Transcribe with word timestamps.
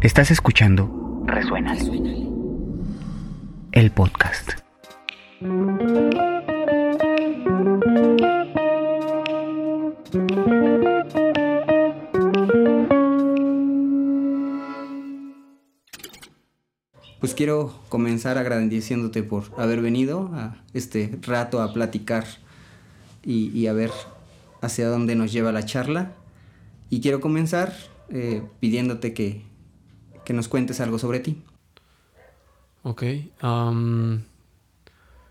Estás 0.00 0.30
escuchando 0.30 1.24
Resuena. 1.26 1.76
El 3.72 3.90
podcast. 3.90 4.52
Pues 17.18 17.34
quiero 17.34 17.74
comenzar 17.88 18.38
agradeciéndote 18.38 19.24
por 19.24 19.46
haber 19.56 19.82
venido 19.82 20.30
a 20.32 20.62
este 20.74 21.18
rato 21.22 21.60
a 21.60 21.74
platicar 21.74 22.24
y, 23.24 23.66
a 23.66 23.72
ver 23.72 23.90
hacia 24.60 24.88
dónde 24.88 25.16
nos 25.16 25.32
lleva 25.32 25.50
la 25.50 25.64
charla. 25.64 26.12
Y 26.88 27.00
quiero 27.00 27.20
comenzar 27.20 27.74
eh, 28.10 28.44
pidiéndote 28.60 29.12
que, 29.12 29.47
que, 30.28 30.34
nos 30.34 30.48
cuentes 30.48 30.80
algo 30.80 30.98
sobre 30.98 31.20
ti. 31.20 31.42
Ok. 32.82 33.02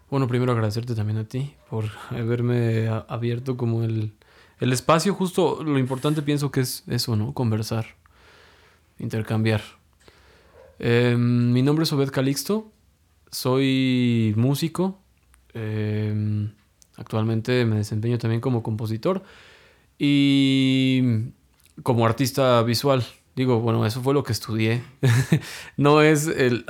bueno, 0.10 0.28
primero 0.28 0.52
agradecerte 0.52 0.96
también 0.96 1.20
a 1.20 1.26
ti 1.26 1.54
por 1.70 1.86
haberme 2.10 2.90
abierto 3.08 3.56
como 3.58 3.84
el, 3.84 4.14
el 4.60 4.74
espacio. 4.74 5.14
Justo 5.14 5.64
lo 5.64 5.78
importante 5.78 6.22
pienso 6.22 6.52
que 6.52 6.62
es 6.62 6.84
eso, 6.88 7.16
¿no? 7.16 7.34
Conversar, 7.34 7.86
intercambiar. 9.00 9.62
Em, 10.80 11.52
mi 11.52 11.62
nombre 11.62 11.84
es 11.84 11.94
Obed 11.94 12.12
Calixto, 12.12 12.72
soy 13.32 14.34
músico, 14.38 15.00
em, 15.54 16.52
actualmente 16.96 17.66
me 17.66 17.78
desempeño 17.78 18.18
también 18.18 18.42
como 18.42 18.62
compositor 18.62 19.24
y 19.98 21.32
como 21.84 22.06
artista 22.06 22.62
visual. 22.64 23.04
Digo, 23.38 23.60
bueno, 23.60 23.86
eso 23.86 24.02
fue 24.02 24.16
lo 24.16 24.24
que 24.24 24.32
estudié. 24.32 24.82
no 25.78 26.02
es 26.02 26.26
el, 26.26 26.66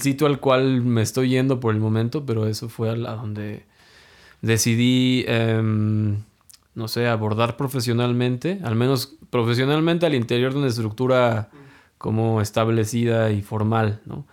sitio 0.00 0.28
al 0.28 0.38
cual 0.38 0.80
me 0.80 1.02
estoy 1.02 1.30
yendo 1.30 1.58
por 1.58 1.74
el 1.74 1.80
momento, 1.80 2.24
pero 2.24 2.46
eso 2.46 2.68
fue 2.68 2.88
a, 2.88 2.94
donde 2.94 3.66
decidí, 4.40 5.24
em, 5.26 6.22
no 6.76 6.86
sé, 6.86 7.08
abordar 7.08 7.56
profesionalmente, 7.56 8.60
al 8.62 8.76
menos 8.76 9.16
profesionalmente 9.28 10.06
al 10.06 10.14
interior 10.14 10.52
de 10.52 10.60
una 10.60 10.68
estructura 10.68 11.50
como 11.98 12.40
establecida 12.40 13.32
y 13.32 13.42
formal, 13.42 14.00
¿no? 14.06 14.24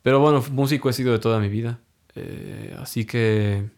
Pero 0.00 0.20
bueno, 0.20 0.42
músico 0.52 0.88
he 0.88 0.94
sido 0.94 1.12
de 1.12 1.18
toda 1.18 1.38
mi 1.38 1.50
vida. 1.50 1.80
Eh, 2.14 2.74
así 2.80 3.04
que, 3.04 3.68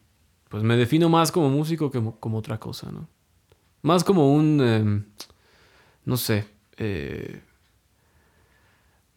pues 0.48 0.63
me 0.63 0.77
defino 0.77 1.09
más 1.09 1.33
como 1.33 1.51
músico 1.51 1.91
que 1.91 2.01
como 2.20 2.39
otra 2.39 2.61
cosa, 2.61 2.93
¿no? 2.93 3.09
Más 3.83 4.05
como 4.05 4.33
un, 4.33 4.61
em, 4.61 5.05
no 6.05 6.17
sé, 6.17 6.52
eh, 6.77 7.41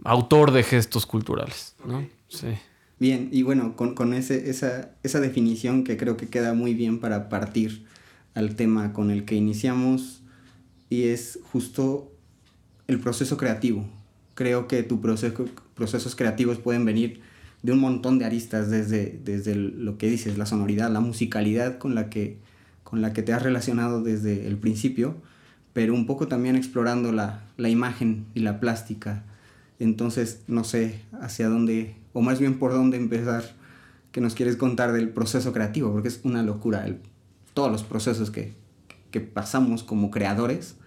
autor 0.03 0.51
de 0.51 0.63
gestos 0.63 1.05
culturales, 1.05 1.75
¿no? 1.85 2.07
Sí. 2.27 2.47
Bien, 2.99 3.29
y 3.31 3.43
bueno, 3.43 3.75
con, 3.75 3.93
con 3.93 4.13
ese, 4.13 4.49
esa, 4.49 4.91
esa 5.03 5.19
definición 5.19 5.83
que 5.83 5.97
creo 5.97 6.15
que 6.15 6.27
queda 6.27 6.53
muy 6.53 6.73
bien 6.73 6.99
para 6.99 7.27
partir 7.27 7.85
al 8.33 8.55
tema 8.55 8.93
con 8.93 9.11
el 9.11 9.25
que 9.25 9.35
iniciamos, 9.35 10.21
y 10.89 11.05
es 11.05 11.39
justo 11.51 12.11
el 12.87 12.99
proceso 12.99 13.37
creativo, 13.37 13.85
creo 14.33 14.67
que 14.67 14.83
tus 14.83 14.99
proceso, 14.99 15.45
procesos 15.73 16.15
creativos 16.15 16.59
pueden 16.59 16.85
venir 16.85 17.21
de 17.63 17.71
un 17.71 17.79
montón 17.79 18.19
de 18.19 18.25
aristas, 18.25 18.69
desde, 18.69 19.19
desde 19.23 19.55
lo 19.55 19.97
que 19.97 20.07
dices, 20.07 20.37
la 20.37 20.45
sonoridad, 20.45 20.91
la 20.91 20.99
musicalidad 20.99 21.79
con 21.79 21.95
la, 21.95 22.09
que, 22.09 22.37
con 22.83 23.01
la 23.01 23.11
que 23.11 23.23
te 23.23 23.33
has 23.33 23.41
relacionado 23.41 24.03
desde 24.03 24.47
el 24.47 24.57
principio, 24.57 25.15
pero 25.75 25.93
un 25.93 26.05
poco 26.05 26.29
también 26.29 26.55
explorando 26.55 27.11
la, 27.11 27.43
imagen 27.57 28.27
y 28.33 28.39
la 28.39 28.61
plástica. 28.61 29.25
Entonces, 29.77 30.41
no 30.47 30.63
sé 30.63 31.01
hacia 31.21 31.49
dónde, 31.49 31.97
o 32.13 32.21
más 32.21 32.39
bien 32.39 32.59
por 32.59 32.71
dónde 32.71 32.95
empezar, 32.95 33.43
que 34.13 34.21
nos 34.21 34.35
quieres 34.35 34.55
contar 34.55 34.93
del 34.93 35.09
proceso 35.09 35.51
creativo, 35.51 35.91
porque 35.91 36.07
es 36.07 36.21
una 36.23 36.43
locura 36.43 36.87
el, 36.87 37.01
todos 37.53 37.69
los 37.69 37.83
procesos 37.83 38.31
que, 38.31 38.53
que 39.11 39.19
pasamos 39.19 39.83
como 39.83 40.11
creadores, 40.11 40.77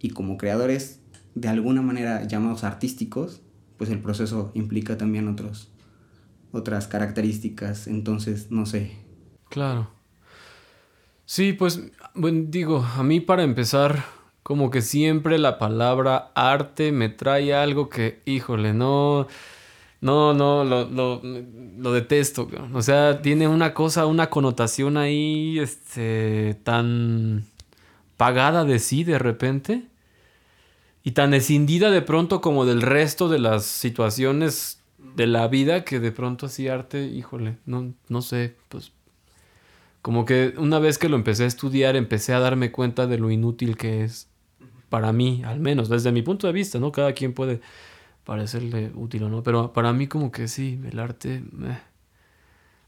y 0.00 0.08
como 0.08 0.38
creadores 0.38 1.00
de 1.34 1.48
alguna 1.48 1.82
manera 1.82 2.24
llamados 2.24 2.64
artísticos, 2.64 3.42
pues 3.76 3.90
el 3.90 4.00
proceso 4.00 4.52
implica 4.54 4.96
también 4.96 5.28
otros, 5.28 5.68
otras 6.50 6.88
características, 6.88 7.86
entonces 7.86 8.50
no 8.50 8.64
sé. 8.64 8.92
Claro. 9.50 9.97
Sí, 11.30 11.52
pues, 11.52 11.82
bueno, 12.14 12.46
digo, 12.48 12.82
a 12.82 13.02
mí 13.02 13.20
para 13.20 13.42
empezar, 13.42 14.02
como 14.42 14.70
que 14.70 14.80
siempre 14.80 15.36
la 15.38 15.58
palabra 15.58 16.32
arte 16.34 16.90
me 16.90 17.10
trae 17.10 17.52
algo 17.52 17.90
que, 17.90 18.22
híjole, 18.24 18.72
no, 18.72 19.26
no, 20.00 20.32
no, 20.32 20.64
lo, 20.64 20.86
lo, 20.88 21.20
lo 21.22 21.92
detesto. 21.92 22.48
O 22.72 22.80
sea, 22.80 23.20
tiene 23.20 23.46
una 23.46 23.74
cosa, 23.74 24.06
una 24.06 24.30
connotación 24.30 24.96
ahí, 24.96 25.58
este, 25.58 26.58
tan 26.64 27.44
pagada 28.16 28.64
de 28.64 28.78
sí 28.78 29.04
de 29.04 29.18
repente 29.18 29.84
y 31.04 31.10
tan 31.12 31.34
escindida 31.34 31.90
de 31.90 32.00
pronto 32.00 32.40
como 32.40 32.64
del 32.64 32.80
resto 32.80 33.28
de 33.28 33.38
las 33.38 33.66
situaciones 33.66 34.82
de 34.98 35.26
la 35.26 35.46
vida 35.48 35.84
que 35.84 36.00
de 36.00 36.10
pronto 36.10 36.46
así 36.46 36.68
arte, 36.68 37.04
híjole, 37.06 37.58
no, 37.66 37.92
no 38.08 38.22
sé, 38.22 38.56
pues 38.70 38.92
como 40.02 40.24
que 40.24 40.54
una 40.56 40.78
vez 40.78 40.98
que 40.98 41.08
lo 41.08 41.16
empecé 41.16 41.44
a 41.44 41.46
estudiar 41.46 41.96
empecé 41.96 42.34
a 42.34 42.40
darme 42.40 42.72
cuenta 42.72 43.06
de 43.06 43.18
lo 43.18 43.30
inútil 43.30 43.76
que 43.76 44.04
es 44.04 44.28
para 44.88 45.12
mí, 45.12 45.42
al 45.44 45.60
menos 45.60 45.88
desde 45.88 46.12
mi 46.12 46.22
punto 46.22 46.46
de 46.46 46.52
vista, 46.52 46.78
¿no? 46.78 46.92
Cada 46.92 47.12
quien 47.12 47.34
puede 47.34 47.60
parecerle 48.24 48.90
útil 48.94 49.24
o 49.24 49.28
no, 49.28 49.42
pero 49.42 49.72
para 49.72 49.92
mí 49.92 50.06
como 50.06 50.30
que 50.30 50.48
sí, 50.48 50.80
el 50.90 50.98
arte... 50.98 51.42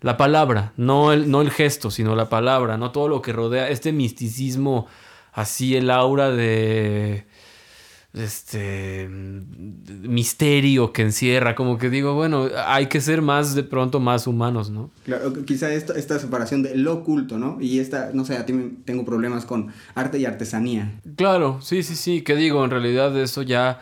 La 0.02 0.16
palabra, 0.16 0.72
no 0.78 1.12
el, 1.12 1.30
no 1.30 1.42
el 1.42 1.50
gesto, 1.50 1.90
sino 1.90 2.16
la 2.16 2.30
palabra, 2.30 2.78
no 2.78 2.90
todo 2.90 3.06
lo 3.06 3.20
que 3.20 3.34
rodea, 3.34 3.68
este 3.68 3.92
misticismo, 3.92 4.86
así 5.30 5.76
el 5.76 5.90
aura 5.90 6.30
de 6.30 7.26
este 8.12 9.08
misterio 9.08 10.92
que 10.92 11.02
encierra, 11.02 11.54
como 11.54 11.78
que 11.78 11.90
digo, 11.90 12.14
bueno, 12.14 12.48
hay 12.66 12.86
que 12.86 13.00
ser 13.00 13.22
más 13.22 13.54
de 13.54 13.62
pronto 13.62 14.00
más 14.00 14.26
humanos, 14.26 14.68
¿no? 14.70 14.90
Claro, 15.04 15.32
quizá 15.44 15.72
esta, 15.72 15.96
esta 15.96 16.18
separación 16.18 16.62
de 16.62 16.74
lo 16.74 16.94
oculto, 16.94 17.38
¿no? 17.38 17.58
Y 17.60 17.78
esta, 17.78 18.10
no 18.12 18.24
sé, 18.24 18.36
a 18.36 18.46
ti 18.46 18.54
tengo 18.84 19.04
problemas 19.04 19.44
con 19.44 19.72
arte 19.94 20.18
y 20.18 20.24
artesanía. 20.24 21.00
Claro, 21.16 21.60
sí, 21.62 21.84
sí, 21.84 21.94
sí, 21.94 22.22
que 22.22 22.34
digo, 22.34 22.64
en 22.64 22.70
realidad 22.70 23.16
eso 23.16 23.42
ya 23.42 23.80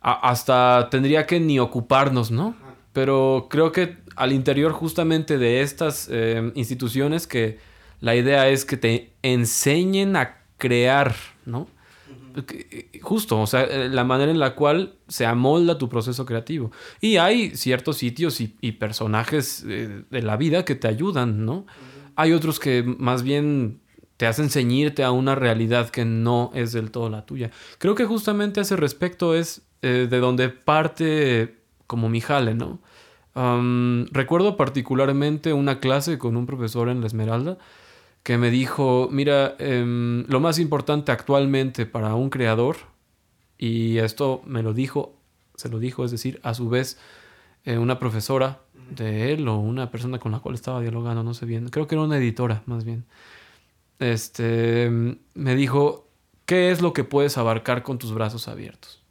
hasta 0.00 0.88
tendría 0.90 1.26
que 1.26 1.40
ni 1.40 1.58
ocuparnos, 1.58 2.30
¿no? 2.30 2.54
Pero 2.92 3.48
creo 3.50 3.72
que 3.72 3.96
al 4.14 4.32
interior 4.32 4.72
justamente 4.72 5.36
de 5.36 5.62
estas 5.62 6.08
eh, 6.10 6.52
instituciones 6.54 7.26
que 7.26 7.58
la 8.00 8.14
idea 8.14 8.48
es 8.48 8.64
que 8.64 8.76
te 8.76 9.10
enseñen 9.22 10.14
a 10.16 10.36
crear, 10.58 11.14
¿no? 11.44 11.66
Eh, 12.50 13.00
justo, 13.02 13.40
o 13.40 13.46
sea, 13.46 13.62
eh, 13.62 13.88
la 13.88 14.04
manera 14.04 14.30
en 14.30 14.38
la 14.38 14.54
cual 14.54 14.94
se 15.08 15.26
amolda 15.26 15.78
tu 15.78 15.88
proceso 15.88 16.24
creativo. 16.26 16.70
Y 17.00 17.16
hay 17.16 17.56
ciertos 17.56 17.98
sitios 17.98 18.40
y, 18.40 18.72
personajes 18.72 19.64
eh, 19.66 20.04
de 20.10 20.22
la 20.22 20.36
vida 20.36 20.64
que 20.64 20.74
te 20.74 20.88
ayudan, 20.88 21.44
¿no? 21.44 21.66
Hay 22.16 22.32
otros 22.32 22.58
que 22.58 22.82
más 22.82 23.22
bien 23.22 23.80
te 24.16 24.26
hacen 24.26 24.50
ceñirte 24.50 25.04
a 25.04 25.12
una 25.12 25.34
realidad 25.34 25.90
que 25.90 26.04
no 26.04 26.50
es 26.54 26.72
del 26.72 26.90
todo 26.90 27.08
la 27.08 27.24
tuya. 27.24 27.50
Creo 27.78 27.94
que 27.94 28.04
justamente 28.04 28.60
a 28.60 28.62
ese 28.64 28.76
respecto 28.76 29.34
es 29.34 29.62
de 29.80 30.08
donde 30.08 30.48
parte 30.48 31.60
como 31.86 32.08
mi 32.08 32.20
jale, 32.20 32.54
¿no? 32.54 32.80
recuerdo 34.10 34.56
particularmente 34.56 35.52
una 35.52 35.78
clase 35.78 36.18
con 36.18 36.36
un 36.36 36.46
profesor 36.46 36.88
en 36.88 37.00
La 37.00 37.06
Esmeralda 37.06 37.56
que 38.28 38.36
me 38.36 38.50
dijo, 38.50 39.08
mira, 39.10 39.56
em, 39.58 40.26
lo 40.28 40.38
más 40.38 40.58
importante 40.58 41.12
actualmente 41.12 41.86
para 41.86 42.14
un 42.14 42.28
creador, 42.28 42.76
y 43.56 43.96
esto 43.96 44.42
me 44.44 44.62
lo 44.62 44.74
dijo, 44.74 45.14
se 45.54 45.70
lo 45.70 45.78
dijo, 45.78 46.04
es 46.04 46.10
decir, 46.10 46.38
a 46.42 46.52
su 46.52 46.68
vez, 46.68 46.98
eh, 47.64 47.78
una 47.78 47.98
profesora 47.98 48.60
de 48.90 49.32
él 49.32 49.48
o 49.48 49.56
una 49.56 49.90
persona 49.90 50.18
con 50.18 50.30
la 50.32 50.40
cual 50.40 50.56
estaba 50.56 50.82
dialogando, 50.82 51.22
no 51.22 51.32
sé 51.32 51.46
bien, 51.46 51.70
creo 51.70 51.86
que 51.86 51.94
era 51.94 52.04
una 52.04 52.18
editora 52.18 52.62
más 52.66 52.84
bien, 52.84 53.06
este, 53.98 54.90
me 55.32 55.54
dijo, 55.54 56.06
¿qué 56.44 56.70
es 56.70 56.82
lo 56.82 56.92
que 56.92 57.04
puedes 57.04 57.38
abarcar 57.38 57.82
con 57.82 57.96
tus 57.96 58.12
brazos 58.12 58.46
abiertos? 58.46 59.02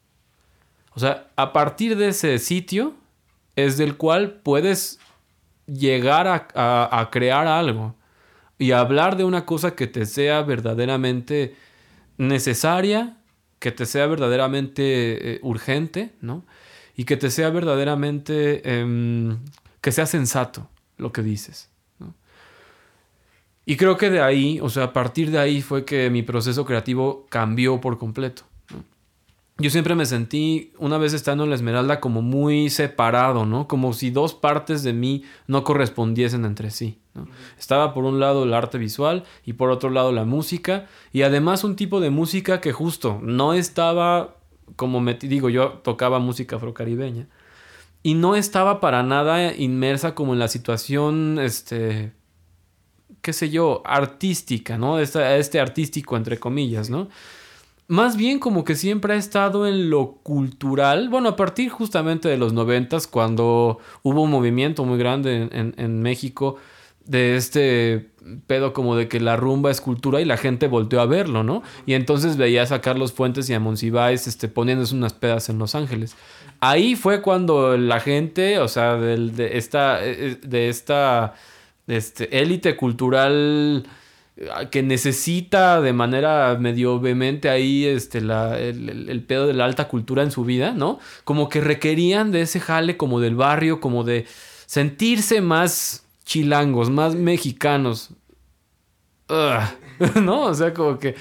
O 0.94 1.00
sea, 1.00 1.32
a 1.36 1.54
partir 1.54 1.98
de 1.98 2.10
ese 2.10 2.38
sitio 2.38 2.94
es 3.56 3.80
del 3.80 3.98
cual 3.98 4.42
puedes 4.44 5.00
llegar 5.66 6.28
a 6.54 7.10
crear 7.12 7.48
algo 7.48 7.97
y 8.58 8.72
hablar 8.72 9.18
de 9.18 9.24
una 9.24 9.46
cosa 9.46 9.76
que 9.76 9.88
te 9.88 10.06
sea 10.06 10.42
verdaderamente 10.42 11.56
necesaria, 12.18 13.18
que 13.60 13.72
te 13.72 13.86
sea 13.86 14.08
verdaderamente 14.08 15.36
eh, 15.36 15.40
urgente, 15.44 16.14
¿no? 16.22 16.46
Y 16.96 17.06
que 17.06 17.18
te 17.18 17.30
sea 17.30 17.50
verdaderamente, 17.50 18.80
em, 18.80 19.38
que 19.82 19.92
sea 19.92 20.06
sensato 20.06 20.70
lo 20.98 21.12
que 21.12 21.22
dices. 21.22 21.70
¿no? 22.00 22.16
Y 23.66 23.78
creo 23.78 23.98
que 23.98 24.10
de 24.10 24.22
ahí, 24.22 24.60
o 24.62 24.70
sea, 24.70 24.86
a 24.86 24.94
partir 24.94 25.30
de 25.30 25.38
ahí 25.38 25.62
fue 25.62 25.86
que 25.86 26.10
mi 26.10 26.24
proceso 26.24 26.66
creativo 26.66 27.28
cambió 27.30 27.80
por 27.80 28.00
completo. 28.00 28.44
Yo 29.60 29.72
siempre 29.72 29.96
me 29.96 30.06
sentí, 30.06 30.72
una 30.78 31.00
vez 31.00 31.14
estando 31.14 31.44
en 31.44 31.50
la 31.50 31.56
Esmeralda, 31.56 32.00
como 32.00 32.22
muy 32.22 32.70
separado, 32.70 33.46
¿no? 33.46 33.68
Como 33.68 33.94
si 33.94 34.12
dos 34.12 34.36
partes 34.36 34.84
de 34.84 34.94
mí 34.94 35.24
no 35.48 35.64
correspondiesen 35.64 36.46
entre 36.46 36.70
sí. 36.70 37.00
¿no? 37.16 37.28
Estaba 37.58 37.94
por 37.94 38.04
un 38.04 38.20
lado 38.20 38.44
el 38.44 38.54
arte 38.54 38.78
visual 38.78 39.24
y 39.46 39.54
por 39.54 39.72
otro 39.72 39.90
lado 39.90 40.12
la 40.12 40.26
música, 40.26 40.86
y 41.12 41.24
además 41.24 41.64
un 41.64 41.76
tipo 41.76 42.00
de 42.00 42.12
música 42.12 42.62
que 42.62 42.72
justo 42.72 43.20
no 43.24 43.54
estaba, 43.54 44.36
como 44.76 45.00
me 45.00 45.16
digo, 45.16 45.50
yo 45.50 45.80
tocaba 45.84 46.20
música 46.20 46.58
afrocaribeña, 46.58 47.28
y 48.04 48.14
no 48.14 48.36
estaba 48.36 48.80
para 48.80 49.02
nada 49.02 49.56
inmersa 49.56 50.14
como 50.14 50.34
en 50.34 50.40
la 50.40 50.50
situación, 50.50 51.40
este, 51.40 52.14
qué 53.24 53.34
sé 53.34 53.50
yo, 53.50 53.82
artística, 53.86 54.78
¿no? 54.78 55.00
Este, 55.00 55.40
este 55.40 55.60
artístico, 55.60 56.16
entre 56.16 56.38
comillas, 56.38 56.92
¿no? 56.92 57.10
Más 57.88 58.18
bien 58.18 58.40
como 58.40 58.66
que 58.66 58.76
siempre 58.76 59.14
ha 59.14 59.18
estado 59.18 59.66
en 59.66 59.90
lo 59.90 60.16
cultural, 60.24 61.10
bueno, 61.10 61.30
a 61.30 61.36
partir 61.36 61.70
justamente 61.70 62.28
de 62.28 62.38
los 62.38 62.52
noventas, 62.52 63.08
cuando 63.08 63.80
hubo 64.04 64.24
un 64.24 64.32
movimiento 64.32 64.84
muy 64.84 64.98
grande 65.00 65.50
en, 65.52 66.02
México 66.02 66.58
de 67.06 67.38
este 67.38 68.10
pedo 68.46 68.74
como 68.74 68.98
de 68.98 69.08
que 69.08 69.22
la 69.22 69.38
rumba 69.38 69.72
es 69.72 69.80
cultura 69.80 70.20
y 70.20 70.26
la 70.26 70.36
gente 70.36 70.68
volteó 70.68 71.00
a 71.00 71.06
verlo, 71.06 71.44
¿no? 71.44 71.64
Y 71.86 71.94
entonces 71.94 72.36
veías 72.36 72.74
a 72.74 72.82
Carlos 72.82 73.14
Fuentes 73.14 73.50
y 73.50 73.54
a 73.54 73.62
Monsiváis 73.62 74.28
este, 74.28 74.50
poniéndose 74.50 74.94
unas 74.94 75.14
pedas 75.14 75.48
en 75.48 75.58
Los 75.58 75.74
Ángeles. 75.74 76.18
Ahí 76.60 76.98
fue 76.98 77.22
cuando 77.22 77.78
la 77.78 78.02
gente, 78.02 78.60
o 78.60 78.68
sea, 78.68 78.98
de, 78.98 79.52
esta, 79.54 80.04
eh, 80.04 80.32
eh, 80.32 80.38
de 80.42 80.68
esta 80.68 81.36
este, 81.88 82.38
élite 82.38 82.76
cultural 82.76 83.88
que 84.70 84.84
necesita 84.84 85.82
de 85.82 85.94
manera 85.94 86.58
medio 86.60 87.00
vehemente 87.00 87.50
ahí 87.50 87.86
este, 87.86 88.22
la, 88.22 88.60
el, 88.60 89.24
pedo 89.24 89.48
de 89.48 89.54
la 89.54 89.66
alta 89.66 89.88
cultura 89.88 90.22
en 90.22 90.32
su 90.32 90.46
vida, 90.46 90.74
¿no? 90.74 91.00
Como 91.24 91.50
que 91.50 91.60
requerían 91.60 92.32
de 92.32 92.42
ese 92.42 92.60
jale 92.60 92.98
como 92.98 93.20
del 93.20 93.36
barrio, 93.36 93.80
como 93.80 94.04
de 94.04 94.26
sentirse 94.68 95.42
más 95.42 96.06
chilangos, 96.24 96.90
más 96.90 97.16
mexicanos. 97.16 98.12
¿No? 100.22 100.42
O 100.44 100.54
sea, 100.54 100.74
como 100.74 101.00
que... 101.00 101.16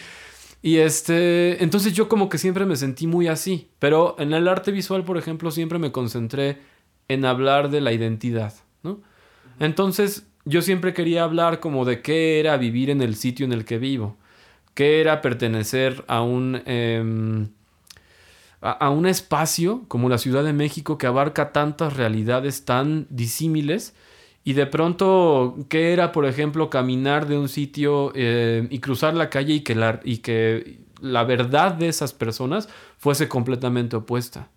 Y 0.62 0.78
este, 0.78 1.62
entonces 1.62 1.92
yo 1.92 2.08
como 2.08 2.28
que 2.28 2.38
siempre 2.38 2.66
me 2.66 2.76
sentí 2.76 3.06
muy 3.06 3.28
así, 3.28 3.68
pero 3.78 4.16
en 4.18 4.34
el 4.34 4.48
arte 4.48 4.72
visual, 4.72 5.04
por 5.04 5.16
ejemplo, 5.16 5.50
siempre 5.50 5.78
me 5.78 5.92
concentré 5.92 6.58
en 7.08 7.24
hablar 7.24 7.70
de 7.70 7.80
la 7.80 7.92
identidad, 7.92 8.52
¿no? 8.82 9.00
Entonces, 9.60 10.26
yo 10.46 10.62
siempre 10.62 10.94
quería 10.94 11.24
hablar 11.24 11.60
como 11.60 11.84
de 11.84 12.00
qué 12.00 12.40
era 12.40 12.56
vivir 12.56 12.88
en 12.88 13.02
el 13.02 13.16
sitio 13.16 13.44
en 13.44 13.52
el 13.52 13.64
que 13.64 13.78
vivo, 13.78 14.16
qué 14.74 15.00
era 15.00 15.20
pertenecer 15.20 16.04
a 16.06 16.22
un, 16.22 16.62
em, 16.66 17.48
a, 18.60 18.88
un 18.90 19.06
espacio 19.06 19.82
como 19.88 20.08
la 20.08 20.18
Ciudad 20.18 20.44
de 20.44 20.52
México 20.52 20.98
que 20.98 21.08
abarca 21.08 21.52
tantas 21.52 21.96
realidades 21.96 22.64
tan 22.64 23.06
disímiles 23.10 23.94
y 24.44 24.52
de 24.52 24.66
pronto 24.66 25.56
qué 25.68 25.92
era, 25.92 26.12
por 26.12 26.24
ejemplo, 26.24 26.70
caminar 26.70 27.26
de 27.26 27.36
un 27.36 27.48
sitio 27.48 28.12
eh, 28.14 28.68
y 28.70 28.78
cruzar 28.78 29.14
la 29.14 29.28
calle 29.28 29.54
y 29.54 29.60
que 29.60 29.74
la, 29.74 30.00
y 30.04 30.18
que 30.18 30.78
la 31.00 31.24
verdad 31.24 31.74
de 31.74 31.88
esas 31.88 32.12
personas 32.12 32.68
fuese 32.98 33.28
completamente 33.28 33.96
opuesta. 33.96 34.48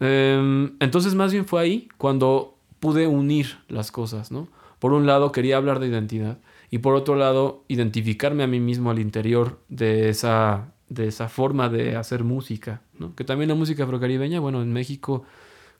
Em, 0.00 0.74
entonces 0.80 1.14
más 1.14 1.32
bien 1.32 1.46
fue 1.46 1.62
ahí 1.62 1.88
cuando 1.98 2.58
pude 2.80 3.06
unir 3.06 3.58
las 3.68 3.92
cosas, 3.92 4.32
¿no? 4.32 4.48
Por 4.82 4.94
un 4.94 5.06
lado 5.06 5.30
quería 5.30 5.58
hablar 5.58 5.78
de 5.78 5.86
identidad 5.86 6.38
y 6.68 6.78
por 6.78 6.96
otro 6.96 7.14
lado 7.14 7.62
identificarme 7.68 8.42
a 8.42 8.48
mí 8.48 8.58
mismo 8.58 8.90
al 8.90 8.98
interior 8.98 9.60
de 9.68 10.08
esa, 10.08 10.72
de 10.88 11.06
esa 11.06 11.28
forma 11.28 11.68
de 11.68 11.94
hacer 11.94 12.24
música, 12.24 12.82
¿no? 12.98 13.14
Que 13.14 13.22
también 13.22 13.48
la 13.48 13.54
música 13.54 13.84
afrocaribeña, 13.84 14.40
bueno, 14.40 14.60
en 14.60 14.72
México 14.72 15.22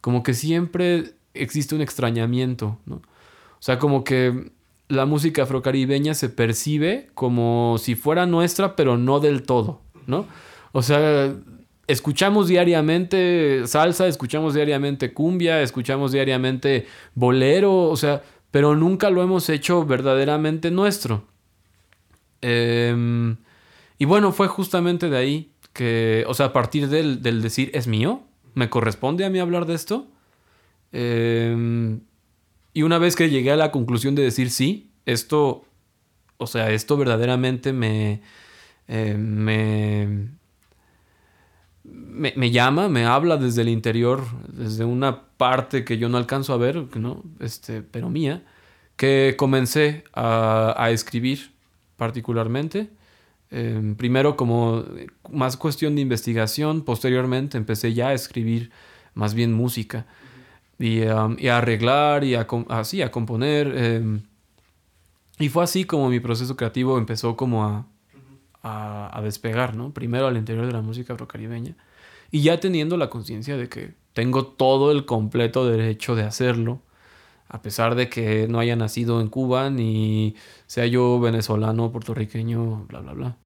como 0.00 0.22
que 0.22 0.34
siempre 0.34 1.14
existe 1.34 1.74
un 1.74 1.80
extrañamiento, 1.80 2.78
¿no? 2.86 2.94
O 2.94 3.58
sea, 3.58 3.80
como 3.80 4.04
que 4.04 4.52
la 4.86 5.04
música 5.04 5.42
afrocaribeña 5.42 6.14
se 6.14 6.28
percibe 6.28 7.10
como 7.14 7.78
si 7.78 7.96
fuera 7.96 8.24
nuestra, 8.26 8.76
pero 8.76 8.98
no 8.98 9.18
del 9.18 9.42
todo, 9.42 9.80
¿no? 10.06 10.26
O 10.70 10.82
sea, 10.82 11.34
escuchamos 11.88 12.46
diariamente 12.46 13.62
salsa, 13.66 14.06
escuchamos 14.06 14.54
diariamente 14.54 15.12
cumbia, 15.12 15.60
escuchamos 15.60 16.12
diariamente 16.12 16.86
bolero, 17.16 17.88
o 17.88 17.96
sea, 17.96 18.22
pero 18.52 18.76
nunca 18.76 19.10
lo 19.10 19.22
hemos 19.22 19.48
hecho 19.48 19.84
verdaderamente 19.84 20.70
nuestro. 20.70 21.26
Em, 22.42 23.38
y 23.98 24.04
bueno, 24.04 24.30
fue 24.30 24.46
justamente 24.46 25.08
de 25.08 25.16
ahí 25.16 25.52
que, 25.72 26.24
o 26.28 26.34
sea, 26.34 26.46
a 26.46 26.52
partir 26.52 26.88
del, 26.88 27.22
decir, 27.22 27.70
es 27.74 27.88
mío, 27.88 28.22
me 28.54 28.68
corresponde 28.68 29.24
a 29.24 29.30
mí 29.30 29.38
hablar 29.38 29.64
de 29.64 29.74
esto. 29.74 30.06
Em, 30.92 32.00
y 32.74 32.82
una 32.82 32.98
vez 32.98 33.16
que 33.16 33.30
llegué 33.30 33.50
a 33.52 33.56
la 33.56 33.72
conclusión 33.72 34.14
de 34.14 34.22
decir, 34.22 34.50
sí, 34.50 34.90
esto, 35.06 35.64
o 36.36 36.46
sea, 36.46 36.70
esto 36.70 36.98
verdaderamente 36.98 37.72
me, 37.72 38.20
eh, 38.86 39.14
me, 39.16 40.28
me, 41.84 42.50
llama, 42.50 42.88
me 42.88 43.04
habla 43.04 43.36
desde 43.36 43.62
el 43.62 43.68
interior, 43.68 44.24
desde 44.48 44.84
una 44.84 45.22
parte 45.36 45.84
que 45.84 45.98
yo 45.98 46.08
no 46.08 46.18
alcanzo 46.18 46.52
a 46.52 46.56
ver, 46.56 46.96
¿no? 46.96 47.22
este, 47.40 47.82
pero 47.82 48.08
mía, 48.08 48.44
que 48.96 49.34
comencé 49.36 50.04
a, 50.14 50.88
escribir 50.90 51.52
particularmente. 51.96 52.90
Em, 53.50 53.96
primero 53.96 54.36
como 54.36 54.84
más 55.30 55.56
cuestión 55.56 55.94
de 55.96 56.02
investigación, 56.02 56.82
posteriormente 56.82 57.58
empecé 57.58 57.92
ya 57.92 58.08
a 58.08 58.14
escribir 58.14 58.70
más 59.14 59.34
bien 59.34 59.52
música 59.52 60.06
y, 60.78 61.02
a 61.02 61.58
arreglar 61.58 62.24
y 62.24 62.34
a, 62.34 62.46
así, 62.68 63.02
a 63.02 63.10
componer. 63.10 63.76
Em, 63.76 64.22
y 65.38 65.48
fue 65.48 65.64
así 65.64 65.84
como 65.84 66.08
mi 66.08 66.20
proceso 66.20 66.56
creativo 66.56 66.98
empezó 66.98 67.36
como 67.36 67.64
a, 67.64 67.86
a, 68.62 69.20
despegar, 69.22 69.76
¿no? 69.76 69.92
Primero 69.92 70.26
al 70.26 70.36
interior 70.36 70.66
de 70.66 70.72
la 70.72 70.82
música 70.82 71.14
afrocaribeña 71.14 71.76
y 72.30 72.42
ya 72.42 72.60
teniendo 72.60 72.96
la 72.96 73.10
conciencia 73.10 73.56
de 73.56 73.68
que 73.68 73.94
tengo 74.12 74.46
todo 74.46 74.92
el 74.92 75.04
completo 75.04 75.66
derecho 75.66 76.14
de 76.14 76.22
hacerlo, 76.22 76.80
a 77.48 77.60
pesar 77.62 77.94
de 77.94 78.08
que 78.08 78.46
no 78.48 78.58
haya 78.58 78.76
nacido 78.76 79.20
en 79.20 79.28
Cuba 79.28 79.70
ni 79.70 80.36
sea 80.66 80.86
yo 80.86 81.20
venezolano, 81.20 81.92
puertorriqueño, 81.92 82.86
bla, 82.86 83.00
bla, 83.00 83.12
bla. 83.12 83.38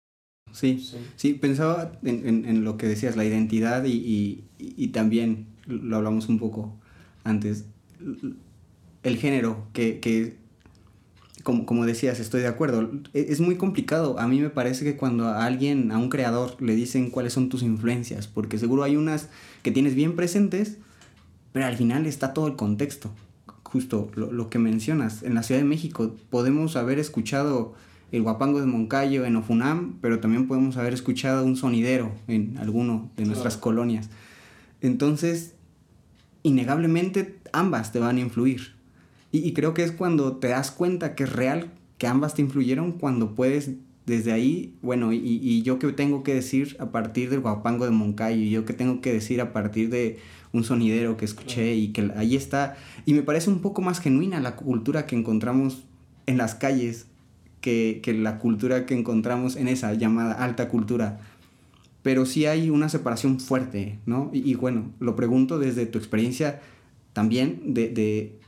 Sí, 0.52 0.88
sí, 1.16 1.34
pensaba 1.34 1.92
en, 2.02 2.64
lo 2.64 2.76
que 2.76 2.86
decías, 2.86 3.16
la 3.16 3.24
identidad 3.24 3.84
y, 3.84 4.44
y 4.58 4.88
también 4.88 5.48
lo 5.66 5.96
hablamos 5.96 6.28
un 6.28 6.38
poco 6.38 6.76
antes, 7.24 7.66
el 9.02 9.16
género 9.16 9.66
que, 9.72 10.00
que 10.00 10.36
como, 11.46 11.86
decías, 11.86 12.18
estoy 12.18 12.40
de 12.40 12.48
acuerdo. 12.48 12.90
E, 13.14 13.26
es 13.28 13.40
muy 13.40 13.56
complicado. 13.56 14.18
A 14.18 14.26
mí 14.26 14.40
me 14.40 14.50
parece 14.50 14.84
que 14.84 14.96
cuando 14.96 15.28
a 15.28 15.44
alguien, 15.44 15.92
a 15.92 15.98
un 15.98 16.08
creador, 16.08 16.60
le 16.60 16.74
dicen 16.74 17.10
cuáles 17.10 17.32
son 17.32 17.48
tus 17.48 17.62
influencias, 17.62 18.26
porque 18.26 18.58
seguro 18.58 18.82
hay 18.82 18.96
unas 18.96 19.28
que 19.62 19.70
tienes 19.70 19.94
bien 19.94 20.16
presentes, 20.16 20.78
pero 21.52 21.66
al 21.66 21.76
final 21.76 22.06
está 22.06 22.34
todo 22.34 22.48
el 22.48 22.56
contexto. 22.56 23.12
Justo 23.62 24.10
lo, 24.16 24.50
que 24.50 24.58
mencionas. 24.58 25.22
En 25.22 25.34
la 25.34 25.44
Ciudad 25.44 25.60
de 25.60 25.66
México 25.66 26.16
podemos 26.30 26.74
haber 26.74 26.98
escuchado 26.98 27.74
el 28.10 28.22
guapango 28.22 28.60
de 28.60 28.66
Moncayo 28.66 29.24
en 29.24 29.36
Ofunam, 29.36 29.98
pero 30.00 30.18
también 30.18 30.48
podemos 30.48 30.76
haber 30.76 30.94
escuchado 30.94 31.44
un 31.44 31.56
sonidero 31.56 32.12
en 32.26 32.58
alguno 32.58 33.10
de 33.16 33.24
nuestras 33.24 33.56
colonias. 33.56 34.08
Entonces, 34.80 35.54
innegablemente 36.42 37.38
ambas 37.52 37.92
te 37.92 37.98
van 37.98 38.16
a 38.16 38.20
influir. 38.20 38.75
Y, 39.44 39.52
creo 39.52 39.74
que 39.74 39.82
es 39.82 39.92
cuando 39.92 40.36
te 40.36 40.48
das 40.48 40.70
cuenta 40.70 41.14
que 41.14 41.24
es 41.24 41.32
real, 41.32 41.70
que 41.98 42.06
ambas 42.06 42.34
te 42.34 42.42
influyeron, 42.42 42.92
cuando 42.92 43.34
puedes 43.34 43.70
desde 44.06 44.32
ahí, 44.32 44.74
bueno, 44.82 45.12
y, 45.12 45.18
y, 45.18 45.62
yo 45.62 45.78
que 45.78 45.92
tengo 45.92 46.22
que 46.22 46.34
decir 46.34 46.76
a 46.78 46.92
partir 46.92 47.28
del 47.28 47.40
guapango 47.40 47.84
de 47.84 47.90
Moncayo, 47.90 48.40
y 48.40 48.50
yo 48.50 48.64
que 48.64 48.72
tengo 48.72 49.00
que 49.00 49.12
decir 49.12 49.40
a 49.40 49.52
partir 49.52 49.90
de 49.90 50.18
un 50.52 50.62
sonidero 50.62 51.16
que 51.16 51.24
escuché 51.24 51.74
y 51.74 51.88
que 51.88 52.12
ahí 52.16 52.36
está, 52.36 52.76
y 53.04 53.14
me 53.14 53.22
parece 53.22 53.50
un 53.50 53.60
poco 53.60 53.82
más 53.82 54.00
genuina 54.00 54.40
la 54.40 54.54
cultura 54.54 55.06
que 55.06 55.16
encontramos 55.16 55.84
en 56.26 56.38
las 56.38 56.54
calles 56.54 57.06
que, 57.60 58.00
que 58.02 58.12
la 58.14 58.38
cultura 58.38 58.86
que 58.86 58.94
encontramos 58.94 59.56
en 59.56 59.68
esa 59.68 59.92
llamada 59.94 60.34
alta 60.34 60.68
cultura. 60.68 61.18
Pero 62.02 62.26
sí 62.26 62.46
hay 62.46 62.70
una 62.70 62.88
separación 62.88 63.40
fuerte, 63.40 63.98
¿no? 64.06 64.30
Y, 64.32 64.48
y 64.48 64.54
bueno, 64.54 64.92
lo 65.00 65.16
pregunto 65.16 65.58
desde 65.58 65.86
tu 65.86 65.98
experiencia 65.98 66.60
también 67.12 67.74
de, 67.74 67.88
de 67.88 68.38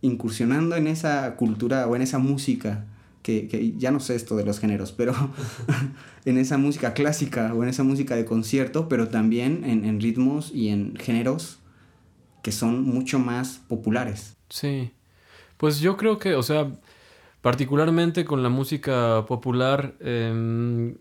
incursionando 0.00 0.76
en 0.76 0.86
esa 0.86 1.34
cultura 1.36 1.86
o 1.86 1.96
en 1.96 2.02
esa 2.02 2.18
música, 2.18 2.84
que, 3.22 3.74
ya 3.76 3.90
no 3.90 4.00
sé 4.00 4.14
esto 4.14 4.36
de 4.36 4.44
los 4.44 4.58
géneros, 4.58 4.92
pero 4.92 5.12
en 6.24 6.38
esa 6.38 6.58
música 6.58 6.94
clásica 6.94 7.52
o 7.54 7.62
en 7.62 7.68
esa 7.68 7.82
música 7.82 8.16
de 8.16 8.24
concierto, 8.24 8.88
pero 8.88 9.08
también 9.08 9.64
en, 9.64 10.00
ritmos 10.00 10.52
y 10.54 10.68
en 10.68 10.96
géneros 10.96 11.58
que 12.42 12.52
son 12.52 12.84
mucho 12.84 13.18
más 13.18 13.60
populares. 13.68 14.36
Sí, 14.48 14.92
pues 15.56 15.80
yo 15.80 15.96
creo 15.96 16.18
que, 16.18 16.34
o 16.34 16.42
sea, 16.42 16.70
particularmente 17.42 18.24
con 18.24 18.42
la 18.42 18.48
música 18.48 19.26
popular, 19.26 19.94
em, 20.00 20.94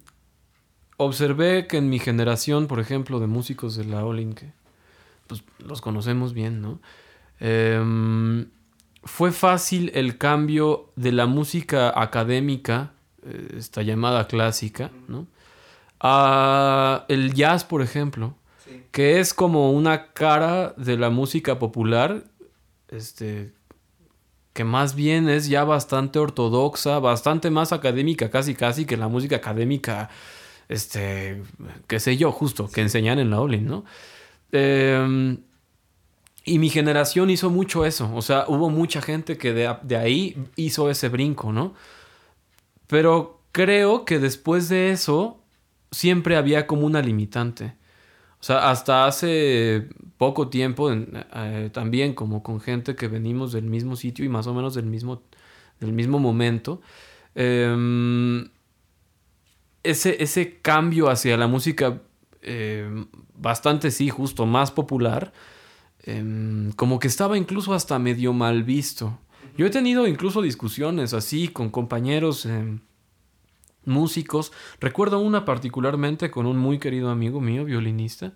observé 0.98 1.68
que 1.68 1.78
en 1.78 1.90
mi 1.90 2.00
generación, 2.00 2.68
por 2.68 2.80
ejemplo, 2.80 3.20
de 3.20 3.28
músicos 3.28 3.76
de 3.76 3.86
la 3.86 4.04
Olin, 4.04 4.34
que 4.34 4.52
pues, 5.28 5.44
los 5.60 5.80
conocemos 5.80 6.34
bien, 6.34 6.62
¿no? 6.62 6.82
Em, 7.40 8.48
fue 9.08 9.32
fácil 9.32 9.92
el 9.96 10.18
cambio 10.18 10.92
de 10.96 11.12
la 11.12 11.26
música 11.26 12.00
académica, 12.00 12.92
eh, 13.26 13.56
esta 13.58 13.82
llamada 13.82 14.28
clásica, 14.28 14.92
¿no? 15.08 15.28
A 16.00 17.06
el 17.08 17.34
jazz, 17.34 17.64
por 17.64 17.82
ejemplo, 17.82 18.36
que 18.92 19.20
es 19.20 19.34
como 19.34 19.72
una 19.72 20.12
cara 20.12 20.74
de 20.78 20.98
la 20.98 21.10
música 21.10 21.58
popular, 21.58 22.24
este, 22.90 23.54
que 24.54 24.64
más 24.64 24.94
bien 24.94 25.30
es 25.30 25.48
ya 25.48 25.64
bastante 25.64 26.20
ortodoxa, 26.20 27.00
bastante 27.00 27.50
más 27.50 27.72
académica, 27.72 28.30
casi 28.30 28.56
casi 28.56 28.86
que 28.86 28.98
la 28.98 29.08
música 29.08 29.38
académica, 29.38 30.10
este, 30.68 31.42
qué 31.88 32.00
sé 32.00 32.18
yo, 32.18 32.32
justo, 32.32 32.70
que 32.70 32.82
enseñan 32.82 33.20
en 33.20 33.30
la 33.32 33.40
Olin, 33.40 33.66
¿no? 33.66 33.86
Em, 34.52 35.40
y 36.48 36.60
mi 36.60 36.70
generación 36.70 37.30
hizo 37.30 37.50
mucho 37.50 37.86
eso, 37.86 38.10
o 38.16 38.22
sea, 38.22 38.46
hubo 38.48 38.70
mucha 38.70 39.02
gente 39.02 39.38
que 39.38 39.54
de, 39.54 39.76
de 39.84 39.98
ahí 39.98 40.38
hizo 40.56 40.90
ese 40.90 41.10
brinco, 41.10 41.52
¿no? 41.52 41.74
Pero 42.88 43.42
creo 43.52 44.06
que 44.06 44.18
después 44.18 44.70
de 44.70 44.92
eso 44.92 45.44
siempre 45.92 46.38
había 46.38 46.66
como 46.66 46.86
una 46.86 47.02
limitante. 47.02 47.76
O 48.40 48.44
sea, 48.44 48.70
hasta 48.70 49.08
hace 49.08 49.90
poco 50.18 50.48
tiempo, 50.48 50.90
eh, 50.92 51.70
también 51.74 52.14
como 52.14 52.44
con 52.44 52.62
gente 52.62 52.96
que 52.96 53.08
venimos 53.08 53.52
del 53.52 53.66
mismo 53.66 53.96
sitio 53.96 54.24
y 54.24 54.30
más 54.30 54.48
o 54.48 54.54
menos 54.54 54.74
del 54.74 54.86
mismo, 54.86 55.24
del 55.80 55.92
mismo 55.92 56.20
momento, 56.20 56.82
em, 57.36 58.50
ese, 59.84 60.22
ese 60.24 60.60
cambio 60.62 61.10
hacia 61.10 61.36
la 61.36 61.48
música 61.48 62.02
em, 62.42 63.08
bastante, 63.36 63.92
sí, 63.92 64.10
justo, 64.10 64.46
más 64.46 64.72
popular, 64.72 65.34
em, 66.08 66.72
como 66.72 67.00
que 67.00 67.08
estaba 67.08 67.38
incluso 67.38 67.74
hasta 67.74 68.00
medio 68.00 68.34
mal 68.34 68.64
visto. 68.64 69.20
Yo 69.58 69.66
he 69.68 69.70
tenido 69.70 70.08
incluso 70.08 70.42
discusiones 70.42 71.14
así 71.14 71.48
con 71.48 71.70
compañeros 71.70 72.48
músicos. 73.86 74.52
Recuerdo 74.80 75.20
una 75.20 75.46
particularmente 75.46 76.30
con 76.30 76.46
un 76.46 76.58
muy 76.58 76.78
querido 76.80 77.10
amigo 77.10 77.42
mío, 77.42 77.66
violinista, 77.66 78.34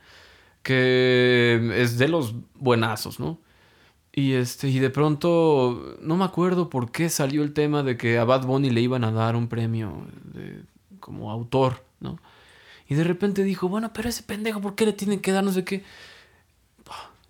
que 0.63 1.71
es 1.75 1.97
de 1.97 2.07
los 2.07 2.35
buenazos, 2.55 3.19
¿no? 3.19 3.39
Y 4.13 4.33
este, 4.33 4.67
y 4.67 4.79
de 4.79 4.89
pronto, 4.89 5.97
no 6.01 6.17
me 6.17 6.25
acuerdo 6.25 6.69
por 6.69 6.91
qué 6.91 7.09
salió 7.09 7.43
el 7.43 7.53
tema 7.53 7.81
de 7.83 7.97
que 7.97 8.17
a 8.17 8.25
Bad 8.25 8.45
Bunny 8.45 8.69
le 8.69 8.81
iban 8.81 9.03
a 9.03 9.11
dar 9.11 9.35
un 9.35 9.47
premio 9.47 10.05
como 10.99 11.31
autor, 11.31 11.83
¿no? 11.99 12.19
Y 12.89 12.95
de 12.95 13.05
repente 13.05 13.43
dijo, 13.43 13.69
bueno, 13.69 13.91
pero 13.93 14.09
ese 14.09 14.23
pendejo, 14.23 14.59
¿por 14.59 14.75
qué 14.75 14.85
le 14.85 14.93
tienen 14.93 15.21
que 15.21 15.31
dar 15.31 15.43
no 15.45 15.51
sé 15.53 15.63
qué? 15.63 15.83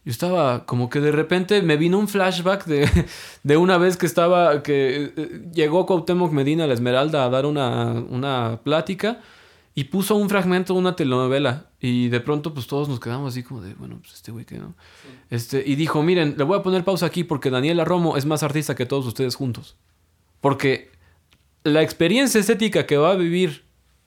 Yo 0.03 0.11
estaba 0.11 0.65
como 0.65 0.89
que 0.89 0.99
de 0.99 1.11
repente 1.11 1.61
me 1.61 1.77
vino 1.77 1.99
un 1.99 2.07
flashback 2.07 2.65
de, 2.65 2.89
de 3.43 3.57
una 3.57 3.77
vez 3.77 3.97
que 3.97 4.05
estaba, 4.05 4.63
que 4.63 5.13
eh, 5.15 5.41
llegó 5.53 5.85
Cuauhtémoc 5.85 6.31
Medina 6.31 6.63
a 6.63 6.67
la 6.67 6.73
Esmeralda 6.73 7.25
a 7.25 7.29
dar 7.29 7.45
una, 7.45 7.91
una 8.09 8.59
plática 8.63 9.19
y 9.75 9.85
puso 9.85 10.15
un 10.15 10.29
fragmento 10.29 10.73
de 10.73 10.79
una 10.79 10.95
telenovela. 10.95 11.67
Y 11.79 12.09
de 12.09 12.19
pronto, 12.19 12.53
pues 12.53 12.67
todos 12.67 12.89
nos 12.89 12.99
quedamos 12.99 13.33
así 13.33 13.43
como 13.43 13.61
de, 13.61 13.73
bueno, 13.75 13.99
pues 14.01 14.13
este 14.13 14.31
güey 14.31 14.45
que 14.45 14.57
no. 14.57 14.75
Este, 15.29 15.63
y 15.65 15.75
dijo: 15.75 16.03
Miren, 16.03 16.35
le 16.37 16.43
voy 16.43 16.57
a 16.57 16.63
poner 16.63 16.83
pausa 16.83 17.05
aquí 17.05 17.23
porque 17.23 17.49
Daniela 17.49 17.85
Romo 17.85 18.17
es 18.17 18.25
más 18.25 18.43
artista 18.43 18.75
que 18.75 18.85
todos 18.85 19.05
ustedes 19.05 19.35
juntos. 19.35 19.75
Porque 20.41 20.91
la 21.63 21.81
experiencia 21.81 22.39
estética 22.39 22.85
que 22.85 22.97
va 22.97 23.11
a 23.11 23.15
vivir 23.15 23.63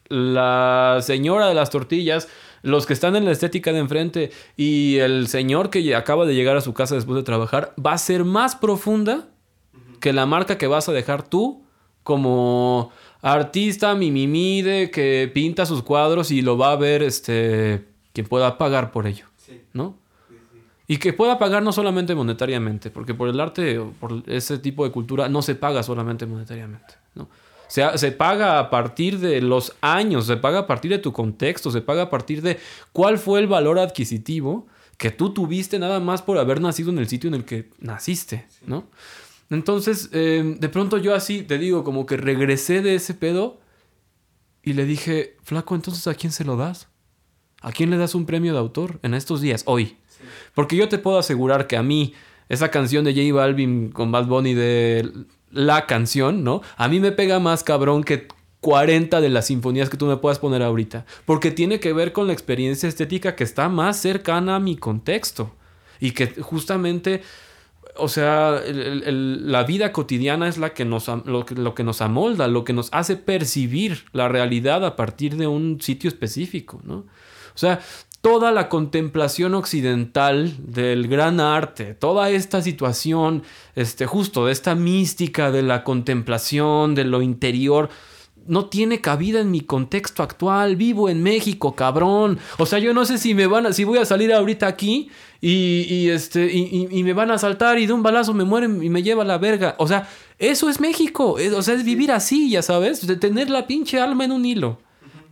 la 0.09 0.99
señora 1.03 1.49
de 1.49 1.55
las 1.55 1.71
tortillas 1.71 2.29
los 2.65 2.87
que 2.87 2.95
están 2.95 3.15
en 3.15 3.27
la 3.27 3.31
estética 3.31 3.73
de 3.73 3.79
enfrente 3.79 4.31
y 4.57 4.97
el 4.97 5.29
señor 5.29 5.69
que 5.69 5.95
acaba 5.95 6.25
de 6.25 6.35
llegar 6.35 6.57
a 6.57 6.63
su 6.63 6.73
casa 6.73 6.95
después 6.95 7.15
de 7.15 7.23
trabajar 7.23 7.75
va 7.85 7.93
a 7.93 7.99
ser 7.99 8.25
más 8.25 8.57
profunda 8.57 9.29
que 10.01 10.15
la 10.15 10.25
marca 10.25 10.57
que 10.57 10.67
vas 10.67 10.89
a 10.89 10.93
dejar 10.93 11.29
tú 11.29 11.63
como 12.03 12.91
artista 13.21 13.95
mimimide 13.95 14.91
que 14.91 15.31
pinta 15.33 15.67
sus 15.67 15.83
cuadros 15.83 16.31
y 16.31 16.41
lo 16.41 16.57
va 16.57 16.73
a 16.73 16.77
ver 16.77 17.03
este 17.03 17.85
quien 18.15 18.27
pueda 18.27 18.57
pagar 18.57 18.93
por 18.93 19.07
ello, 19.07 19.27
¿no? 19.75 19.99
Y 20.87 20.97
que 20.99 21.13
pueda 21.13 21.39
pagar 21.39 21.63
no 21.63 21.73
solamente 21.73 22.15
monetariamente, 22.15 22.91
porque 22.91 23.13
por 23.13 23.29
el 23.29 23.41
arte, 23.41 23.81
por 23.99 24.23
ese 24.27 24.59
tipo 24.59 24.85
de 24.85 24.93
cultura, 24.93 25.29
no 25.29 25.43
se 25.43 25.55
paga 25.55 25.83
solamente 25.83 26.25
monetariamente, 26.25 26.95
¿no? 27.15 27.29
Se, 27.75 28.13
paga 28.13 28.61
a 28.61 28.71
partir 28.71 29.19
de 29.19 29.41
los 29.41 29.75
años, 29.81 30.27
se 30.27 30.37
paga 30.37 30.61
a 30.61 30.67
partir 30.69 30.93
de 30.93 30.99
tu 30.99 31.13
contexto, 31.13 31.73
se 31.73 31.81
paga 31.81 32.03
a 32.03 32.09
partir 32.11 32.41
de 32.41 32.61
cuál 32.93 33.19
fue 33.19 33.41
el 33.41 33.49
valor 33.49 33.81
adquisitivo 33.81 34.69
que 34.97 35.11
tú 35.11 35.35
tuviste 35.35 35.81
nada 35.81 35.99
más 35.99 36.23
por 36.23 36.39
haber 36.39 36.61
nacido 36.61 36.91
en 36.91 36.99
el 36.99 37.09
sitio 37.09 37.27
en 37.27 37.35
el 37.35 37.45
que 37.45 37.71
naciste, 37.81 38.47
¿no? 38.65 38.85
Entonces, 39.51 40.09
em, 40.13 40.57
de 40.61 40.69
pronto 40.69 40.99
yo 40.99 41.17
así, 41.17 41.43
te 41.43 41.59
digo, 41.59 41.83
como 41.83 42.07
que 42.07 42.17
regresé 42.17 42.81
de 42.81 42.95
ese 42.95 43.13
pedo 43.13 43.59
y 44.63 44.75
le 44.75 44.85
dije, 44.85 45.37
flaco, 45.43 45.75
entonces 45.75 46.07
¿a 46.07 46.15
quién 46.15 46.31
se 46.31 46.45
lo 46.45 46.57
das? 46.57 46.87
¿A 47.61 47.73
quién 47.73 47.91
le 47.91 47.97
das 47.97 48.15
un 48.15 48.25
premio 48.25 48.53
de 48.53 48.61
autor 48.61 49.01
en 49.03 49.15
estos 49.15 49.41
días, 49.41 49.65
hoy? 49.67 49.97
Porque 50.55 50.77
yo 50.77 50.89
te 50.89 50.99
puedo 50.99 51.19
asegurar 51.19 51.67
que 51.67 51.77
a 51.77 51.83
mí, 51.83 52.15
esa 52.49 52.71
canción 52.71 53.05
de 53.05 53.15
J 53.15 53.35
Balvin 53.35 53.91
con 53.91 54.13
Bad 54.13 54.27
Bunny 54.27 54.55
de 54.55 55.27
la 55.55 55.87
canción, 55.87 56.45
¿no? 56.45 56.63
A 56.77 56.89
mí 56.89 57.01
me 57.01 57.13
pega 57.13 57.39
más 57.39 57.65
cabrón 57.65 58.05
que 58.05 58.29
40 58.61 59.21
de 59.21 59.29
las 59.29 59.49
sinfonías 59.49 59.91
que 59.91 59.99
tú 59.99 60.07
me 60.07 60.17
puedas 60.17 60.39
poner 60.39 60.63
ahorita. 60.63 61.05
Porque 61.27 61.51
tiene 61.51 61.81
que 61.81 61.93
ver 61.93 62.13
con 62.13 62.27
la 62.27 62.33
experiencia 62.33 62.89
estética 62.89 63.37
que 63.37 63.45
está 63.45 63.69
más 63.69 63.99
cercana 63.99 64.57
a 64.57 64.61
mi 64.61 64.77
contexto. 64.77 65.55
Y 66.01 66.13
que 66.13 66.29
justamente, 66.29 67.23
o 67.97 68.09
sea, 68.09 68.63
la 68.67 69.65
vida 69.65 69.93
cotidiana 69.93 70.49
es 70.49 70.57
la 70.59 70.73
que 70.73 70.85
nos, 70.85 71.09
lo, 71.09 71.45
lo 71.49 71.75
que 71.75 71.85
nos 71.85 72.01
amolda, 72.01 72.49
lo 72.49 72.65
que 72.65 72.73
nos 72.73 72.89
hace 72.93 73.17
percibir 73.17 74.07
la 74.13 74.29
realidad 74.29 74.85
a 74.85 74.97
partir 74.97 75.37
de 75.37 75.47
un 75.47 75.81
sitio 75.81 76.09
específico, 76.09 76.81
¿no? 76.85 77.05
O 77.55 77.59
sea, 77.59 77.81
toda 78.25 78.53
la 78.53 78.71
contemplación 78.71 79.55
occidental 79.55 80.55
del 80.59 81.09
gran 81.09 81.41
arte, 81.41 81.93
toda 81.93 82.31
esta 82.31 82.63
situación, 82.63 83.43
este, 83.75 84.07
justo 84.07 84.47
de 84.47 84.53
esta 84.53 84.75
mística 84.75 85.51
de 85.51 85.61
la 85.61 85.85
contemplación, 85.85 86.95
de 86.95 87.05
lo 87.05 87.21
interior, 87.21 87.91
no 88.47 88.65
tiene 88.71 89.03
cabida 89.03 89.41
en 89.41 89.51
mi 89.51 89.61
contexto 89.61 90.23
actual. 90.23 90.77
Vivo 90.77 91.11
en 91.11 91.23
México, 91.23 91.77
cabrón. 91.77 92.39
O 92.57 92.65
sea, 92.65 92.79
yo 92.79 92.95
no 92.95 93.05
sé 93.05 93.19
si 93.19 93.35
me 93.35 93.47
van 93.47 93.67
a, 93.67 93.75
si 93.75 93.85
voy 93.85 93.99
a 93.99 94.07
salir 94.07 94.33
ahorita 94.33 94.69
aquí 94.69 95.11
y, 95.43 96.09
este, 96.09 96.51
y, 96.51 97.05
me 97.05 97.13
van 97.13 97.31
a 97.31 97.37
saltar 97.37 97.79
y 97.79 97.87
de 97.87 97.93
un 97.93 98.03
balazo 98.03 98.33
me 98.33 98.45
mueren 98.45 98.83
y 98.83 98.89
me 98.89 99.03
lleva 99.03 99.25
la 99.25 99.37
verga. 99.37 99.75
O 99.79 99.87
sea, 99.87 100.09
eso 100.39 100.71
es 100.71 100.81
México. 100.81 101.37
o 101.55 101.63
sea, 101.63 101.75
es 101.75 101.85
vivir 101.85 102.11
así, 102.11 102.49
ya 102.49 102.63
sabes, 102.63 103.07
de 103.07 103.17
tener 103.17 103.51
la 103.51 103.67
pinche 103.67 104.01
alma 104.01 104.25
en 104.25 104.33
un 104.33 104.47
hilo. 104.47 104.79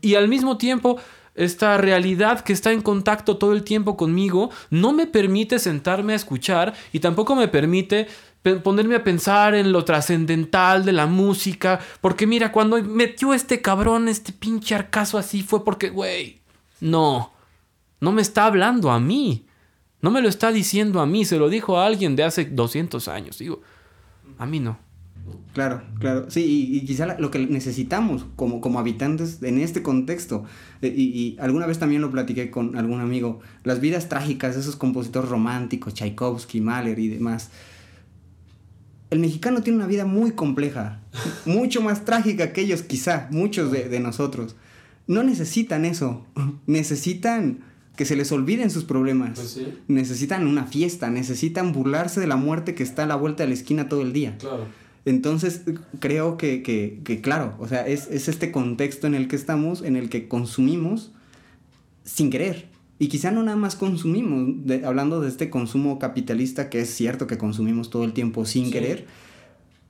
Y 0.03 0.17
al 0.17 0.29
mismo 0.29 0.59
tiempo 0.59 0.99
esta 1.35 1.79
realidad 1.79 2.41
que 2.41 2.53
está 2.53 2.73
en 2.73 2.83
contacto 2.83 3.39
todo 3.39 3.53
el 3.53 3.65
tiempo 3.65 3.97
conmigo, 3.97 4.51
no 4.71 4.93
me 4.93 5.07
permite 5.07 5.59
sentarme 5.59 6.13
a 6.13 6.17
escuchar 6.17 6.75
y 6.93 7.01
tampoco 7.01 7.35
me 7.35 7.49
permite 7.49 8.09
ponerme 8.65 8.97
a 8.97 9.05
pensar 9.05 9.55
en 9.55 9.71
lo 9.71 9.85
trascendental 9.85 10.85
de 10.85 10.93
la 10.93 11.07
música, 11.07 11.79
porque 12.01 12.27
mira, 12.27 12.51
cuando 12.51 12.83
metió 12.83 13.35
este 13.35 13.63
cabrón, 13.63 14.09
este 14.09 14.33
pinche 14.33 14.75
arcazo 14.75 15.17
así, 15.17 15.43
fue 15.43 15.65
porque, 15.65 15.91
güey, 15.91 16.41
no, 16.81 17.33
no 18.01 18.11
me 18.11 18.21
está 18.21 18.47
hablando 18.47 18.91
a 18.91 18.99
mí, 18.99 19.47
no 20.01 20.11
me 20.11 20.21
lo 20.21 20.29
está 20.29 20.51
diciendo 20.51 21.01
a 21.01 21.07
mí, 21.07 21.25
se 21.25 21.39
lo 21.39 21.49
dijo 21.49 21.79
a 21.79 21.87
alguien 21.87 22.17
de 22.17 22.25
hace 22.25 22.45
200 22.47 23.07
años, 23.07 23.39
digo, 23.39 23.63
a 24.39 24.47
mí 24.47 24.59
no. 24.59 24.77
Claro, 25.53 25.83
claro. 25.99 26.31
Sí, 26.31 26.71
y, 26.73 26.81
quizá 26.87 27.19
lo 27.19 27.31
que 27.31 27.39
necesitamos 27.47 28.25
como, 28.37 28.61
como 28.61 28.79
habitantes 28.79 29.43
en 29.43 29.59
este 29.59 29.83
contexto, 29.83 30.45
eh, 30.81 30.89
y, 30.89 31.37
alguna 31.41 31.67
vez 31.67 31.79
también 31.79 32.01
lo 32.01 32.11
platiqué 32.11 32.51
con 32.51 32.77
algún 32.77 33.01
amigo, 33.01 33.41
las 33.63 33.81
vidas 33.81 34.09
trágicas 34.09 34.55
de 34.55 34.63
esos 34.63 34.77
compositores 34.77 35.29
románticos, 35.29 35.95
Tchaikovsky, 35.95 36.61
Mahler 36.61 36.99
y 36.99 37.09
demás. 37.09 37.51
El 39.11 39.19
mexicano 39.19 39.63
tiene 39.63 39.77
una 39.77 39.87
vida 39.87 40.07
muy 40.07 40.31
compleja, 40.33 41.01
mucho 41.45 41.83
más 41.83 42.07
trágica 42.07 42.55
que 42.55 42.63
ellos, 42.63 42.83
quizá, 42.83 43.29
muchos 43.31 43.71
de, 43.71 44.01
nosotros. 44.01 44.57
No 45.07 45.23
necesitan 45.23 45.85
eso, 45.85 46.25
necesitan 46.67 47.59
que 47.95 48.07
se 48.07 48.17
les 48.17 48.33
olviden 48.33 48.71
sus 48.71 48.85
problemas. 48.85 49.39
Pues 49.39 49.61
necesitan 49.87 50.47
una 50.47 50.65
fiesta, 50.65 51.11
necesitan 51.11 51.73
burlarse 51.73 52.21
de 52.21 52.27
la 52.27 52.37
muerte 52.37 52.75
que 52.75 52.83
está 52.83 53.03
a 53.03 53.07
la 53.07 53.17
vuelta 53.17 53.43
de 53.43 53.49
la 53.49 53.55
esquina 53.55 53.91
todo 53.91 54.01
el 54.01 54.15
día. 54.15 54.39
Claro. 54.39 54.65
Entonces, 55.05 55.63
creo 55.99 56.37
que, 56.37 56.63
que, 56.63 57.01
que 57.05 57.21
claro, 57.21 57.57
o 57.59 57.67
sea, 57.67 57.87
es, 57.87 58.09
es, 58.09 58.29
este 58.29 58.53
contexto 58.53 59.07
en 59.07 59.15
el 59.15 59.27
que 59.29 59.37
estamos, 59.37 59.83
en 59.83 59.97
el 59.97 60.09
que 60.09 60.29
consumimos 60.29 61.13
sin 62.05 62.31
querer. 62.31 62.69
Y 62.99 63.09
quizá 63.09 63.33
no 63.33 63.43
nada 63.43 63.57
más 63.57 63.75
consumimos, 63.75 64.55
hablando 64.85 65.21
de 65.21 65.29
este 65.29 65.51
consumo 65.51 65.99
capitalista, 65.99 66.71
que 66.71 66.81
es 66.81 66.91
cierto 66.91 67.27
que 67.27 67.37
consumimos 67.37 67.91
todo 67.91 68.05
el 68.05 68.13
tiempo 68.13 68.45
sin 68.47 68.71
querer, 68.71 69.07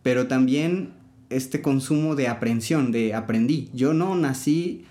pero 0.03 0.29
también 0.29 0.95
este 1.29 1.61
consumo 1.61 2.15
de 2.15 2.29
aprensión, 2.29 2.91
de 2.91 3.13
aprendí. 3.13 3.69
Yo 3.75 3.93
no 3.93 4.15
nací 4.15 4.87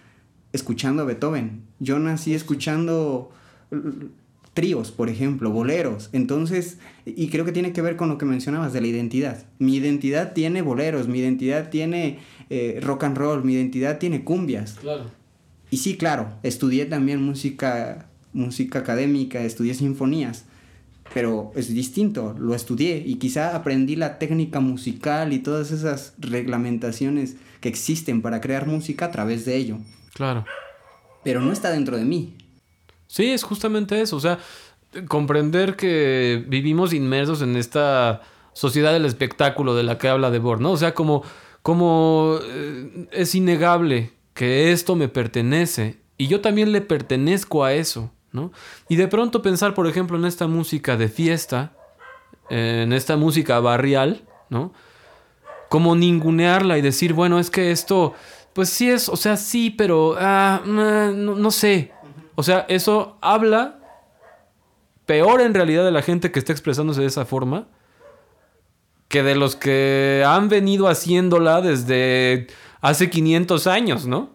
escuchando 0.54 1.02
a 1.02 1.06
Beethoven. 1.06 1.64
Yo 1.80 1.98
nací 1.98 2.34
escuchando 2.36 3.32
tríos, 4.54 4.92
por 4.92 5.10
ejemplo, 5.10 5.50
boleros. 5.52 6.10
Entonces, 6.14 6.78
y 7.06 7.30
creo 7.30 7.46
que 7.46 7.52
tiene 7.52 7.74
que 7.74 7.82
ver 7.82 7.96
con 7.96 8.10
lo 8.10 8.18
que 8.18 8.26
mencionabas 8.26 8.74
de 8.74 8.82
la 8.82 8.88
identidad. 8.88 9.46
Mi 9.60 9.78
identidad 9.78 10.34
tiene 10.34 10.62
boleros, 10.62 11.08
mi 11.08 11.20
identidad 11.20 11.70
tiene 11.70 12.20
eh, 12.50 12.80
rock 12.82 13.06
and 13.06 13.18
roll, 13.18 13.44
mi 13.44 13.54
identidad 13.54 13.98
tiene 13.98 14.24
cumbias. 14.24 14.74
Claro. 14.74 15.06
Y 15.70 15.78
sí, 15.78 15.96
claro, 15.96 16.34
estudié 16.44 16.86
también 16.86 17.22
música, 17.24 18.10
música 18.34 18.80
académica, 18.80 19.42
estudié 19.42 19.74
sinfonías, 19.74 20.46
pero 21.14 21.54
es 21.56 21.74
distinto, 21.74 22.36
lo 22.38 22.54
estudié 22.54 23.02
y 23.06 23.16
quizá 23.16 23.56
aprendí 23.56 23.96
la 23.96 24.20
técnica 24.20 24.60
musical 24.60 25.32
y 25.32 25.40
todas 25.40 25.72
esas 25.72 26.14
reglamentaciones 26.18 27.38
que 27.62 27.70
existen 27.70 28.22
para 28.22 28.42
crear 28.42 28.68
música 28.68 29.06
a 29.06 29.12
través 29.12 29.46
de 29.46 29.56
ello. 29.56 29.78
Claro. 30.14 30.44
Pero 31.24 31.40
no 31.40 31.54
está 31.54 31.72
dentro 31.72 31.96
de 31.96 32.04
mí. 32.04 32.36
Sí, 33.12 33.32
es 33.32 33.44
justamente 33.44 34.00
eso. 34.00 34.16
O 34.16 34.22
sea, 34.22 34.40
comprender 35.10 35.76
que 35.76 36.46
vivimos 36.48 36.94
inmersos 36.94 37.42
en 37.42 37.58
esta 37.58 38.22
sociedad 38.54 38.94
del 38.94 39.04
espectáculo 39.04 39.76
de 39.76 39.84
la 39.84 39.98
que 39.98 40.08
habla 40.08 40.32
De 40.32 40.40
¿no? 40.40 40.72
O 40.72 40.78
sea, 40.78 40.94
como, 40.94 41.22
como 41.62 42.40
eh, 42.42 43.10
es 43.12 43.36
innegable 43.36 44.14
que 44.34 44.72
esto 44.72 44.96
me 44.96 45.10
pertenece 45.10 45.98
y 46.18 46.28
yo 46.28 46.40
también 46.40 46.72
le 46.72 46.80
pertenezco 46.80 47.66
a 47.66 47.74
eso, 47.74 48.14
¿no? 48.32 48.54
Y 48.88 48.96
de 48.96 49.10
pronto 49.10 49.42
pensar, 49.42 49.74
por 49.74 49.88
ejemplo, 49.88 50.18
en 50.18 50.24
esta 50.24 50.48
música 50.48 50.96
de 50.96 51.10
fiesta, 51.10 51.74
en 52.50 52.94
esta 52.94 53.18
música 53.18 53.60
barrial, 53.60 54.22
¿no? 54.50 54.72
Como 55.68 55.98
ningunearla 55.98 56.78
y 56.78 56.82
decir, 56.82 57.12
bueno, 57.12 57.40
es 57.40 57.50
que 57.50 57.72
esto, 57.72 58.14
pues 58.54 58.70
sí 58.70 58.90
es, 58.90 59.10
o 59.10 59.18
sea, 59.18 59.36
sí, 59.36 59.70
pero, 59.70 60.16
ah, 60.18 60.62
no 60.66 61.52
sé, 61.52 61.92
o 62.36 62.44
sea, 62.44 62.66
eso 62.70 63.18
habla 63.22 63.80
peor 65.06 65.42
en 65.42 65.54
realidad 65.54 65.84
de 65.84 65.92
la 65.92 66.02
gente 66.02 66.32
que 66.32 66.40
está 66.40 66.54
expresándose 66.54 67.02
de 67.02 67.08
esa 67.08 67.26
forma 67.26 67.68
que 69.12 69.24
de 69.24 69.36
los 69.36 69.56
que 69.56 70.24
han 70.26 70.48
venido 70.48 70.88
haciéndola 70.88 71.62
desde 71.62 72.48
hace 72.80 73.10
500 73.10 73.68
años, 73.68 74.08
¿no? 74.08 74.30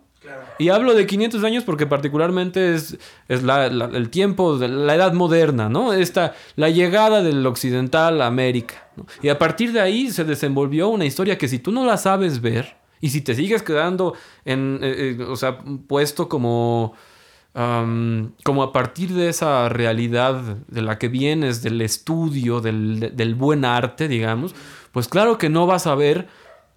Y 0.59 0.71
hablo 0.71 0.95
de 0.95 1.07
500 1.07 1.45
años 1.45 1.65
porque 1.65 1.87
particularmente 1.87 2.75
es, 2.75 2.99
es 3.29 3.43
el 3.43 4.11
tiempo 4.11 4.59
de 4.59 4.69
la 4.69 4.95
edad 4.95 5.13
moderna, 5.13 5.69
¿no? 5.69 5.93
Esta, 5.93 6.35
la 6.57 6.71
llegada 6.71 7.23
del 7.23 7.47
occidental 7.47 8.23
a 8.23 8.27
América. 8.27 8.89
Y 9.23 9.29
a 9.29 9.39
partir 9.39 9.73
de 9.73 9.81
ahí 9.81 10.11
se 10.11 10.25
desenvolvió 10.25 10.89
una 10.89 11.05
historia 11.05 11.37
que 11.37 11.49
si 11.49 11.59
tú 11.59 11.73
no 11.73 11.85
la 11.85 11.97
sabes 11.99 12.41
ver 12.41 12.77
y 13.01 13.11
si 13.11 13.21
te 13.21 13.35
sigues 13.35 13.63
quedando 13.63 14.15
en, 14.45 14.79
eh, 14.83 15.17
eh, 15.19 15.23
o 15.23 15.37
sea, 15.37 15.59
puesto 15.87 16.29
como 16.29 16.95
como 17.57 18.63
a 18.63 18.71
partir 18.71 19.15
de 19.15 19.31
esa 19.31 19.71
realidad 19.71 20.59
de 20.69 20.83
la 20.83 20.99
que 20.99 21.09
vienes, 21.09 21.63
del 21.63 21.81
estudio, 21.81 22.61
del, 22.61 23.35
buen 23.35 23.65
arte, 23.65 24.09
digamos, 24.09 24.55
pues 24.93 25.09
claro 25.09 25.39
que 25.39 25.49
no 25.49 25.67
vas 25.67 25.87
a 25.87 25.95
ver 25.95 26.29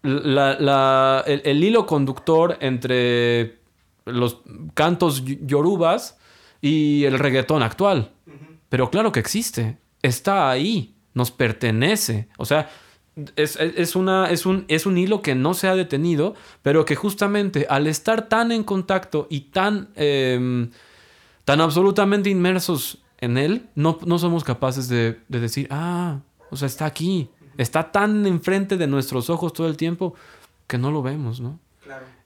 el, 0.04 1.64
hilo 1.64 1.86
conductor 1.86 2.58
entre 2.62 3.60
los 4.06 4.38
cantos 4.74 5.26
yorubas 5.26 6.18
y 6.62 7.04
el 7.04 7.20
reggaetón 7.20 7.62
actual. 7.62 8.12
Pero 8.70 8.90
claro 8.90 9.12
que 9.12 9.20
existe, 9.20 9.80
está 10.02 10.50
ahí, 10.50 10.96
nos 11.14 11.30
pertenece. 11.32 12.30
O 12.38 12.46
sea, 12.46 12.70
es, 13.36 13.96
una, 13.96 14.30
es, 14.30 14.46
un, 14.46 14.66
es 14.68 14.86
un 14.86 14.98
hilo 14.98 15.22
que 15.22 15.36
no 15.36 15.54
se 15.54 15.68
ha 15.68 15.76
detenido, 15.76 16.36
pero 16.62 16.86
que 16.86 16.96
justamente 16.96 17.66
al 17.70 17.88
estar 17.88 18.28
tan 18.28 18.52
en 18.52 18.64
contacto 18.64 19.28
y 19.30 19.42
tan, 19.42 19.90
em, 19.96 20.72
tan 21.46 21.62
absolutamente 21.62 22.30
inmersos 22.30 23.00
en 23.20 23.38
él, 23.38 23.68
no, 23.76 24.00
no 24.06 24.20
somos 24.20 24.44
capaces 24.44 24.88
de, 24.88 25.20
decir, 25.28 25.68
ah, 25.72 26.20
o 26.50 26.56
sea, 26.56 26.68
está 26.68 26.86
aquí, 26.86 27.30
está 27.58 27.92
tan 27.92 28.26
enfrente 28.26 28.78
de 28.78 28.88
nuestros 28.88 29.30
ojos 29.30 29.54
todo 29.54 29.68
el 29.68 29.78
tiempo 29.78 30.16
que 30.68 30.78
no 30.78 30.92
lo 30.92 31.02
vemos, 31.02 31.40
¿no? 31.40 31.60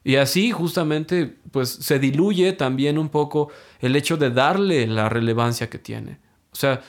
Y 0.04 0.16
así 0.16 0.50
justamente 0.50 1.34
pues 1.50 1.70
se 1.70 1.98
diluye 1.98 2.52
también 2.52 2.98
un 2.98 3.08
poco 3.08 3.48
el 3.80 3.96
hecho 3.96 4.18
de 4.18 4.30
darle 4.30 4.86
la 4.86 5.08
relevancia 5.08 5.70
que 5.70 5.78
tiene. 5.78 6.18
O 6.52 6.56
sea, 6.56 6.82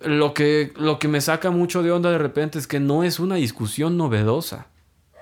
lo 0.00 0.34
que, 0.34 0.72
lo 0.76 0.98
que 0.98 1.08
me 1.08 1.20
saca 1.20 1.50
mucho 1.50 1.82
de 1.82 1.92
onda 1.92 2.10
de 2.10 2.18
repente 2.18 2.58
es 2.58 2.66
que 2.66 2.80
no 2.80 3.04
es 3.04 3.18
una 3.18 3.36
discusión 3.36 3.96
novedosa. 3.96 4.66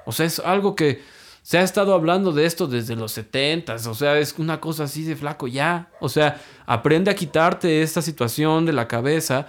O 0.07 0.13
sea, 0.13 0.27
es 0.27 0.39
algo 0.41 0.75
que 0.75 1.03
se 1.43 1.59
ha 1.59 1.63
estado 1.63 1.95
hablando 1.95 2.33
de 2.33 2.47
esto 2.47 2.67
desde 2.67 2.97
los 2.97 3.13
70 3.13 3.75
o 3.75 3.95
sea, 3.95 4.19
es 4.19 4.35
una 4.39 4.61
cosa 4.61 4.85
así 4.85 5.05
de 5.05 5.15
flaco 5.17 5.47
ya. 5.47 5.91
O 6.01 6.09
sea, 6.09 6.41
aprende 6.67 7.11
a 7.11 7.15
quitarte 7.15 7.83
esta 7.83 8.03
situación 8.03 8.67
de 8.67 8.73
la 8.73 8.89
cabeza 8.89 9.47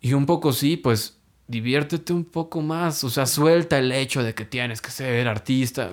y 0.00 0.12
un 0.12 0.26
poco 0.26 0.52
sí, 0.52 0.76
pues 0.76 1.16
diviértete 1.48 2.12
un 2.12 2.24
poco 2.24 2.60
más, 2.60 3.02
o 3.04 3.10
sea, 3.10 3.26
suelta 3.26 3.78
el 3.78 3.90
hecho 3.90 4.22
de 4.22 4.34
que 4.34 4.44
tienes 4.44 4.80
que 4.80 4.90
ser 4.90 5.26
artista. 5.26 5.92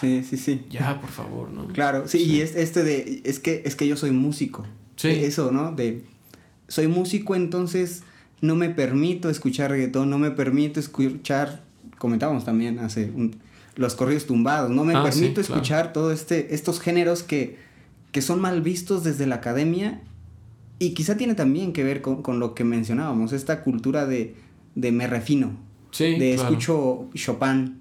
Sí, 0.00 0.24
sí, 0.24 0.36
sí. 0.36 0.66
Ya, 0.68 1.00
por 1.00 1.10
favor, 1.10 1.50
¿no? 1.50 1.68
Claro, 1.68 2.08
sí, 2.08 2.18
y 2.24 2.40
es 2.40 2.56
este 2.56 2.82
de 2.82 3.22
es 3.24 3.38
que 3.38 3.62
es 3.64 3.76
que 3.76 3.86
yo 3.86 3.96
soy 3.96 4.10
músico. 4.10 4.66
Sí. 4.96 5.08
Eso, 5.08 5.52
¿no? 5.52 5.72
De 5.72 6.02
soy 6.74 6.88
músico, 6.88 7.36
entonces 7.36 8.02
no 8.40 8.56
me 8.56 8.68
permito 8.68 9.30
escuchar 9.30 9.70
reggaetón, 9.70 10.10
no 10.10 10.18
me 10.18 10.32
permito 10.32 10.80
escuchar, 10.80 11.62
comentábamos 11.98 12.44
también 12.44 12.80
hace 12.80 13.12
los 13.76 13.94
corridos 13.94 14.26
tumbados, 14.26 14.70
no 14.70 14.84
me 14.84 14.96
ah, 14.96 15.04
permito 15.04 15.40
escuchar 15.40 15.92
todos 15.92 16.12
este, 16.12 16.52
estos 16.52 16.80
géneros 16.80 17.22
que, 17.22 17.58
que 18.10 18.22
son 18.22 18.40
mal 18.40 18.60
vistos 18.60 19.04
desde 19.04 19.24
la 19.28 19.36
academia 19.36 20.00
y 20.80 20.94
quizá 20.94 21.16
tiene 21.16 21.36
también 21.36 21.72
que 21.72 21.84
ver 21.84 22.02
con, 22.02 22.40
lo 22.40 22.56
que 22.56 22.64
mencionábamos, 22.64 23.32
esta 23.32 23.62
cultura 23.62 24.04
de, 24.04 24.34
de 24.74 24.90
me 24.90 25.06
refino, 25.06 25.52
de 25.96 26.34
escucho 26.34 27.08
Chopin. 27.14 27.78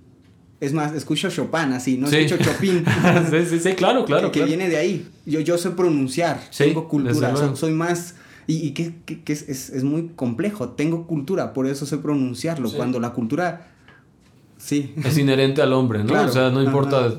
Es 0.62 0.72
más, 0.72 0.94
escucho 0.94 1.32
Chopin 1.32 1.74
así, 1.74 1.98
no 1.98 2.08
escucho 2.08 2.38
Chopin. 2.38 2.86
sí, 3.50 3.60
sí, 3.60 3.74
claro, 3.74 4.06
claro. 4.06 4.32
Que, 4.32 4.46
viene 4.46 4.70
de 4.70 4.78
ahí. 4.78 5.08
Yo, 5.26 5.40
yo 5.40 5.58
sé 5.58 5.72
pronunciar, 5.72 6.40
tengo 6.56 6.88
cultura, 6.88 7.56
soy 7.56 7.74
más 7.74 8.18
y, 8.48 8.72
que, 8.72 8.94
es, 9.28 9.84
muy 9.84 10.10
complejo. 10.16 10.70
Tengo 10.70 11.08
cultura, 11.08 11.54
por 11.54 11.68
eso 11.68 11.86
sé 11.86 11.98
pronunciarlo. 11.98 12.72
Cuando 12.72 13.00
la 13.00 13.12
cultura. 13.14 13.70
Sí. 14.58 14.94
Es 15.04 15.18
inherente 15.18 15.62
al 15.62 15.74
hombre, 15.74 16.04
¿no? 16.04 16.22
o 16.22 16.30
sea, 16.30 16.50
no 16.50 16.64
importa 16.64 17.14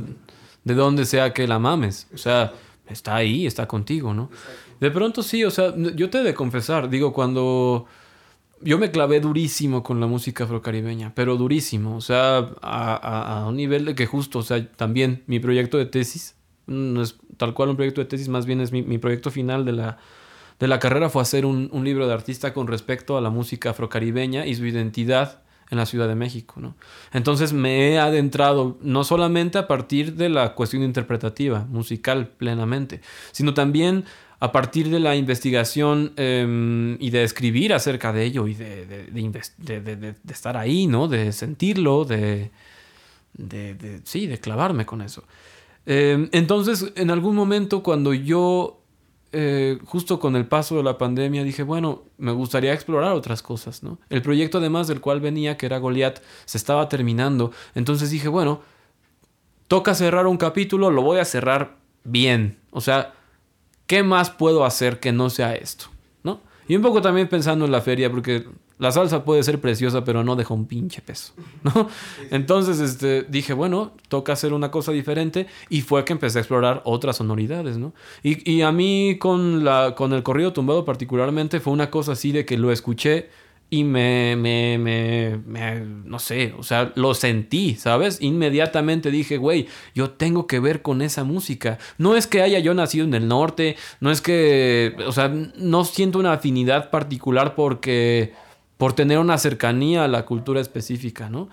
de 0.65 0.75
dónde 0.75 1.05
sea 1.05 1.33
que 1.33 1.47
la 1.47 1.59
mames. 1.59 2.09
O 2.15 2.19
sea, 2.19 2.53
está 2.89 3.17
ahí, 3.17 3.47
está 3.47 3.67
contigo, 3.67 4.15
¿no? 4.15 4.31
De 4.81 4.91
pronto 4.91 5.23
sí, 5.23 5.45
o 5.45 5.51
sea, 5.51 5.75
yo 5.77 6.11
te 6.11 6.19
he 6.19 6.23
de 6.23 6.35
confesar, 6.35 6.89
digo, 6.89 7.13
cuando. 7.13 7.87
Yo 8.61 8.79
me 8.79 8.91
clavé 8.91 9.21
durísimo 9.21 9.83
con 9.83 10.01
la 10.01 10.07
música 10.07 10.45
afrocaribeña, 10.45 11.13
pero 11.15 11.37
durísimo, 11.37 11.97
o 11.97 12.01
sea, 12.01 12.51
a, 12.63 13.45
un 13.47 13.57
nivel 13.57 13.85
de 13.85 13.95
que 13.95 14.07
justo, 14.07 14.39
o 14.39 14.43
sea, 14.43 14.67
también 14.73 15.23
mi 15.27 15.39
proyecto 15.39 15.77
de 15.77 15.85
tesis, 15.85 16.35
no 16.67 17.03
es 17.03 17.17
tal 17.37 17.53
cual 17.53 17.69
un 17.71 17.77
proyecto 17.77 18.01
de 18.01 18.07
tesis, 18.07 18.29
más 18.31 18.47
bien 18.47 18.63
es 18.63 18.73
mi 18.73 18.97
proyecto 18.97 19.31
final 19.31 19.67
de 19.67 19.73
la, 19.73 19.99
de 20.59 20.69
la 20.69 20.79
carrera 20.79 21.11
fue 21.11 21.23
hacer 21.23 21.47
un, 21.47 21.71
libro 21.85 22.07
de 22.07 22.15
artista 22.15 22.55
con 22.55 22.67
respecto 22.67 23.17
a 23.17 23.21
la 23.21 23.31
música 23.31 23.71
afrocaribeña 23.71 24.47
y 24.47 24.55
su 24.55 24.67
identidad 24.67 25.43
en 25.71 25.79
la 25.79 25.87
Ciudad 25.87 26.09
de 26.09 26.15
México. 26.15 26.61
¿no? 26.61 26.77
Entonces 27.13 27.53
me 27.53 27.89
he 27.89 27.99
adentrado 27.99 28.79
no 28.81 29.05
solamente 29.05 29.59
a 29.59 29.67
partir 29.67 30.15
de 30.15 30.29
la 30.29 30.55
cuestión 30.55 30.83
interpretativa, 30.83 31.67
musical 31.69 32.29
plenamente, 32.29 33.01
sino 33.33 33.55
también 33.55 34.05
a 34.41 34.53
partir 34.53 34.91
de 34.91 35.01
la 35.01 35.17
investigación 35.17 36.13
em, 36.17 36.97
y 37.01 37.11
de 37.11 37.25
escribir 37.25 37.73
acerca 37.73 38.13
de 38.13 38.25
ello 38.25 38.47
y 38.47 38.55
de, 38.55 40.15
estar 40.29 40.57
ahí, 40.57 40.87
¿no? 40.87 41.09
de 41.09 41.33
sentirlo, 41.33 42.05
de, 42.05 42.51
sí, 44.05 44.27
de 44.27 44.39
clavarme 44.39 44.85
con 44.85 45.01
eso. 45.01 45.25
Em, 45.87 46.29
entonces, 46.33 46.93
en 46.97 47.11
algún 47.11 47.35
momento 47.35 47.83
cuando 47.83 48.13
yo 48.13 48.84
eh, 49.35 49.79
justo 49.85 50.21
con 50.21 50.37
el 50.37 50.47
paso 50.47 50.77
de 50.77 50.83
la 50.83 50.97
pandemia 50.97 51.43
dije, 51.43 51.63
bueno, 51.63 52.05
me 52.19 52.33
gustaría 52.33 52.73
explorar 52.73 53.13
otras 53.13 53.43
cosas, 53.43 53.83
¿no? 53.83 53.99
El 54.09 54.23
proyecto 54.23 54.59
además 54.59 54.87
del 54.87 55.01
cual 55.01 55.21
venía, 55.21 55.57
que 55.57 55.67
era 55.67 55.79
Goliath, 55.79 56.23
se 56.45 56.57
estaba 56.57 56.89
terminando. 56.89 57.51
Entonces 57.75 58.11
dije, 58.11 58.29
bueno, 58.29 58.61
toca 59.67 59.95
cerrar 59.95 60.27
un 60.27 60.37
capítulo, 60.37 60.91
lo 60.91 61.03
voy 61.03 61.19
a 61.19 61.25
cerrar 61.25 61.77
bien. 62.05 62.59
O 62.71 62.81
sea, 62.81 63.13
¿qué 63.87 64.03
más 64.03 64.31
puedo 64.31 64.65
hacer 64.65 65.01
que 65.01 65.13
no 65.13 65.31
sea 65.31 65.55
esto? 65.55 65.87
¿No? 66.23 66.41
Y 66.69 66.77
un 66.77 66.83
poco 66.83 67.03
también 67.03 67.29
pensando 67.29 67.65
en 67.65 67.73
la 67.73 67.81
feria, 67.81 68.11
porque 68.11 68.47
la 68.79 68.91
salsa 68.91 69.25
puede 69.25 69.43
ser 69.43 69.61
preciosa, 69.61 70.05
pero 70.05 70.25
no 70.25 70.37
deja 70.37 70.53
un 70.53 70.67
pinche 70.67 71.01
peso, 71.01 71.33
¿no? 71.63 71.89
Entonces 72.31 72.81
este, 72.81 73.23
dije, 73.23 73.53
bueno, 73.53 73.93
toca 74.09 74.33
hacer 74.33 74.53
una 74.53 74.71
cosa 74.71 74.93
diferente 74.93 75.47
y 75.69 75.83
fue 75.83 76.05
que 76.05 76.13
empecé 76.13 76.39
a 76.39 76.41
explorar 76.43 76.83
otras 76.85 77.17
sonoridades, 77.17 77.79
¿no? 77.79 77.93
Y, 78.23 78.63
a 78.63 78.73
mí 78.73 79.17
con, 79.19 79.65
la, 79.65 79.95
con 79.95 80.13
el 80.13 80.23
corrido 80.23 80.53
tumbado 80.53 80.85
particularmente 80.85 81.61
fue 81.61 81.73
una 81.73 81.91
cosa 81.91 82.13
así 82.13 82.33
de 82.33 82.45
que 82.45 82.59
lo 82.59 82.73
escuché 82.73 83.29
y 83.71 83.83
me, 83.83 84.37
me, 84.37 84.79
me, 84.79 85.41
me, 85.47 85.81
no 85.81 86.19
sé, 86.19 86.55
o 86.57 86.63
sea, 86.63 86.93
lo 86.95 87.15
sentí, 87.15 87.75
¿sabes? 87.75 88.19
Inmediatamente 88.21 89.11
dije, 89.11 89.37
güey, 89.37 89.67
yo 89.95 90.11
tengo 90.11 90.47
que 90.47 90.61
ver 90.61 90.83
con 90.83 91.03
esa 91.03 91.25
música. 91.25 91.79
No 91.99 92.15
es 92.15 92.27
que 92.27 92.43
haya 92.43 92.61
yo 92.61 92.75
nacido 92.75 93.05
en 93.05 93.15
el 93.15 93.27
norte, 93.27 93.77
no 94.01 94.11
es 94.11 94.21
que, 94.21 94.95
o 95.07 95.13
sea, 95.13 95.29
no 95.57 95.85
siento 95.85 96.19
una 96.19 96.35
afinidad 96.35 96.91
particular 96.91 97.57
porque, 97.57 98.33
por 98.85 98.93
tener 98.93 99.19
una 99.19 99.39
cercanía 99.39 100.05
a 100.05 100.09
la 100.09 100.27
cultura 100.27 100.61
específica, 100.61 101.31
¿no? 101.31 101.49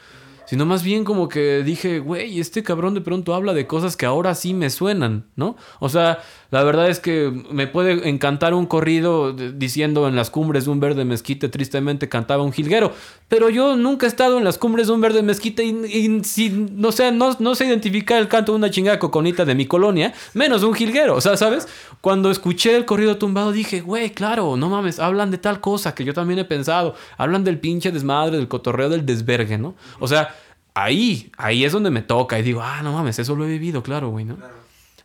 Sino 0.46 0.66
más 0.66 0.84
bien 0.84 1.06
como 1.06 1.30
que 1.30 1.64
dije, 1.64 2.00
güey, 2.00 2.42
este 2.42 2.62
cabrón 2.62 2.94
de 2.94 3.00
pronto 3.00 3.34
habla 3.34 3.54
de 3.54 3.68
cosas 3.68 3.96
que 3.96 4.06
ahora 4.06 4.36
sí 4.36 4.54
me 4.54 4.70
suenan, 4.70 5.28
¿no? 5.38 5.56
O 5.80 5.88
sea, 5.88 6.20
la 6.52 6.64
verdad 6.64 6.90
es 6.90 7.00
que 7.00 7.32
me 7.50 7.66
puede 7.66 8.10
encantar 8.10 8.54
un 8.54 8.66
corrido 8.66 9.32
diciendo 9.32 10.10
en 10.10 10.18
las 10.18 10.30
cumbres 10.30 10.66
de 10.66 10.72
un 10.72 10.82
verde 10.82 11.06
mezquite, 11.06 11.48
tristemente 11.48 12.10
cantaba 12.10 12.44
un 12.44 12.52
jilguero. 12.52 12.92
Pero 13.30 13.50
yo 13.50 13.78
nunca 13.78 14.06
he 14.06 14.10
estado 14.10 14.38
en 14.38 14.44
las 14.44 14.58
cumbres 14.58 14.88
de 14.88 14.94
un 14.94 15.00
verde 15.00 15.24
mezquite 15.24 15.64
y, 15.64 16.22
si, 16.26 16.50
no, 16.50 16.92
sé, 16.92 17.14
no, 17.14 17.56
sé 17.56 17.66
identificar 17.66 18.20
el 18.20 18.28
canto 18.28 18.52
de 18.52 18.58
una 18.58 18.70
chingada 18.70 19.00
coconita 19.00 19.46
de 19.46 19.56
mi 19.56 19.66
colonia, 19.66 20.14
menos 20.34 20.64
un 20.64 20.74
jilguero. 20.74 21.16
O 21.16 21.22
sea, 21.22 21.38
¿sabes? 21.38 21.70
Cuando 22.02 22.30
escuché 22.30 22.76
el 22.76 22.84
corrido 22.84 23.18
tumbado 23.18 23.54
dije, 23.54 23.80
güey, 23.80 24.10
claro, 24.10 24.58
no 24.58 24.70
mames, 24.70 25.00
hablan 25.00 25.32
de 25.32 25.38
tal 25.38 25.62
cosa 25.62 25.96
que 25.96 26.04
yo 26.04 26.14
también 26.14 26.40
he 26.40 26.46
pensado. 26.46 26.96
Hablan 27.18 27.46
del 27.46 27.60
pinche 27.60 27.94
desmadre, 27.94 28.36
del 28.36 28.50
cotorreo, 28.50 28.90
del 28.90 29.06
desvergue, 29.06 29.58
¿no? 29.58 29.76
O 30.02 30.08
sea, 30.10 30.36
ahí, 30.74 31.32
ahí 31.38 31.64
es 31.64 31.72
donde 31.72 31.92
me 31.92 32.02
toca 32.02 32.38
y 32.38 32.44
digo, 32.44 32.62
ah, 32.62 32.82
no 32.84 32.92
mames, 32.92 33.20
eso 33.20 33.38
lo 33.38 33.46
he 33.46 33.50
vivido, 33.50 33.82
claro, 33.82 34.10
güey, 34.10 34.26
¿no? 34.26 34.36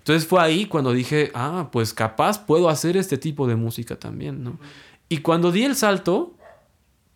Entonces 0.06 0.28
fue 0.28 0.40
ahí 0.40 0.66
cuando 0.66 0.92
dije, 0.92 1.32
ah, 1.34 1.68
pues 1.72 1.92
capaz 1.92 2.46
puedo 2.46 2.68
hacer 2.68 2.96
este 2.96 3.18
tipo 3.18 3.48
de 3.48 3.56
música 3.56 3.96
también, 3.96 4.44
¿no? 4.44 4.56
Y 5.08 5.18
cuando 5.18 5.50
di 5.50 5.64
el 5.64 5.74
salto, 5.74 6.36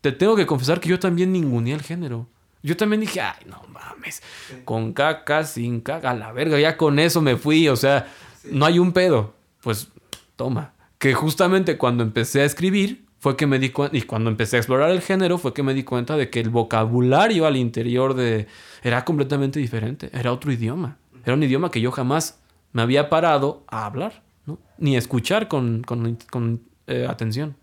te 0.00 0.10
tengo 0.10 0.34
que 0.34 0.44
confesar 0.44 0.80
que 0.80 0.88
yo 0.88 0.98
también 0.98 1.30
ninguneé 1.30 1.74
el 1.74 1.82
género. 1.82 2.26
Yo 2.64 2.76
también 2.76 3.00
dije, 3.00 3.20
ay, 3.20 3.46
no 3.46 3.62
mames, 3.68 4.24
con 4.64 4.92
caca, 4.92 5.44
sin 5.44 5.82
caca, 5.82 6.10
a 6.10 6.14
la 6.14 6.32
verga, 6.32 6.58
ya 6.58 6.76
con 6.76 6.98
eso 6.98 7.22
me 7.22 7.36
fui, 7.36 7.68
o 7.68 7.76
sea, 7.76 8.12
no 8.50 8.66
hay 8.66 8.80
un 8.80 8.90
pedo. 8.90 9.34
Pues 9.62 9.86
toma. 10.34 10.72
Que 10.98 11.14
justamente 11.14 11.78
cuando 11.78 12.02
empecé 12.02 12.40
a 12.40 12.44
escribir, 12.44 13.04
fue 13.20 13.36
que 13.36 13.46
me 13.46 13.60
di 13.60 13.70
cuenta, 13.70 13.96
y 13.96 14.02
cuando 14.02 14.30
empecé 14.30 14.56
a 14.56 14.58
explorar 14.58 14.90
el 14.90 15.00
género, 15.00 15.38
fue 15.38 15.54
que 15.54 15.62
me 15.62 15.74
di 15.74 15.84
cuenta 15.84 16.16
de 16.16 16.28
que 16.28 16.40
el 16.40 16.50
vocabulario 16.50 17.46
al 17.46 17.56
interior 17.56 18.14
de... 18.14 18.48
era 18.82 19.04
completamente 19.04 19.60
diferente, 19.60 20.10
era 20.12 20.32
otro 20.32 20.50
idioma, 20.50 20.98
era 21.24 21.34
un 21.34 21.42
idioma 21.44 21.70
que 21.70 21.80
yo 21.80 21.92
jamás 21.92 22.39
me 22.72 22.82
había 22.82 23.08
parado 23.08 23.64
a 23.68 23.86
hablar, 23.86 24.22
¿no? 24.46 24.58
ni 24.78 24.96
escuchar 24.96 25.48
con, 25.48 25.82
con, 25.82 26.60
eh, 26.86 27.06
atención. 27.08 27.56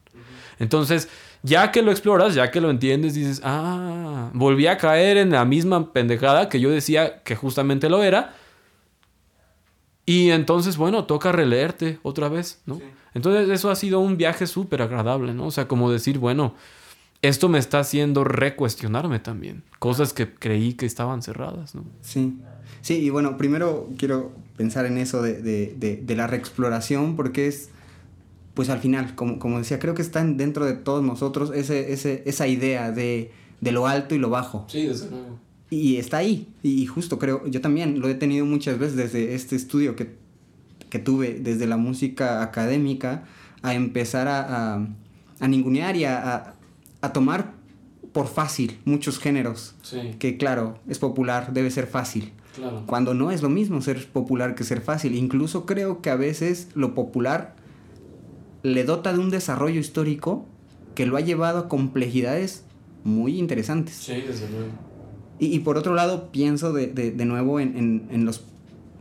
Entonces, 0.59 1.09
ya 1.43 1.71
que 1.71 1.81
lo 1.81 1.91
exploras, 1.91 2.33
ya 2.33 2.51
que 2.51 2.61
lo 2.61 2.69
entiendes, 2.69 3.13
dices, 3.13 3.41
ah, 3.43 4.29
volví 4.33 4.67
a 4.67 4.77
caer 4.77 5.17
en 5.17 5.31
la 5.31 5.45
misma 5.45 5.93
pendejada 5.93 6.49
que 6.49 6.59
yo 6.59 6.69
decía 6.69 7.21
que 7.23 7.35
justamente 7.35 7.89
lo 7.89 8.03
era. 8.03 8.33
Y 10.05 10.31
entonces, 10.31 10.77
bueno, 10.77 11.05
toca 11.05 11.31
releerte 11.31 11.99
otra 12.01 12.29
vez, 12.29 12.61
¿no? 12.65 12.79
Entonces 13.13 13.49
eso 13.49 13.69
ha 13.69 13.75
sido 13.75 13.99
un 13.99 14.17
viaje 14.17 14.47
súper 14.47 14.81
agradable, 14.81 15.33
¿no? 15.33 15.47
O 15.47 15.51
sea, 15.51 15.67
como 15.67 15.91
decir, 15.91 16.17
bueno, 16.17 16.55
esto 17.21 17.49
me 17.49 17.59
está 17.59 17.79
haciendo 17.79 18.23
recuestionarme 18.23 19.19
también. 19.19 19.63
Cosas 19.79 20.13
que 20.13 20.33
creí 20.33 20.73
que 20.73 20.85
estaban 20.85 21.21
cerradas, 21.21 21.75
¿no? 21.75 21.83
Sí. 22.01 22.37
Sí, 22.81 22.95
y 23.03 23.09
bueno, 23.09 23.37
primero 23.37 23.89
quiero 23.97 24.31
pensar 24.57 24.85
en 24.85 24.97
eso 24.97 25.21
de, 25.21 25.41
de, 25.41 26.01
de, 26.03 26.15
la 26.15 26.27
reexploración 26.27 27.15
porque 27.15 27.47
es, 27.47 27.69
pues 28.53 28.69
al 28.69 28.79
final, 28.79 29.15
como, 29.15 29.39
como 29.39 29.59
decía, 29.59 29.79
creo 29.79 29.93
que 29.93 30.01
está 30.01 30.23
dentro 30.23 30.65
de 30.65 30.73
todos 30.73 31.03
nosotros 31.03 31.51
ese, 31.55 31.93
ese, 31.93 32.23
esa 32.25 32.47
idea 32.47 32.91
de, 32.91 33.31
de 33.61 33.71
lo 33.71 33.87
alto 33.87 34.15
y 34.15 34.17
lo 34.17 34.29
bajo. 34.29 34.65
Sí, 34.67 34.87
desde 34.87 35.09
luego. 35.09 35.39
Y 35.69 35.97
está 35.97 36.17
ahí. 36.17 36.47
Y 36.63 36.85
justo 36.87 37.19
creo, 37.19 37.45
yo 37.45 37.61
también 37.61 37.99
lo 37.99 38.09
he 38.09 38.15
tenido 38.15 38.45
muchas 38.45 38.79
veces 38.79 38.95
desde 38.95 39.35
este 39.35 39.55
estudio 39.55 39.95
que 39.95 40.27
que 40.89 40.99
tuve 40.99 41.39
desde 41.39 41.67
la 41.67 41.77
música 41.77 42.41
académica 42.41 43.25
a 43.61 43.73
empezar 43.73 44.27
a, 44.27 44.75
a, 44.75 44.87
a 45.39 45.47
ningunear 45.47 45.95
y 45.95 46.05
a, 46.05 46.55
a, 47.01 47.13
tomar 47.13 47.53
por 48.13 48.27
fácil 48.27 48.79
muchos 48.85 49.19
géneros. 49.19 49.75
Que 50.19 50.37
claro, 50.37 50.79
es 50.87 50.99
popular, 50.99 51.53
debe 51.53 51.71
ser 51.71 51.87
fácil. 51.87 52.31
Cuando 52.85 53.13
no 53.13 53.31
es 53.31 53.41
lo 53.41 53.49
mismo 53.49 53.81
ser 53.81 54.07
popular 54.07 54.55
que 54.55 54.63
ser 54.63 54.81
fácil. 54.81 55.15
Incluso 55.15 55.65
creo 55.65 56.01
que 56.01 56.09
a 56.09 56.15
veces 56.15 56.69
lo 56.75 56.93
popular 56.93 57.55
le 58.63 58.83
dota 58.83 59.13
de 59.13 59.19
un 59.19 59.29
desarrollo 59.29 59.79
histórico 59.79 60.45
que 60.95 61.05
lo 61.05 61.17
ha 61.17 61.21
llevado 61.21 61.59
a 61.59 61.69
complejidades 61.69 62.63
muy 63.03 63.37
interesantes. 63.37 63.95
Sí, 63.95 64.13
desde 64.13 64.49
luego. 64.49 64.71
Y, 65.39 65.47
y 65.47 65.59
por 65.59 65.77
otro 65.77 65.93
lado, 65.93 66.31
pienso 66.31 66.73
de, 66.73 66.87
de, 66.87 67.11
de 67.11 67.25
nuevo 67.25 67.59
en, 67.59 67.77
en, 67.77 68.07
en 68.11 68.25
los 68.25 68.43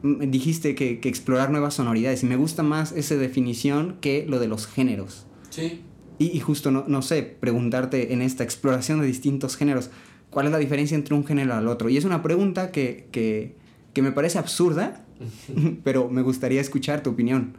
dijiste 0.03 0.75
que, 0.75 1.01
que, 1.01 1.09
explorar 1.09 1.51
nuevas 1.51 1.75
sonoridades 1.75 2.23
y 2.23 2.27
me 2.27 2.37
gusta 2.37 2.63
más 2.63 2.93
esa 2.93 3.17
definición 3.17 3.97
que 4.01 4.25
lo 4.29 4.39
de 4.39 4.47
los 4.47 4.67
géneros. 4.67 5.27
Sí. 5.51 5.81
Y, 6.19 6.37
y 6.37 6.41
justo, 6.41 6.71
no, 6.71 6.85
no, 6.87 7.03
sé, 7.03 7.23
preguntarte 7.23 8.13
en 8.13 8.23
esta 8.23 8.45
exploración 8.45 9.01
de 9.01 9.07
distintos 9.07 9.57
géneros, 9.57 9.91
¿cuál 10.37 10.49
es 10.49 10.53
la 10.53 10.59
diferencia 10.59 10.95
entre 10.95 11.15
un 11.15 11.25
género 11.25 11.55
al 11.55 11.67
otro? 11.67 11.89
Y 11.89 11.97
es 11.97 12.05
una 12.05 12.23
pregunta 12.23 12.71
que, 12.71 13.09
que, 13.11 13.57
que 13.95 14.03
me 14.03 14.13
parece 14.13 14.39
absurda, 14.39 15.03
pero 15.83 16.11
me 16.11 16.21
gustaría 16.21 16.61
escuchar 16.61 17.03
tu 17.03 17.09
opinión. 17.09 17.57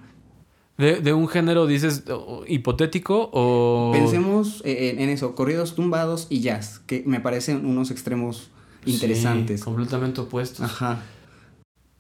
¿De, 0.78 1.02
de 1.02 1.12
un 1.12 1.28
género 1.28 1.66
dices 1.66 2.04
hipotético 2.46 3.32
o...? 3.34 3.90
Pensemos 3.94 4.62
en, 4.63 5.00
en, 5.00 5.10
eso, 5.10 5.34
corridos 5.34 5.74
tumbados 5.74 6.28
y 6.30 6.42
jazz, 6.42 6.78
que 6.86 7.02
me 7.08 7.20
parecen 7.20 7.66
unos 7.66 7.90
extremos 7.90 8.52
interesantes. 8.86 9.62
Sí, 9.62 9.66
completamente 9.66 10.22
opuestos. 10.22 10.63
Ajá. 10.63 11.02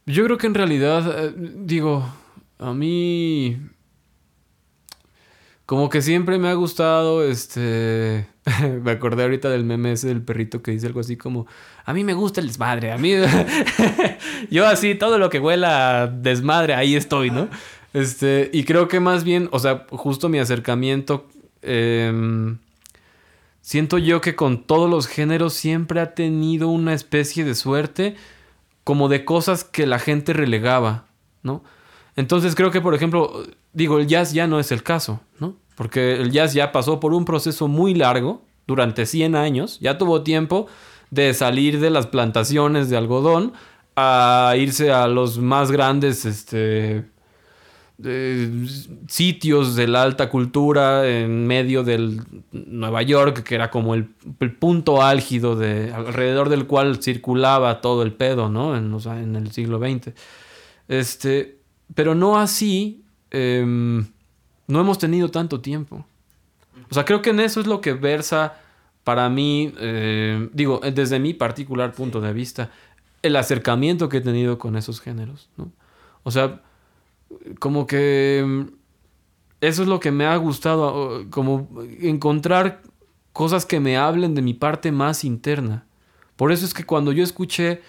Yo 0.05 0.25
creo 0.25 0.37
que 0.37 0.45
en 0.45 0.53
realidad, 0.53 1.25
eh, 1.25 1.33
digo, 1.65 2.07
a 2.59 2.75
mí 2.75 3.57
como 5.67 5.89
que 5.89 6.01
siempre 6.01 6.39
me 6.39 6.47
ha 6.47 6.53
gustado, 6.53 7.25
este, 7.25 8.25
me 8.81 8.91
acordé 8.91 9.23
ahorita 9.23 9.49
del 9.49 9.65
meme 9.65 9.91
ese 9.91 10.07
del 10.07 10.21
perrito 10.21 10.63
que 10.63 10.71
dice 10.71 10.87
algo 10.87 11.01
así 11.01 11.17
como, 11.17 11.45
a 11.83 11.93
mí 11.93 12.05
me 12.05 12.13
gusta 12.13 12.39
el 12.39 12.47
desmadre, 12.47 12.93
a 12.93 12.97
mí, 12.97 13.13
yo 14.49 14.65
así, 14.65 14.95
todo 14.95 15.17
lo 15.19 15.29
que 15.29 15.41
huela 15.41 16.07
desmadre, 16.07 16.73
ahí 16.73 16.95
estoy, 16.95 17.31
¿no? 17.31 17.49
Este, 17.93 18.49
y 18.53 18.63
creo 18.63 18.87
que 18.87 19.01
más 19.01 19.25
bien, 19.25 19.49
o 19.51 19.59
sea, 19.59 19.85
justo 19.89 20.29
mi 20.29 20.39
acercamiento, 20.39 21.27
eh, 21.61 22.55
siento 23.59 23.97
yo 23.97 24.21
que 24.21 24.37
con 24.37 24.63
todos 24.63 24.89
los 24.89 25.05
géneros 25.05 25.53
siempre 25.53 25.99
ha 25.99 26.13
tenido 26.13 26.69
una 26.69 26.93
especie 26.93 27.43
de 27.43 27.55
suerte 27.55 28.15
como 28.85 29.09
de 29.09 29.25
cosas 29.25 29.65
que 29.65 29.85
la 29.85 29.99
gente 29.99 30.31
relegaba, 30.31 31.07
¿no? 31.43 31.61
Entonces 32.17 32.53
creo 32.55 32.71
que, 32.71 32.81
por 32.81 32.93
ejemplo, 32.93 33.43
digo, 33.71 33.99
el 33.99 34.07
jazz 34.07 34.33
ya 34.33 34.45
no 34.47 34.59
es 34.59 34.73
el 34.73 34.83
caso, 34.83 35.21
¿no? 35.39 35.55
Porque 35.75 36.15
el 36.15 36.31
jazz 36.31 36.53
ya 36.53 36.73
pasó 36.73 36.99
por 36.99 37.13
un 37.13 37.23
proceso 37.23 37.69
muy 37.69 37.93
largo, 37.93 38.41
durante 38.67 39.05
100 39.05 39.35
años, 39.35 39.79
ya 39.79 39.97
tuvo 39.97 40.21
tiempo 40.21 40.67
de 41.09 41.33
salir 41.33 41.79
de 41.79 41.89
las 41.89 42.05
plantaciones 42.05 42.89
de 42.89 42.97
algodón 42.97 43.53
a 43.95 44.53
irse 44.57 44.91
a 44.91 45.07
los 45.07 45.39
más 45.39 45.71
grandes 45.71 46.25
este, 46.25 47.05
eh, 48.03 48.65
sitios 49.07 49.75
de 49.75 49.87
la 49.87 50.03
alta 50.03 50.29
cultura 50.29 51.07
en 51.07 51.47
medio 51.47 51.83
del 51.83 52.21
Nueva 52.51 53.01
York, 53.01 53.43
que 53.43 53.55
era 53.55 53.71
como 53.71 53.95
el, 53.95 54.09
punto 54.59 55.01
álgido 55.01 55.55
de 55.55 55.93
alrededor 55.93 56.49
del 56.49 56.67
cual 56.67 57.01
circulaba 57.01 57.79
todo 57.79 58.03
el 58.03 58.11
pedo, 58.11 58.49
¿no? 58.49 58.75
En, 58.75 58.93
en 59.17 59.35
el 59.37 59.51
siglo 59.53 59.79
XX. 59.79 60.13
Este, 60.89 61.56
pero 61.95 62.15
no 62.15 62.37
así, 62.37 63.03
eh, 63.31 63.63
no 63.65 64.79
hemos 64.79 64.97
tenido 64.97 65.29
tanto 65.29 65.61
tiempo. 65.61 66.05
O 66.89 66.93
sea, 66.93 67.05
creo 67.05 67.21
que 67.21 67.31
en 67.31 67.39
eso 67.39 67.59
es 67.59 67.67
lo 67.67 67.81
que 67.81 67.93
versa 67.93 68.57
para 69.03 69.29
mí, 69.29 69.73
eh, 69.79 70.49
digo, 70.53 70.81
desde 70.81 71.19
mi 71.19 71.33
particular 71.33 71.93
punto 71.93 72.19
de 72.19 72.33
vista, 72.33 72.71
el 73.21 73.35
acercamiento 73.35 74.09
que 74.09 74.17
he 74.17 74.21
tenido 74.21 74.57
con 74.57 74.75
esos 74.75 74.99
géneros, 74.99 75.49
¿no? 75.57 75.71
O 76.23 76.31
sea, 76.31 76.61
como 77.59 77.87
que 77.87 78.43
mm, 78.45 78.61
eso 79.61 79.81
es 79.81 79.87
lo 79.87 79.99
que 79.99 80.11
me 80.11 80.25
ha 80.25 80.35
gustado, 80.35 81.25
como 81.29 81.69
encontrar 82.01 82.81
cosas 83.31 83.65
que 83.65 83.79
me 83.79 83.97
hablen 83.97 84.35
de 84.35 84.41
mi 84.41 84.53
parte 84.53 84.91
más 84.91 85.23
interna. 85.23 85.85
Por 86.35 86.51
eso 86.51 86.65
es 86.65 86.73
que 86.73 86.85
cuando 86.85 87.11
yo 87.11 87.23
escuché, 87.23 87.81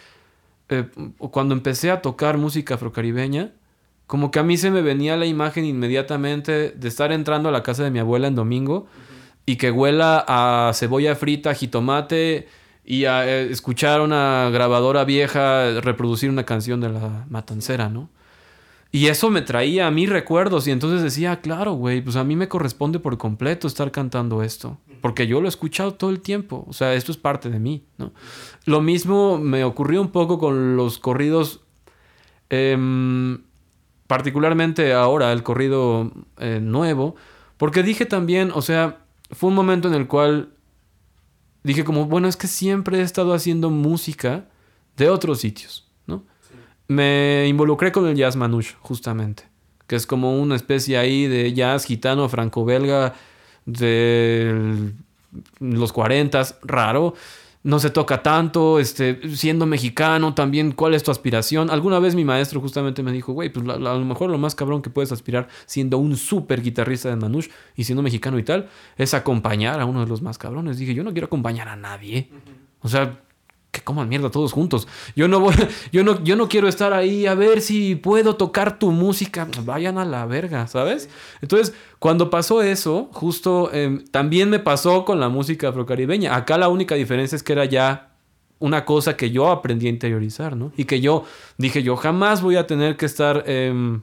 eh, 0.68 0.88
cuando 1.18 1.54
empecé 1.54 1.90
a 1.90 2.00
tocar 2.00 2.38
música 2.38 2.74
afrocaribeña, 2.74 3.52
como 4.08 4.30
que 4.30 4.38
a 4.38 4.42
mí 4.42 4.56
se 4.56 4.70
me 4.70 4.80
venía 4.80 5.18
la 5.18 5.26
imagen 5.26 5.66
inmediatamente 5.66 6.70
de 6.70 6.88
estar 6.88 7.12
entrando 7.12 7.50
a 7.50 7.52
la 7.52 7.62
casa 7.62 7.84
de 7.84 7.90
mi 7.90 7.98
abuela 7.98 8.26
en 8.26 8.34
domingo 8.34 8.88
y 9.44 9.56
que 9.56 9.70
huela 9.70 10.24
a 10.26 10.72
cebolla 10.74 11.14
frita, 11.14 11.54
jitomate 11.54 12.48
y 12.86 13.04
a 13.04 13.28
eh, 13.28 13.50
escuchar 13.50 14.00
una 14.00 14.48
grabadora 14.50 15.04
vieja 15.04 15.78
reproducir 15.82 16.30
una 16.30 16.44
canción 16.44 16.80
de 16.80 16.88
la 16.88 17.26
matancera, 17.28 17.90
¿no? 17.90 18.08
Y 18.90 19.08
eso 19.08 19.28
me 19.28 19.42
traía 19.42 19.86
a 19.86 19.90
mí 19.90 20.06
recuerdos 20.06 20.66
y 20.66 20.70
entonces 20.70 21.02
decía, 21.02 21.42
claro, 21.42 21.72
güey, 21.74 22.00
pues 22.00 22.16
a 22.16 22.24
mí 22.24 22.34
me 22.34 22.48
corresponde 22.48 23.00
por 23.00 23.18
completo 23.18 23.66
estar 23.66 23.90
cantando 23.90 24.42
esto. 24.42 24.78
porque 25.02 25.26
yo 25.26 25.40
lo 25.40 25.46
he 25.46 25.50
escuchado 25.50 25.94
todo 25.94 26.10
el 26.10 26.20
tiempo, 26.20 26.64
o 26.66 26.72
sea, 26.72 26.94
esto 26.94 27.12
es 27.12 27.18
parte 27.18 27.50
de 27.50 27.60
mí, 27.60 27.84
¿no? 27.98 28.12
Lo 28.64 28.80
mismo 28.80 29.38
me 29.38 29.62
ocurrió 29.64 30.00
un 30.00 30.08
poco 30.08 30.38
con 30.38 30.76
los 30.76 30.98
corridos, 30.98 31.60
em, 32.50 33.42
particularmente 34.08 34.92
ahora 34.94 35.32
el 35.32 35.44
corrido 35.44 36.10
eh, 36.38 36.58
nuevo, 36.60 37.14
porque 37.56 37.84
dije 37.84 38.06
también, 38.06 38.50
o 38.52 38.62
sea, 38.62 38.98
fue 39.30 39.50
un 39.50 39.54
momento 39.54 39.86
en 39.86 39.94
el 39.94 40.08
cual 40.08 40.48
dije 41.62 41.84
como, 41.84 42.06
bueno, 42.06 42.26
es 42.26 42.36
que 42.36 42.48
siempre 42.48 42.98
he 42.98 43.02
estado 43.02 43.34
haciendo 43.34 43.70
música 43.70 44.46
de 44.96 45.10
otros 45.10 45.40
sitios, 45.40 45.86
¿no? 46.06 46.24
Me 46.88 47.46
involucré 47.46 47.92
con 47.92 48.06
el 48.08 48.16
jazz 48.16 48.34
manouche, 48.34 48.74
justamente, 48.80 49.44
que 49.86 49.94
es 49.94 50.06
como 50.06 50.40
una 50.40 50.56
especie 50.56 50.96
ahí 50.96 51.26
de 51.26 51.52
jazz 51.52 51.84
gitano 51.84 52.28
franco-belga 52.28 53.14
de 53.66 54.92
los 55.60 55.92
40, 55.92 56.42
raro. 56.62 57.14
No 57.68 57.78
se 57.78 57.90
toca 57.90 58.22
tanto, 58.22 58.78
este, 58.78 59.20
siendo 59.36 59.66
mexicano 59.66 60.32
también, 60.32 60.72
¿cuál 60.72 60.94
es 60.94 61.02
tu 61.02 61.10
aspiración? 61.10 61.68
Alguna 61.68 61.98
vez 61.98 62.14
mi 62.14 62.24
maestro 62.24 62.62
justamente 62.62 63.02
me 63.02 63.12
dijo, 63.12 63.34
güey, 63.34 63.50
pues 63.50 63.68
a 63.68 63.76
lo 63.76 64.04
mejor 64.06 64.30
lo 64.30 64.38
más 64.38 64.54
cabrón 64.54 64.80
que 64.80 64.88
puedes 64.88 65.12
aspirar 65.12 65.48
siendo 65.66 65.98
un 65.98 66.16
súper 66.16 66.62
guitarrista 66.62 67.10
de 67.10 67.16
Manouche 67.16 67.50
y 67.76 67.84
siendo 67.84 68.02
mexicano 68.02 68.38
y 68.38 68.42
tal, 68.42 68.70
es 68.96 69.12
acompañar 69.12 69.80
a 69.80 69.84
uno 69.84 70.00
de 70.00 70.06
los 70.06 70.22
más 70.22 70.38
cabrones. 70.38 70.78
Dije, 70.78 70.94
yo 70.94 71.04
no 71.04 71.12
quiero 71.12 71.26
acompañar 71.26 71.68
a 71.68 71.76
nadie. 71.76 72.30
O 72.80 72.88
sea, 72.88 73.20
que 73.70 73.82
coman 73.82 74.08
mierda 74.08 74.30
todos 74.30 74.52
juntos. 74.52 74.88
Yo 75.14 75.28
no 75.28 75.40
voy, 75.40 75.54
yo 75.92 76.04
no, 76.04 76.22
yo 76.24 76.36
no 76.36 76.48
quiero 76.48 76.68
estar 76.68 76.92
ahí 76.92 77.26
a 77.26 77.34
ver 77.34 77.60
si 77.60 77.94
puedo 77.94 78.36
tocar 78.36 78.78
tu 78.78 78.90
música. 78.90 79.46
Vayan 79.64 79.98
a 79.98 80.04
la 80.04 80.26
verga, 80.26 80.66
¿sabes? 80.66 81.08
Entonces, 81.42 81.74
cuando 81.98 82.30
pasó 82.30 82.62
eso, 82.62 83.10
justo 83.12 83.70
em, 83.72 84.04
también 84.06 84.50
me 84.50 84.58
pasó 84.58 85.04
con 85.04 85.20
la 85.20 85.28
música 85.28 85.68
afrocaribeña. 85.68 86.34
Acá 86.34 86.56
la 86.58 86.68
única 86.68 86.94
diferencia 86.94 87.36
es 87.36 87.42
que 87.42 87.52
era 87.52 87.64
ya 87.66 88.12
una 88.58 88.84
cosa 88.84 89.16
que 89.16 89.30
yo 89.30 89.50
aprendí 89.50 89.86
a 89.86 89.90
interiorizar, 89.90 90.56
¿no? 90.56 90.72
Y 90.76 90.84
que 90.84 91.00
yo 91.00 91.24
dije, 91.58 91.82
yo 91.82 91.96
jamás 91.96 92.42
voy 92.42 92.56
a 92.56 92.66
tener 92.66 92.96
que 92.96 93.06
estar, 93.06 93.44
em, 93.46 94.02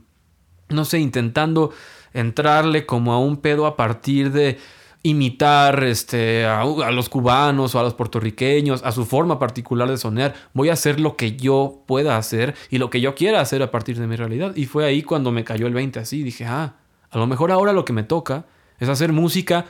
no 0.70 0.86
sé, 0.86 1.00
intentando 1.00 1.72
entrarle 2.14 2.86
como 2.86 3.12
a 3.14 3.20
un 3.20 3.38
pedo 3.38 3.66
a 3.66 3.76
partir 3.76 4.32
de 4.32 4.58
imitar 5.06 5.84
este, 5.84 6.46
a, 6.46 6.66
los 6.66 7.10
cubanos 7.10 7.76
o 7.76 7.80
a 7.80 7.84
los 7.84 7.94
puertorriqueños, 7.94 8.82
a 8.84 8.92
su 8.92 9.06
forma 9.06 9.38
particular 9.38 9.88
de 9.88 9.98
sonar. 9.98 10.34
Voy 10.54 10.70
a 10.70 10.74
hacer 10.74 11.00
lo 11.00 11.16
que 11.16 11.36
yo 11.36 11.84
pueda 11.86 12.18
hacer 12.18 12.56
y 12.72 12.80
lo 12.80 12.90
que 12.90 13.02
yo 13.02 13.14
quiera 13.14 13.40
hacer 13.40 13.62
a 13.62 13.70
partir 13.70 14.00
de 14.00 14.08
mi 14.08 14.16
realidad. 14.16 14.56
Y 14.56 14.66
fue 14.66 14.84
ahí 14.84 15.04
cuando 15.04 15.32
me 15.32 15.44
cayó 15.44 15.68
el 15.68 15.76
20 15.76 16.00
así. 16.00 16.24
Dije, 16.24 16.46
ah, 16.46 16.78
a 17.12 17.18
lo 17.20 17.28
mejor 17.28 17.52
ahora 17.52 17.72
lo 17.72 17.86
que 17.86 17.94
me 17.94 18.02
toca 18.02 18.46
es 18.80 18.90
hacer 18.90 19.14
música 19.14 19.68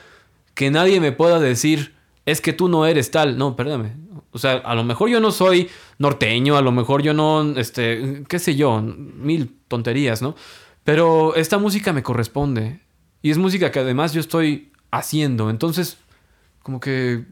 que 0.54 0.72
nadie 0.72 1.02
me 1.02 1.12
pueda 1.12 1.42
decir, 1.42 1.96
es 2.26 2.40
que 2.40 2.54
tú 2.54 2.70
no 2.70 2.86
eres 2.86 3.12
tal. 3.12 3.38
No, 3.38 3.58
perdóname. 3.58 3.92
O 4.32 4.38
sea, 4.38 4.54
a 4.54 4.74
lo 4.74 4.86
mejor 4.86 5.10
yo 5.10 5.20
no 5.20 5.32
soy 5.32 5.70
norteño, 5.98 6.56
a 6.56 6.62
lo 6.62 6.72
mejor 6.72 7.02
yo 7.02 7.14
no, 7.14 7.58
este, 7.58 8.24
qué 8.30 8.40
sé 8.40 8.56
yo, 8.56 8.82
mil 8.82 9.54
tonterías, 9.68 10.22
¿no? 10.22 10.36
Pero 10.86 11.36
esta 11.36 11.58
música 11.58 11.92
me 11.92 12.04
corresponde. 12.04 12.80
Y 13.22 13.32
es 13.32 13.38
música 13.38 13.72
que 13.72 13.80
además 13.80 14.14
yo 14.14 14.22
estoy 14.22 14.72
haciendo. 14.98 15.50
Entonces, 15.50 15.98
como 16.64 16.80
que, 16.80 17.26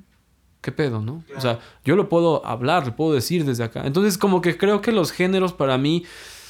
¿qué 0.61 0.71
pedo, 0.71 1.01
no? 1.01 1.23
O 1.35 1.41
sea, 1.41 1.59
yo 1.83 1.95
lo 1.95 2.09
puedo 2.09 2.45
hablar, 2.45 2.85
lo 2.85 2.95
puedo 2.95 3.13
decir 3.13 3.45
desde 3.45 3.63
acá. 3.63 3.83
Entonces, 3.85 4.17
como 4.17 4.41
que 4.41 4.57
creo 4.57 4.81
que 4.81 4.91
los 4.91 5.11
géneros 5.11 5.53
para 5.53 5.77
mí 5.77 6.05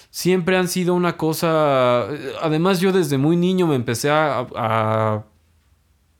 siempre 0.09 0.57
han 0.57 0.67
sido 0.67 0.93
una 0.93 1.17
cosa... 1.17 2.07
Además, 2.41 2.79
yo 2.79 2.91
desde 2.91 3.17
muy 3.17 3.35
niño 3.35 3.67
me 3.67 3.75
empecé 3.75 4.09
a, 4.09 4.47
a, 4.55 5.23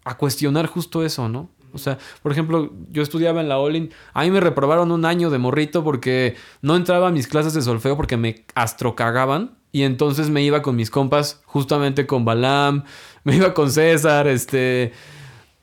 a 0.03 0.17
cuestionar 0.17 0.67
justo 0.67 1.03
eso, 1.03 1.29
¿no? 1.29 1.49
O 1.73 1.79
sea, 1.79 1.97
por 2.21 2.31
ejemplo, 2.31 2.71
yo 2.91 3.01
estudiaba 3.01 3.41
en 3.41 3.49
la 3.49 3.57
Olin, 3.57 3.91
a 4.13 4.23
mí 4.23 4.31
me 4.31 4.39
reprobaron 4.39 4.91
un 4.91 5.05
año 5.05 5.31
de 5.31 5.39
morrito 5.39 5.83
porque 5.83 6.35
no 6.61 6.75
entraba 6.75 7.07
a 7.07 7.11
mis 7.11 7.27
clases 7.27 7.53
de 7.53 7.63
solfeo 7.63 7.97
porque 7.97 8.15
me 8.15 8.45
astrocagaban. 8.55 9.57
Y 9.75 9.81
entonces 9.81 10.29
me 10.29 10.43
iba 10.43 10.61
con 10.61 10.75
mis 10.75 10.91
compas, 10.91 11.41
justamente 11.45 12.05
con 12.05 12.25
Balam, 12.25 12.83
me 13.25 13.35
iba 13.35 13.53
con 13.53 13.71
César, 13.71 14.27
este. 14.27 14.93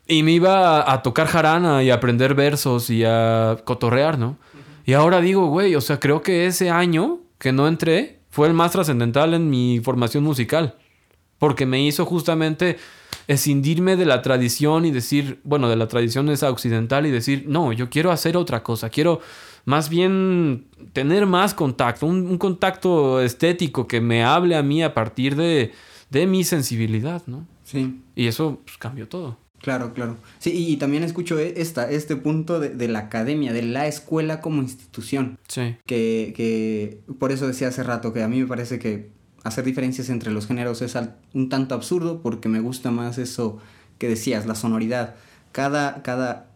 Y 0.06 0.22
me 0.24 0.32
iba 0.32 0.92
a, 0.92 1.02
tocar 1.02 1.28
jarana 1.28 1.84
y 1.84 1.90
a 1.90 1.94
aprender 1.94 2.34
versos 2.34 2.90
y 2.90 3.04
a 3.04 3.58
cotorrear, 3.64 4.18
¿no? 4.18 4.38
Y 4.84 4.94
ahora 4.94 5.20
digo, 5.20 5.46
güey, 5.46 5.76
o 5.76 5.80
sea, 5.80 6.00
creo 6.00 6.20
que 6.20 6.46
ese 6.46 6.68
año 6.68 7.20
que 7.38 7.52
no 7.52 7.68
entré 7.68 8.18
fue 8.28 8.48
el 8.48 8.54
más 8.54 8.72
trascendental 8.72 9.34
en 9.34 9.48
mi 9.48 9.78
formación 9.78 10.24
musical. 10.24 10.74
Porque 11.38 11.64
me 11.64 11.80
hizo 11.84 12.04
justamente 12.06 12.76
escindirme 13.28 13.94
de 13.96 14.04
la 14.04 14.20
tradición 14.22 14.84
y 14.84 14.90
decir, 14.90 15.40
bueno, 15.44 15.68
de 15.68 15.76
la 15.76 15.86
tradición 15.86 16.28
esa 16.28 16.50
occidental 16.50 17.06
y 17.06 17.12
decir, 17.12 17.44
no, 17.46 17.72
yo 17.72 17.88
quiero 17.88 18.10
hacer 18.10 18.36
otra 18.36 18.64
cosa, 18.64 18.90
quiero 18.90 19.20
más 19.64 19.88
bien 19.88 20.66
tener 20.92 21.26
más 21.26 21.54
contacto, 21.54 22.06
un, 22.06 22.38
contacto 22.38 23.20
estético 23.20 23.86
que 23.86 24.00
me 24.00 24.24
hable 24.24 24.56
a 24.56 24.62
mí 24.62 24.82
a 24.82 24.94
partir 24.94 25.36
de, 25.36 25.72
de 26.10 26.26
mi 26.26 26.44
sensibilidad, 26.44 27.22
¿no? 27.26 27.46
Sí. 27.64 28.00
Y 28.14 28.26
eso 28.26 28.60
pues, 28.64 28.76
cambió 28.78 29.08
todo. 29.08 29.38
Claro, 29.58 29.92
claro. 29.92 30.16
Sí, 30.38 30.52
y, 30.52 30.76
también 30.76 31.04
escucho 31.04 31.38
e, 31.38 31.54
esta, 31.60 31.90
este 31.90 32.16
punto 32.16 32.60
de, 32.60 32.70
de, 32.70 32.88
la 32.88 33.00
academia, 33.00 33.52
de 33.52 33.62
la 33.62 33.86
escuela 33.86 34.40
como 34.40 34.62
institución. 34.62 35.38
Sí. 35.48 35.76
Que, 35.86 36.32
que 36.34 37.00
por 37.18 37.30
eso 37.30 37.46
decía 37.46 37.68
hace 37.68 37.82
rato 37.82 38.12
que 38.12 38.22
a 38.22 38.28
mí 38.28 38.40
me 38.40 38.46
parece 38.46 38.78
que 38.78 39.10
hacer 39.44 39.64
diferencias 39.64 40.08
entre 40.08 40.32
los 40.32 40.46
géneros 40.46 40.82
es 40.82 40.96
un 41.34 41.48
tanto 41.48 41.74
absurdo 41.74 42.20
porque 42.22 42.48
me 42.48 42.60
gusta 42.60 42.90
más 42.90 43.18
eso 43.18 43.58
que 43.98 44.08
decías, 44.08 44.46
la 44.46 44.54
sonoridad. 44.54 45.14
Cada, 45.52 46.02
cada 46.02 46.50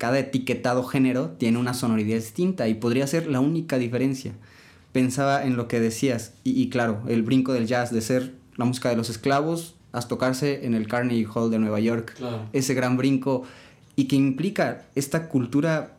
cada 0.00 0.18
etiquetado 0.18 0.82
género 0.82 1.32
tiene 1.32 1.58
una 1.58 1.74
sonoridad 1.74 2.16
distinta 2.16 2.68
y 2.68 2.72
podría 2.72 3.06
ser 3.06 3.26
la 3.26 3.40
única 3.40 3.76
diferencia. 3.76 4.32
Pensaba 4.92 5.44
en 5.44 5.58
lo 5.58 5.68
que 5.68 5.78
decías 5.78 6.32
y, 6.42 6.70
claro, 6.70 7.02
el 7.06 7.22
brinco 7.22 7.52
del 7.52 7.66
jazz 7.66 7.92
de 7.92 8.00
ser 8.00 8.32
la 8.60 8.64
música 8.64 8.88
de 8.90 8.96
los 8.96 9.10
esclavos 9.10 9.74
a 9.90 10.00
tocarse 10.02 10.64
en 10.64 10.74
el 10.74 10.86
Carnegie 10.86 11.26
Hall 11.26 11.50
de 11.50 11.58
Nueva 11.58 11.80
York, 11.80 12.14
ese 12.52 12.74
gran 12.74 12.96
brinco 12.96 13.42
y 13.96 14.04
que 14.04 14.14
implica 14.14 14.86
esta 14.94 15.28
cultura 15.28 15.96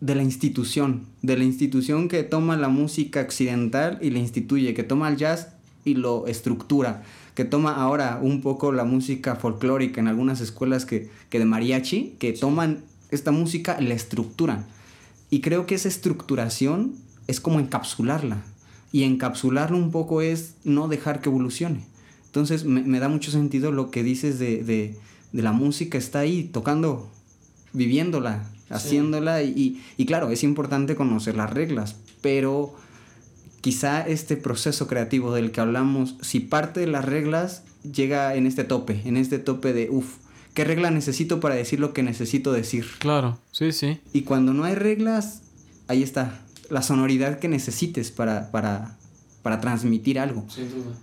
de 0.00 0.14
la 0.14 0.22
institución, 0.22 1.06
de 1.22 1.38
la 1.38 1.44
institución 1.44 2.08
que 2.08 2.22
toma 2.22 2.58
la 2.58 2.68
música 2.68 3.22
occidental 3.22 3.98
y 4.02 4.10
la 4.10 4.18
instituye, 4.18 4.74
que 4.74 4.82
toma 4.82 5.08
el 5.08 5.16
jazz 5.16 5.54
y 5.86 5.94
lo 5.94 6.26
estructura 6.26 7.02
que 7.36 7.44
toma 7.44 7.74
ahora 7.74 8.18
un 8.20 8.40
poco 8.40 8.72
la 8.72 8.84
música 8.84 9.36
folclórica 9.36 10.00
en 10.00 10.08
algunas 10.08 10.40
escuelas 10.40 10.86
que, 10.86 11.10
que 11.28 11.38
de 11.38 11.44
mariachi, 11.44 12.16
que 12.18 12.32
toman 12.32 12.82
esta 13.10 13.30
música, 13.30 13.78
la 13.78 13.92
estructuran. 13.92 14.64
Y 15.28 15.42
creo 15.42 15.66
que 15.66 15.74
esa 15.74 15.88
estructuración 15.88 16.94
es 17.26 17.38
como 17.38 17.60
encapsularla. 17.60 18.42
Y 18.96 19.04
encapsularla 19.04 19.76
un 19.76 19.90
poco 19.90 20.22
es 20.22 20.54
no 20.64 20.88
dejar 20.88 21.20
que 21.20 21.28
evolucione. 21.28 21.84
Entonces 22.24 22.64
me, 22.64 22.98
da 22.98 23.10
mucho 23.10 23.30
sentido 23.30 23.70
lo 23.70 23.90
que 23.90 24.02
dices 24.02 24.38
de, 24.38 24.64
de, 24.64 24.96
de, 25.32 25.42
la 25.42 25.52
música, 25.52 25.98
está 25.98 26.20
ahí 26.20 26.44
tocando, 26.44 27.06
viviéndola, 27.74 28.50
haciéndola. 28.70 29.42
Y, 29.42 29.82
y 29.98 30.06
claro, 30.06 30.30
es 30.30 30.42
importante 30.42 30.96
conocer 30.96 31.36
las 31.36 31.50
reglas, 31.50 31.96
pero 32.22 32.74
quizá 33.60 34.00
este 34.00 34.38
proceso 34.38 34.86
creativo 34.86 35.34
del 35.34 35.50
que 35.50 35.60
hablamos, 35.60 36.16
si 36.22 36.40
parte 36.40 36.80
de 36.80 36.86
las 36.86 37.04
reglas 37.04 37.64
llega 37.82 38.34
en 38.34 38.46
este 38.46 38.64
tope, 38.64 39.02
en 39.04 39.18
este 39.18 39.38
tope 39.38 39.74
de, 39.74 39.90
uff, 39.90 40.14
¿qué 40.54 40.64
regla 40.64 40.90
necesito 40.90 41.38
para 41.38 41.54
decir 41.54 41.80
lo 41.80 41.92
que 41.92 42.02
necesito 42.02 42.50
decir? 42.50 42.86
Claro, 42.98 43.38
sí, 43.52 43.72
sí. 43.72 44.00
Y 44.14 44.22
cuando 44.22 44.54
no 44.54 44.64
hay 44.64 44.74
reglas, 44.74 45.42
ahí 45.86 46.02
está, 46.02 46.45
la 46.70 46.82
sonoridad 46.82 47.38
que 47.38 47.48
necesites 47.48 48.10
para, 48.10 48.50
para, 48.50 48.96
para 49.42 49.60
transmitir 49.60 50.18
algo. 50.18 50.44
Sin 50.48 50.70
duda. 50.70 50.94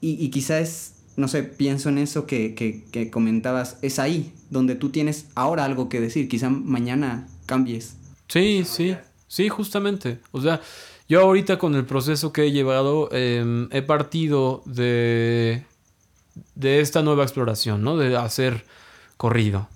Y, 0.00 0.24
y 0.24 0.30
quizá 0.30 0.60
es, 0.60 0.94
no 1.16 1.28
sé, 1.28 1.42
pienso 1.42 1.88
en 1.88 1.98
eso 1.98 2.26
que, 2.26 2.54
que, 2.54 2.84
que 2.90 3.10
comentabas, 3.10 3.78
es 3.82 3.98
ahí 3.98 4.32
donde 4.50 4.74
tú 4.74 4.90
tienes 4.90 5.26
ahora 5.34 5.64
algo 5.64 5.88
que 5.88 6.00
decir, 6.00 6.28
quizá 6.28 6.48
mañana 6.50 7.28
cambies. 7.46 7.96
Sí, 8.28 8.64
sí, 8.64 8.96
sí, 9.26 9.48
justamente. 9.48 10.18
O 10.32 10.40
sea, 10.40 10.60
yo 11.08 11.20
ahorita 11.22 11.58
con 11.58 11.74
el 11.74 11.86
proceso 11.86 12.32
que 12.32 12.44
he 12.44 12.52
llevado 12.52 13.08
em, 13.12 13.68
he 13.72 13.82
partido 13.82 14.62
de, 14.66 15.64
de 16.54 16.80
esta 16.80 17.02
nueva 17.02 17.24
exploración, 17.24 17.82
¿no? 17.82 17.96
De 17.96 18.16
hacer 18.16 18.64
corrido 19.16 19.68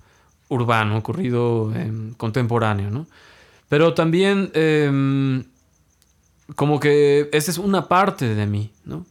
urbano, 0.49 1.01
corrido 1.01 1.73
em, 1.75 2.13
contemporáneo, 2.13 2.91
¿no? 2.91 3.07
Pero 3.73 3.95
también 3.95 4.51
em, 4.53 5.45
como 6.55 6.79
que 6.79 7.27
esa 7.33 7.49
es 7.49 7.57
una 7.57 7.87
parte 7.87 8.35
de 8.35 8.45
mí, 8.45 8.71
¿no? 8.85 9.03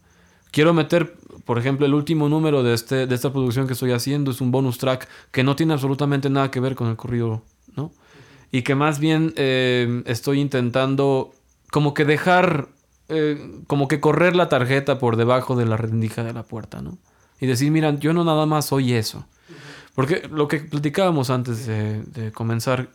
Quiero 0.53 0.73
meter, 0.73 1.17
por 1.45 1.59
ejemplo, 1.59 1.85
el 1.85 1.95
último 1.95 2.29
número 2.29 2.63
de, 2.63 2.73
este, 2.73 3.09
de 3.09 3.15
esta 3.17 3.33
producción 3.33 3.67
que 3.67 3.73
estoy 3.73 3.91
haciendo 3.91 4.31
es 4.31 4.41
un 4.41 4.53
bonus 4.53 4.79
track 4.79 5.09
que 5.33 5.43
no 5.43 5.57
tiene 5.57 5.73
absolutamente 5.73 6.31
nada 6.31 6.53
que 6.53 6.61
ver 6.61 6.77
con 6.77 6.87
el 6.87 6.95
corrido, 6.95 7.43
¿no? 7.75 7.91
Y 8.53 8.63
que 8.63 8.77
más 8.77 9.01
bien 9.01 9.35
estoy 9.37 10.39
intentando 10.39 11.33
como 11.73 11.93
que 11.93 12.05
dejar, 12.05 12.69
eh, 13.09 13.65
como 13.67 13.89
que 13.89 13.99
correr 13.99 14.37
la 14.37 14.49
tarjeta 14.49 15.01
por 15.01 15.17
debajo 15.17 15.57
de 15.57 15.67
la 15.67 15.77
rendija 15.77 16.23
de 16.23 16.35
la 16.35 16.45
puerta, 16.45 16.83
¿no? 16.83 16.99
Y 17.41 17.49
decir, 17.49 17.73
mira, 17.73 17.99
yo 17.99 18.13
no 18.13 18.23
nada 18.23 18.47
más 18.47 18.67
soy 18.67 18.93
eso. 18.93 19.27
Porque 19.97 20.29
lo 20.31 20.47
que 20.47 20.59
platicábamos 20.61 21.31
antes 21.31 21.67
de, 21.67 22.05
de 22.05 22.31
comenzar, 22.31 22.91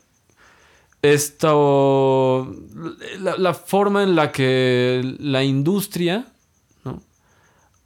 esto, 1.02 2.54
la, 3.20 3.38
la, 3.38 3.54
forma 3.54 4.04
en 4.04 4.16
la 4.16 4.32
que 4.32 5.16
la 5.20 5.44
industria 5.44 6.26
¿no? 6.84 7.02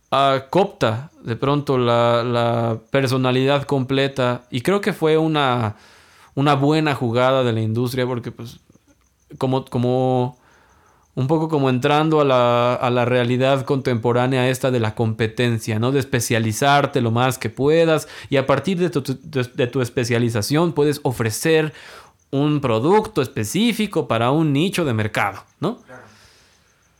acopta 0.09 1.11
de 1.23 1.35
pronto 1.35 1.77
la, 1.77 2.23
la, 2.23 2.79
personalidad 2.89 3.63
completa, 3.63 4.43
y 4.49 4.61
creo 4.61 4.81
que 4.81 4.93
fue 4.93 5.17
una, 5.17 5.75
una 6.35 6.55
buena 6.55 6.95
jugada 6.95 7.43
de 7.43 7.53
la 7.53 7.61
industria, 7.61 8.05
porque 8.05 8.31
pues 8.31 8.59
como, 9.37 9.65
como 9.65 10.37
un 11.13 11.27
poco 11.27 11.49
como 11.49 11.69
entrando 11.69 12.21
a 12.21 12.25
la, 12.25 12.73
a 12.73 12.89
la, 12.89 13.03
realidad 13.05 13.65
contemporánea 13.65 14.49
esta 14.49 14.71
de 14.71 14.79
la 14.79 14.95
competencia, 14.95 15.79
¿no? 15.79 15.91
De 15.91 15.99
especializarte 15.99 17.01
lo 17.01 17.11
más 17.11 17.37
que 17.37 17.49
puedas 17.49 18.07
y 18.29 18.37
a 18.37 18.47
partir 18.47 18.79
de 18.79 18.89
tu, 18.89 19.01
de 19.01 19.67
tu 19.67 19.81
especialización 19.81 20.71
puedes 20.71 21.01
ofrecer 21.03 21.73
un 22.31 22.61
producto 22.61 23.21
específico 23.21 24.07
para 24.07 24.31
un 24.31 24.53
nicho 24.53 24.85
de 24.85 24.93
mercado, 24.93 25.43
¿no? 25.59 25.77
Claro. 25.77 26.03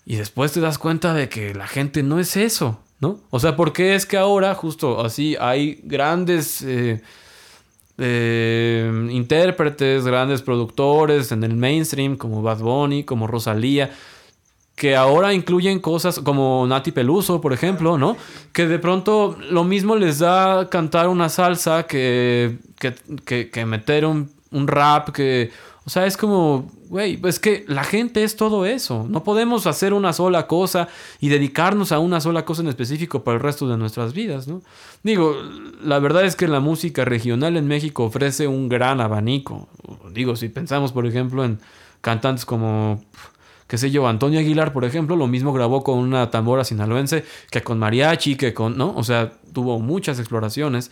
Y 0.05 0.15
después 0.17 0.51
te 0.51 0.59
das 0.59 0.77
cuenta 0.77 1.13
de 1.13 1.29
que 1.29 1.53
la 1.53 1.67
gente 1.67 2.03
no 2.03 2.19
es 2.19 2.35
eso, 2.35 2.79
¿no? 2.99 3.19
O 3.29 3.39
sea, 3.39 3.55
porque 3.55 3.95
es 3.95 4.05
que 4.05 4.17
ahora 4.17 4.53
justo 4.55 5.03
así 5.03 5.35
hay 5.39 5.79
grandes... 5.83 6.61
Eh, 6.61 7.01
eh, 8.03 9.09
intérpretes, 9.11 10.05
grandes 10.05 10.41
productores 10.41 11.31
en 11.31 11.43
el 11.43 11.55
mainstream, 11.55 12.17
como 12.17 12.41
Bad 12.41 12.59
Bunny, 12.59 13.03
como 13.03 13.27
Rosalía, 13.27 13.91
que 14.75 14.95
ahora 14.95 15.35
incluyen 15.35 15.79
cosas 15.79 16.19
como 16.19 16.65
Nati 16.65 16.91
Peluso, 16.91 17.41
por 17.41 17.53
ejemplo, 17.53 17.99
¿no? 17.99 18.17
Que 18.53 18.67
de 18.67 18.79
pronto 18.79 19.37
lo 19.51 19.63
mismo 19.63 19.95
les 19.95 20.17
da 20.17 20.67
cantar 20.69 21.09
una 21.09 21.29
salsa 21.29 21.83
que, 21.83 22.57
que, 22.79 22.95
que, 23.23 23.51
que 23.51 23.65
meter 23.67 24.07
un, 24.07 24.31
un 24.51 24.67
rap, 24.67 25.09
que... 25.09 25.51
O 25.83 25.89
sea, 25.89 26.05
es 26.05 26.15
como, 26.15 26.69
güey, 26.89 27.19
es 27.23 27.39
que 27.39 27.65
la 27.67 27.83
gente 27.83 28.23
es 28.23 28.35
todo 28.35 28.67
eso. 28.67 29.07
No 29.09 29.23
podemos 29.23 29.65
hacer 29.65 29.95
una 29.95 30.13
sola 30.13 30.45
cosa 30.45 30.89
y 31.19 31.29
dedicarnos 31.29 31.91
a 31.91 31.97
una 31.97 32.21
sola 32.21 32.45
cosa 32.45 32.61
en 32.61 32.67
específico 32.67 33.23
para 33.23 33.37
el 33.37 33.41
resto 33.41 33.67
de 33.67 33.77
nuestras 33.77 34.13
vidas, 34.13 34.47
¿no? 34.47 34.61
Digo, 35.01 35.35
la 35.83 35.97
verdad 35.97 36.23
es 36.23 36.35
que 36.35 36.47
la 36.47 36.59
música 36.59 37.03
regional 37.03 37.57
en 37.57 37.67
México 37.67 38.03
ofrece 38.03 38.45
un 38.45 38.69
gran 38.69 39.01
abanico. 39.01 39.69
Digo, 40.11 40.35
si 40.35 40.49
pensamos, 40.49 40.91
por 40.91 41.07
ejemplo, 41.07 41.43
en 41.43 41.59
cantantes 42.01 42.45
como, 42.45 43.03
qué 43.67 43.79
sé 43.79 43.89
yo, 43.89 44.07
Antonio 44.07 44.39
Aguilar, 44.39 44.73
por 44.73 44.85
ejemplo, 44.85 45.15
lo 45.15 45.25
mismo 45.25 45.51
grabó 45.51 45.83
con 45.83 45.97
una 45.97 46.29
tambora 46.29 46.63
sinaloense 46.63 47.25
que 47.49 47.63
con 47.63 47.79
mariachi, 47.79 48.35
que 48.35 48.53
con, 48.53 48.77
¿no? 48.77 48.93
O 48.95 49.03
sea, 49.03 49.31
tuvo 49.51 49.79
muchas 49.79 50.19
exploraciones. 50.19 50.91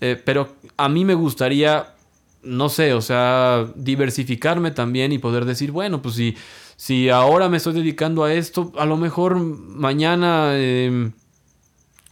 Eh, 0.00 0.20
pero 0.22 0.48
a 0.76 0.88
mí 0.88 1.04
me 1.04 1.14
gustaría 1.14 1.94
no 2.42 2.68
sé, 2.68 2.92
o 2.94 3.00
sea, 3.00 3.66
diversificarme 3.74 4.70
también 4.70 5.12
y 5.12 5.18
poder 5.18 5.44
decir, 5.44 5.72
bueno, 5.72 6.02
pues 6.02 6.14
si, 6.14 6.36
si 6.76 7.08
ahora 7.08 7.48
me 7.48 7.56
estoy 7.56 7.74
dedicando 7.74 8.24
a 8.24 8.32
esto, 8.32 8.72
a 8.78 8.86
lo 8.86 8.96
mejor 8.96 9.36
mañana 9.36 10.50
eh, 10.52 11.10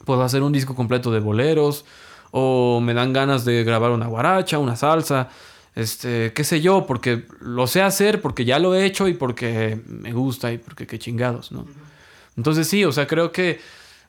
puedo 0.05 0.23
hacer 0.23 0.43
un 0.43 0.53
disco 0.53 0.75
completo 0.75 1.11
de 1.11 1.21
boleros 1.21 1.85
o 2.31 2.81
me 2.81 2.95
dan 2.95 3.13
ganas 3.13 3.45
de 3.45 3.65
grabar 3.65 3.91
una 3.93 4.07
guaracha, 4.07 4.59
una 4.59 4.77
salsa, 4.77 5.29
este, 5.75 6.33
qué 6.33 6.45
sé 6.45 6.61
yo, 6.61 6.87
porque 6.87 7.25
lo 7.41 7.67
sé 7.67 7.83
hacer, 7.83 8.21
porque 8.21 8.45
ya 8.45 8.59
lo 8.59 8.75
he 8.75 8.85
hecho 8.85 9.09
y 9.09 9.15
porque 9.15 9.81
me 9.87 10.13
gusta 10.13 10.53
y 10.53 10.59
porque 10.59 10.87
qué 10.87 10.99
chingados, 10.99 11.53
¿no? 11.53 11.67
Entonces 12.37 12.69
sí, 12.69 12.85
o 12.85 12.93
sea, 12.93 13.07
creo 13.07 13.33
que 13.33 13.61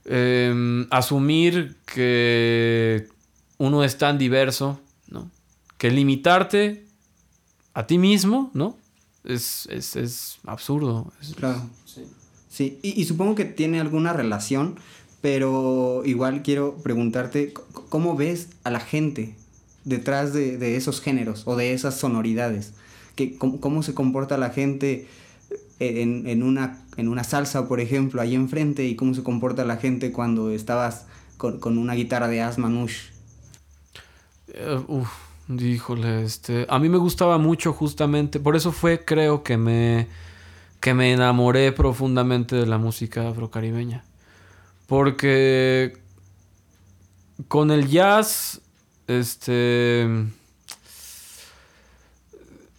eh, 0.06 0.86
asumir 0.90 1.76
que 1.86 3.08
uno 3.58 3.84
es 3.84 3.98
tan 3.98 4.18
diverso. 4.18 4.80
Que 5.78 5.92
limitarte 5.92 6.86
a 7.74 7.86
ti 7.86 7.98
mismo, 7.98 8.52
¿no? 8.54 8.78
Es, 9.24 9.68
es, 9.72 9.96
es 9.96 10.40
absurdo. 10.46 11.12
Es, 11.22 11.36
claro. 11.36 11.62
Sí. 11.86 12.06
sí. 12.50 12.80
Y, 12.82 13.00
y, 13.00 13.06
supongo 13.06 13.36
que 13.36 13.46
tiene 13.46 13.80
alguna 13.80 14.14
relación, 14.14 14.80
pero 15.22 16.02
igual 16.06 16.42
quiero 16.44 16.76
preguntarte, 16.78 17.54
¿cómo 17.90 18.16
ves 18.16 18.50
a 18.64 18.72
la 18.72 18.80
gente 18.80 19.36
detrás 19.84 20.34
de, 20.34 20.58
de 20.58 20.76
esos 20.76 21.02
géneros 21.02 21.44
o 21.46 21.56
de 21.56 21.74
esas 21.74 21.98
sonoridades? 21.98 22.74
¿Qué, 23.16 23.38
cómo, 23.38 23.60
cómo, 23.60 23.84
se 23.84 23.94
comporta 23.94 24.38
la 24.38 24.50
gente 24.50 25.08
en, 25.80 26.28
en, 26.28 26.44
una, 26.44 26.84
en 26.96 27.10
una 27.10 27.24
salsa, 27.24 27.68
por 27.68 27.80
ejemplo, 27.80 28.22
ahí 28.22 28.34
enfrente? 28.34 28.86
¿Y 28.86 28.96
cómo 28.96 29.14
se 29.14 29.24
comporta 29.24 29.66
la 29.66 29.78
gente 29.78 30.12
cuando 30.12 30.52
estabas 30.52 31.06
con, 31.38 31.60
con 31.60 31.78
una 31.78 31.94
guitarra 31.94 32.28
de 32.28 32.42
Asma 32.42 32.70
Nush? 32.70 33.10
Uh, 34.48 35.00
uf 35.00 35.27
Híjole, 35.50 36.24
este, 36.24 36.66
a 36.70 36.78
mí 36.78 36.90
me 36.90 36.98
gustaba 36.98 37.38
mucho 37.38 37.72
justamente, 37.72 38.40
por 38.40 38.58
eso 38.58 38.74
fue 38.74 39.06
creo 39.06 39.44
que 39.44 39.58
me 39.58 40.08
que 40.80 40.94
me 40.94 41.12
enamoré 41.12 41.72
profundamente 41.72 42.56
de 42.56 42.66
la 42.66 42.78
música 42.78 43.28
afrocaribeña. 43.30 44.04
Porque 44.88 45.98
con 47.48 47.72
el 47.72 47.88
jazz 47.88 48.62
este 49.08 50.08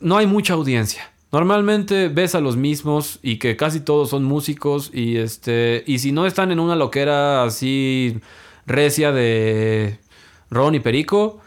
no 0.01 0.17
hay 0.17 0.27
mucha 0.27 0.55
audiencia. 0.55 1.11
Normalmente 1.33 2.09
ves 2.09 2.35
a 2.35 2.41
los 2.41 2.57
mismos 2.57 3.19
y 3.23 3.39
que 3.39 3.57
casi 3.57 3.81
todos 3.81 4.11
son 4.11 4.25
músicos 4.25 4.91
y 4.95 5.17
este 5.17 5.85
y 5.87 5.99
si 5.99 6.13
no 6.13 6.27
están 6.27 6.51
en 6.51 6.61
una 6.61 6.77
loquera 6.77 7.45
así 7.45 8.21
recia 8.67 9.13
de 9.13 9.99
Ron 10.51 10.75
y 10.75 10.81
Perico, 10.81 11.41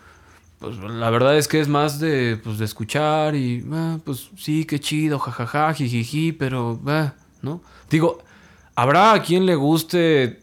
pues 0.61 0.77
la 0.77 1.09
verdad 1.09 1.37
es 1.37 1.47
que 1.47 1.59
es 1.59 1.67
más 1.67 1.99
de, 1.99 2.39
pues, 2.41 2.59
de 2.59 2.65
escuchar 2.65 3.35
y, 3.35 3.65
ah, 3.73 3.97
pues 4.05 4.29
sí, 4.37 4.65
qué 4.65 4.79
chido, 4.79 5.17
jajaja, 5.17 5.73
jijiji, 5.73 6.33
pero, 6.33 6.79
ah, 6.85 7.15
¿no? 7.41 7.61
Digo, 7.89 8.19
habrá 8.75 9.13
a 9.13 9.23
quien 9.23 9.47
le 9.47 9.55
guste 9.55 10.39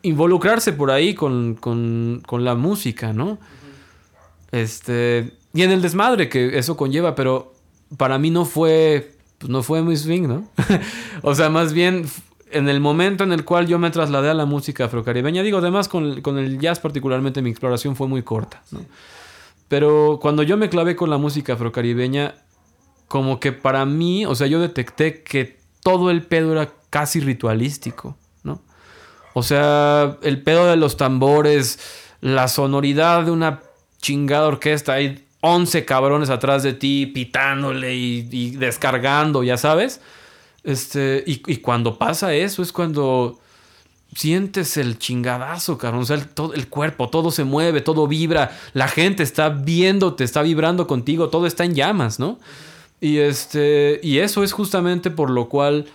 involucrarse 0.00 0.72
por 0.72 0.90
ahí 0.90 1.12
con, 1.14 1.56
con, 1.56 2.22
con 2.26 2.42
la 2.42 2.54
música, 2.54 3.12
¿no? 3.12 3.38
Este, 4.50 5.34
y 5.52 5.60
en 5.60 5.72
el 5.72 5.82
desmadre 5.82 6.30
que 6.30 6.58
eso 6.58 6.78
conlleva, 6.78 7.14
pero 7.14 7.52
para 7.98 8.18
mí 8.18 8.30
no 8.30 8.46
fue, 8.46 9.12
pues 9.36 9.50
no 9.50 9.62
fue 9.62 9.82
muy 9.82 9.98
swing, 9.98 10.22
¿no? 10.22 10.48
o 11.22 11.34
sea, 11.34 11.50
más 11.50 11.74
bien 11.74 12.06
en 12.50 12.70
el 12.70 12.80
momento 12.80 13.24
en 13.24 13.32
el 13.32 13.44
cual 13.44 13.66
yo 13.66 13.78
me 13.78 13.90
trasladé 13.90 14.30
a 14.30 14.34
la 14.34 14.46
música 14.46 14.86
afrocaribeña, 14.86 15.42
digo, 15.42 15.58
además 15.58 15.86
con, 15.86 16.22
con 16.22 16.38
el 16.38 16.58
jazz 16.58 16.80
particularmente 16.80 17.42
mi 17.42 17.50
exploración 17.50 17.94
fue 17.94 18.08
muy 18.08 18.22
corta, 18.22 18.62
¿no? 18.70 18.80
Pero 19.70 20.18
cuando 20.20 20.42
yo 20.42 20.56
me 20.56 20.68
clavé 20.68 20.96
con 20.96 21.10
la 21.10 21.16
música 21.16 21.52
afrocaribeña, 21.52 22.34
como 23.06 23.38
que 23.38 23.52
para 23.52 23.86
mí, 23.86 24.26
o 24.26 24.34
sea, 24.34 24.48
yo 24.48 24.58
detecté 24.58 25.22
que 25.22 25.60
todo 25.80 26.10
el 26.10 26.24
pedo 26.24 26.50
era 26.50 26.72
casi 26.90 27.20
ritualístico, 27.20 28.16
¿no? 28.42 28.60
O 29.32 29.44
sea, 29.44 30.18
el 30.22 30.42
pedo 30.42 30.66
de 30.66 30.74
los 30.74 30.96
tambores, 30.96 31.78
la 32.20 32.48
sonoridad 32.48 33.26
de 33.26 33.30
una 33.30 33.60
chingada 34.02 34.48
orquesta, 34.48 34.94
hay 34.94 35.24
11 35.40 35.84
cabrones 35.84 36.30
atrás 36.30 36.64
de 36.64 36.72
ti 36.72 37.06
pitándole 37.06 37.94
y, 37.94 38.56
descargando, 38.56 39.44
ya 39.44 39.56
sabes. 39.56 40.00
Este, 40.64 41.22
y, 41.28 41.58
cuando 41.58 41.96
pasa 41.96 42.34
eso 42.34 42.60
es 42.60 42.72
cuando 42.72 43.38
sientes 44.14 44.76
el 44.76 44.98
chingadazo, 44.98 45.78
cabrón. 45.78 46.02
O 46.02 46.06
sea, 46.06 46.16
el, 46.16 46.28
todo, 46.28 46.54
el 46.54 46.68
cuerpo, 46.68 47.08
todo 47.08 47.30
se 47.30 47.44
mueve, 47.44 47.80
todo 47.80 48.06
vibra. 48.06 48.56
La 48.72 48.88
gente 48.88 49.22
está 49.22 49.48
viéndote, 49.48 50.24
está 50.24 50.42
vibrando 50.42 50.86
contigo, 50.86 51.28
todo 51.28 51.46
está 51.46 51.64
en 51.64 51.74
llamas, 51.74 52.18
¿no? 52.18 52.38
Y, 53.00 53.18
este, 53.18 54.00
y 54.02 54.18
eso 54.18 54.42
es 54.42 54.52
justamente 54.52 55.10
por 55.10 55.30
lo 55.30 55.48
cual 55.48 55.86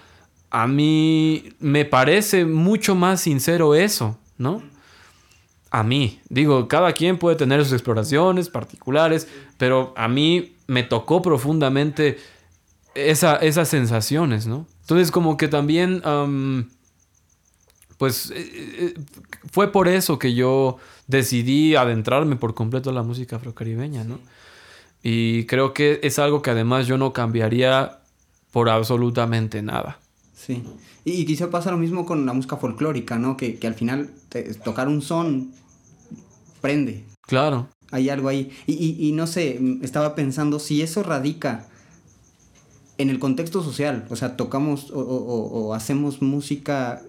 a 0.49 0.67
mí 0.67 1.49
me 1.59 1.85
parece 1.85 2.45
mucho 2.45 2.95
más 2.95 3.21
sincero 3.21 3.75
eso, 3.75 4.17
¿no? 4.37 4.63
A 5.69 5.83
mí, 5.83 6.21
digo, 6.29 6.67
cada 6.69 6.93
quien 6.93 7.17
puede 7.17 7.35
tener 7.35 7.63
sus 7.63 7.73
exploraciones 7.73 8.49
particulares, 8.49 9.27
pero 9.57 9.93
a 9.97 10.07
mí 10.07 10.55
me 10.67 10.83
tocó 10.83 11.21
profundamente 11.21 12.17
esa, 12.95 13.35
esas 13.35 13.67
sensaciones, 13.67 14.47
¿no? 14.47 14.65
Entonces 14.81 15.11
como 15.11 15.35
que 15.35 15.47
también... 15.49 16.01
pues 17.97 18.31
eh, 18.31 18.35
eh, 18.35 18.93
fue 19.51 19.71
por 19.71 19.87
eso 19.87 20.19
que 20.19 20.33
yo 20.33 20.77
decidí 21.07 21.75
adentrarme 21.75 22.35
por 22.35 22.53
completo 22.53 22.89
a 22.89 22.93
la 22.93 23.03
música 23.03 23.37
afrocaribeña, 23.37 24.03
¿no? 24.03 24.19
Y 25.01 25.45
creo 25.45 25.73
que 25.73 25.99
es 26.03 26.19
algo 26.19 26.41
que 26.41 26.49
además 26.49 26.87
yo 26.87 26.97
no 26.97 27.13
cambiaría 27.13 27.99
por 28.51 28.69
absolutamente 28.69 29.61
nada. 29.61 29.99
Sí. 30.33 30.63
Y, 31.05 31.25
quizá 31.25 31.51
pasa 31.51 31.71
lo 31.71 31.77
mismo 31.77 32.05
con 32.05 32.25
la 32.25 32.33
música 32.33 32.57
folclórica, 32.57 33.19
¿no? 33.19 33.37
Que, 33.37 33.57
que 33.57 33.67
al 33.67 33.75
final 33.75 34.09
te, 34.29 34.53
tocar 34.55 34.87
un 34.87 35.01
son 35.01 35.51
prende. 36.61 37.05
Claro. 37.21 37.69
Hay 37.91 38.09
algo 38.09 38.27
ahí. 38.29 38.51
Y, 38.65 38.73
y, 38.73 39.07
y, 39.07 39.11
no 39.11 39.27
sé, 39.27 39.59
estaba 39.83 40.15
pensando 40.15 40.57
si 40.59 40.81
eso 40.81 41.03
radica 41.03 41.67
en 42.97 43.09
el 43.11 43.19
contexto 43.19 43.61
social. 43.61 44.07
O 44.09 44.15
sea, 44.15 44.35
tocamos 44.35 44.89
o, 44.89 44.99
o, 44.99 45.67
o 45.67 45.73
hacemos 45.75 46.23
música 46.23 47.03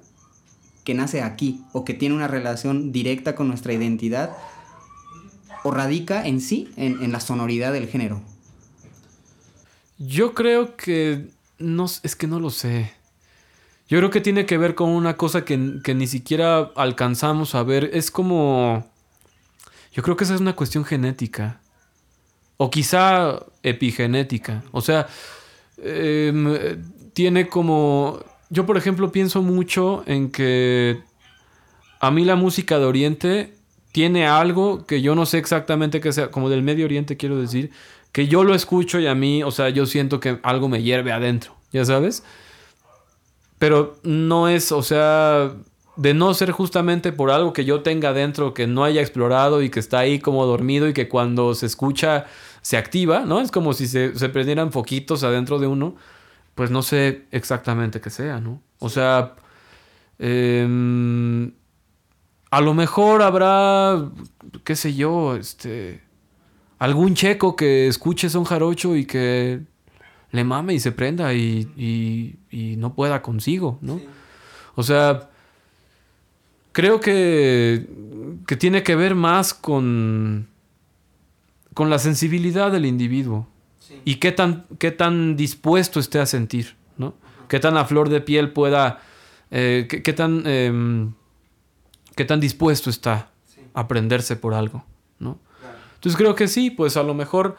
que 0.87 0.95
nace 0.95 1.20
aquí 1.20 1.64
o 1.72 1.84
que 1.84 1.93
tiene 1.93 2.14
una 2.14 2.28
relación 2.28 2.93
directa 2.93 3.34
con 3.34 3.49
nuestra 3.49 3.72
identidad 3.72 4.37
o 5.64 5.72
radica 5.72 6.26
en 6.26 6.41
sí 6.41 6.70
en, 6.76 7.11
la 7.11 7.18
sonoridad 7.18 7.72
del 7.72 7.89
género? 7.89 8.22
Yo 9.99 10.32
creo 10.32 10.76
que 10.76 11.26
no 11.59 11.87
es 11.87 12.14
que 12.14 12.28
no 12.28 12.39
lo 12.39 12.51
sé. 12.51 12.93
Yo 13.89 13.99
creo 13.99 14.11
que 14.11 14.20
tiene 14.20 14.47
que 14.47 14.59
ver 14.59 14.76
con 14.76 14.91
una 14.91 15.16
cosa 15.16 15.45
que, 15.45 15.80
que 15.82 15.95
ni 15.95 16.07
siquiera 16.07 16.70
alcanzamos 16.76 17.57
a 17.57 17.64
ver. 17.64 17.91
Es 17.93 18.12
como. 18.12 18.87
Yo 19.93 20.05
creo 20.05 20.16
que 20.16 20.22
esa 20.22 20.37
es 20.37 20.41
una 20.41 20.55
cuestión 20.55 20.84
genética. 20.84 21.61
O 22.59 22.70
quizá 22.70 23.41
epigenética. 23.62 24.62
O 24.70 24.80
sea, 24.80 25.09
em, 25.78 26.57
tiene 27.12 27.49
como... 27.49 28.20
Yo, 28.51 28.66
por 28.66 28.76
ejemplo, 28.76 29.12
pienso 29.12 29.42
mucho 29.42 30.03
en 30.07 30.30
que 30.30 31.01
a 32.01 32.11
mí 32.11 32.24
la 32.24 32.36
música 32.36 32.78
de 32.78 32.84
Oriente 32.84 33.55
tiene 33.92 34.26
algo 34.26 34.86
que 34.86 35.01
yo 35.01 35.14
no 35.14 35.26
sé 35.26 35.38
exactamente 35.38 36.01
que 36.01 36.12
sea, 36.12 36.30
como 36.30 36.51
del 36.51 36.62
Medio 36.62 36.84
Oriente 36.84 37.16
quiero 37.16 37.40
decir, 37.40 37.70
que 38.12 38.28
yo 38.28 38.44
lo 38.44 38.55
escucho 38.55 39.01
y 39.01 39.07
a 39.07 39.14
mí, 39.14 39.42
o 39.42 39.51
sea, 39.51 39.68
yo 39.70 39.86
siento 39.86 40.20
que 40.20 40.38
algo 40.42 40.68
me 40.68 40.82
hierve 40.82 41.12
adentro, 41.12 41.55
¿ya 41.72 41.84
sabes? 41.84 42.22
Pero 43.59 43.97
no 44.03 44.49
es, 44.49 44.70
o 44.70 44.82
sea, 44.82 45.55
de 45.97 46.14
no 46.14 46.34
ser 46.34 46.51
justamente 46.51 47.12
por 47.12 47.30
algo 47.30 47.53
que 47.53 47.64
yo 47.64 47.82
tenga 47.82 48.11
adentro 48.11 48.55
que 48.55 48.66
no 48.66 48.84
haya 48.84 49.01
explorado 49.01 49.62
y 49.62 49.70
que 49.70 49.80
está 49.80 50.01
ahí 50.01 50.18
como 50.18 50.44
dormido 50.44 50.88
y 50.88 50.92
que 50.92 51.09
cuando 51.09 51.55
se 51.55 51.66
escucha 51.66 52.26
se 52.61 52.76
activa, 52.76 53.20
¿no? 53.20 53.40
Es 53.40 53.51
como 53.51 53.72
si 53.72 53.86
se, 53.86 54.11
prendieran 54.28 54.72
foquitos 54.72 55.22
adentro 55.22 55.59
de 55.59 55.66
uno, 55.66 55.97
pues 56.57 56.71
no 56.73 56.83
sé 56.83 57.27
exactamente 57.31 58.01
qué 58.01 58.11
sea, 58.11 58.41
¿no? 58.41 58.61
O 58.81 58.89
sea, 58.89 59.37
em, 60.19 61.53
a 62.51 62.61
lo 62.61 62.75
mejor 62.75 63.23
habrá, 63.23 64.11
qué 64.65 64.75
sé 64.75 64.95
yo, 64.95 65.37
este, 65.37 66.03
algún 66.79 67.15
checo 67.15 67.55
que 67.55 67.87
escuche 67.87 68.29
son 68.31 68.45
jarocho 68.45 68.97
y 68.97 69.05
que 69.05 69.61
le 70.33 70.45
mame 70.45 70.75
y 70.75 70.81
se 70.81 70.93
prenda 70.93 71.33
y, 71.35 71.69
y, 71.77 72.77
no 72.79 72.95
pueda 72.95 73.23
consigo, 73.23 73.79
¿no? 73.83 74.01
O 74.75 74.83
sea, 74.83 75.31
creo 76.73 77.01
que, 77.01 77.87
que 78.47 78.57
tiene 78.57 78.83
que 78.83 78.97
ver 78.97 79.15
más 79.15 79.55
con 79.55 80.49
con 81.77 81.91
la 81.91 81.99
sensibilidad 81.99 82.73
del 82.73 82.87
individuo 82.87 83.47
y 84.05 84.16
qué 84.16 84.32
tan, 84.32 84.66
qué 84.78 84.91
tan 84.91 85.37
dispuesto 85.37 86.01
esté 86.01 86.18
a 86.18 86.26
sentir, 86.26 86.76
¿no? 86.97 87.14
Qué 87.49 87.61
tan 87.61 87.76
a 87.76 87.84
flor 87.84 88.09
de 88.09 88.20
piel 88.20 88.53
pueda, 88.53 89.01
eh, 89.51 89.87
qué, 89.89 90.12
tan, 90.12 90.47
em, 90.47 91.12
qué 92.14 92.24
tan 92.24 92.41
dispuesto 92.41 92.91
está 92.91 93.30
a 93.74 93.80
aprenderse 93.80 94.37
por 94.37 94.55
algo, 94.55 94.84
¿no? 95.18 95.39
Entonces 95.95 96.16
creo 96.16 96.34
que 96.34 96.49
sí, 96.49 96.70
pues 96.70 96.97
a 96.97 97.03
lo 97.03 97.14
mejor, 97.14 97.57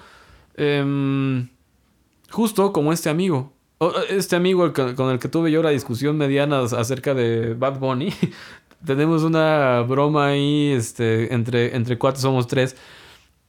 em, 0.55 1.49
justo 2.29 2.73
como 2.73 2.93
este 2.93 3.09
amigo, 3.09 3.53
este 4.09 4.35
amigo 4.35 4.73
con 4.73 5.11
el 5.11 5.19
que 5.19 5.27
tuve 5.27 5.51
yo 5.51 5.61
la 5.61 5.69
discusión 5.69 6.17
mediana 6.17 6.61
acerca 6.61 7.13
de 7.13 7.53
Bad 7.53 7.79
Bunny, 7.79 8.11
tenemos 8.85 9.23
una 9.23 9.81
broma 9.81 10.27
ahí, 10.27 10.71
este, 10.71 11.33
entre, 11.33 11.75
entre 11.75 11.97
cuatro 11.97 12.21
somos 12.21 12.47
tres, 12.47 12.75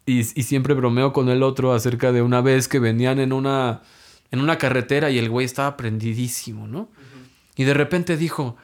y, 0.09 0.25
siempre 0.25 0.75
bromeo 0.75 1.13
con 1.13 1.29
el 1.29 1.43
otro 1.43 1.73
acerca 1.73 2.13
de 2.13 2.23
una 2.23 2.41
vez 2.41 2.69
que 2.69 2.79
venían 2.79 3.19
en 3.19 3.33
una, 3.33 3.83
en 4.31 4.41
una 4.41 4.59
carretera 4.59 5.11
y 5.11 5.19
el 5.19 5.29
güey 5.29 5.45
estaba 5.45 5.77
prendidísimo, 5.77 6.67
¿no? 6.67 6.89
Y 7.57 7.65
de 7.65 7.75
repente 7.75 8.17
dijo, 8.17 8.57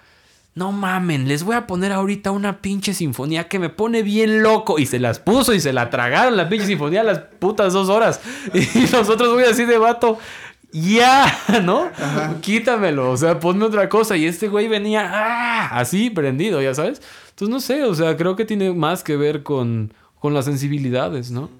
no 0.55 0.71
mamen, 0.71 1.27
les 1.27 1.43
voy 1.43 1.57
a 1.57 1.67
poner 1.67 1.93
ahorita 1.93 2.31
una 2.31 2.63
pinche 2.63 2.95
sinfonía 2.95 3.49
que 3.49 3.59
me 3.59 3.69
pone 3.69 4.03
bien 4.03 4.43
loco. 4.43 4.79
Y 4.79 4.87
se 4.87 5.01
las 5.01 5.19
puso 5.19 5.53
y 5.53 5.61
se 5.61 5.73
la 5.73 5.91
tragaron 5.91 6.37
la 6.37 6.49
pinche 6.49 6.67
sinfonía 6.67 7.03
las 7.03 7.19
putas 7.19 7.73
dos 7.73 7.89
horas. 7.89 8.21
Y 8.55 8.79
nosotros, 8.93 9.33
voy 9.33 9.45
así 9.45 9.65
de 9.65 9.79
vato, 9.79 10.19
ya, 10.73 11.27
¿no? 11.65 11.91
Quítamelo, 12.41 13.11
o 13.11 13.17
sea, 13.17 13.41
ponme 13.41 13.65
otra 13.65 13.89
cosa. 13.89 14.17
Y 14.17 14.27
este 14.27 14.49
güey 14.49 14.69
venía, 14.69 15.11
¡ah! 15.13 15.79
Así, 15.79 16.11
prendido, 16.11 16.63
ya 16.63 16.73
sabes. 16.73 17.03
Entonces, 17.31 17.49
no 17.49 17.61
sé, 17.61 17.83
o 17.85 17.95
sea, 17.95 18.17
creo 18.17 18.37
que 18.37 18.45
tiene 18.45 18.73
más 18.73 19.03
que 19.03 19.17
ver 19.17 19.43
con 19.43 19.93
con 20.25 20.33
las 20.33 20.47
sensibilidades, 20.47 21.31
¿no? 21.31 21.51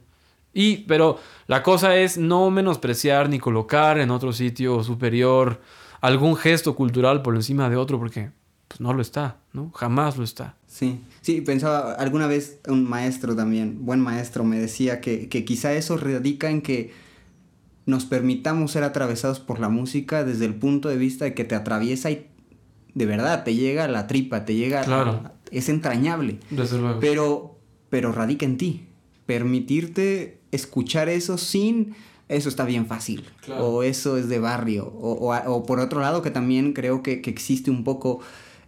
Y, 0.55 0.87
pero 0.89 1.19
la 1.49 1.63
cosa 1.63 1.97
es 1.97 2.17
no 2.17 2.51
menospreciar 2.51 3.29
ni 3.29 3.39
colocar 3.39 3.99
en 3.99 4.11
otro 4.11 4.33
sitio 4.33 4.83
superior 4.83 5.61
algún 6.01 6.35
gesto 6.35 6.75
cultural 6.75 7.21
por 7.21 7.35
encima 7.35 7.69
de 7.69 7.77
otro, 7.77 7.99
porque 7.99 8.31
pues, 8.67 8.81
no 8.81 8.95
lo 8.95 9.03
está, 9.03 9.37
¿no? 9.53 9.71
Jamás 9.73 10.17
lo 10.17 10.25
está. 10.25 10.57
Sí, 10.67 10.99
sí, 11.21 11.43
pensaba, 11.43 11.93
alguna 11.93 12.27
vez 12.27 12.59
un 12.67 12.89
maestro 12.89 13.37
también, 13.37 13.85
buen 13.85 14.01
maestro, 14.01 14.45
me 14.45 14.59
decía 14.59 15.03
que, 15.03 15.29
que 15.29 15.45
quizá 15.45 15.75
eso 15.75 15.99
radica 15.99 16.49
en 16.49 16.63
que 16.63 16.95
nos 17.85 18.07
permitamos 18.07 18.73
ser 18.73 18.85
atravesados 18.85 19.41
por 19.41 19.61
la 19.61 19.69
música 19.69 20.25
desde 20.25 20.47
el 20.47 20.55
punto 20.55 20.89
de 20.89 20.97
vista 20.97 21.27
de 21.27 21.35
que 21.35 21.45
te 21.45 21.55
atraviesa 21.55 22.11
y 22.11 22.29
de 22.95 23.05
verdad 23.05 23.45
te 23.45 23.55
llega 23.55 23.85
a 23.85 23.89
la 23.89 24.07
tripa, 24.07 24.47
te 24.47 24.55
llega 24.55 24.85
claro. 24.85 25.33
es 25.51 25.69
entrañable. 25.69 26.39
Desde 26.49 26.79
luego. 26.79 26.99
Pero 27.01 27.54
pero 27.95 28.11
radica 28.11 28.45
en 28.45 28.59
ti. 28.59 28.87
Permitirte 29.25 30.41
escuchar 30.51 31.09
eso 31.09 31.39
sin 31.39 31.95
eso 32.29 32.49
está 32.49 32.65
bien 32.65 32.87
fácil. 32.87 33.25
O 33.61 33.85
eso 33.85 34.17
es 34.17 34.29
de 34.29 34.41
barrio. 34.41 34.87
O, 34.87 35.63
por 35.65 35.79
otro 35.79 36.01
lado, 36.01 36.21
que 36.21 36.33
también 36.33 36.73
creo 36.73 37.05
que, 37.05 37.23
existe 37.25 37.71
un 37.71 37.85
poco, 37.85 38.19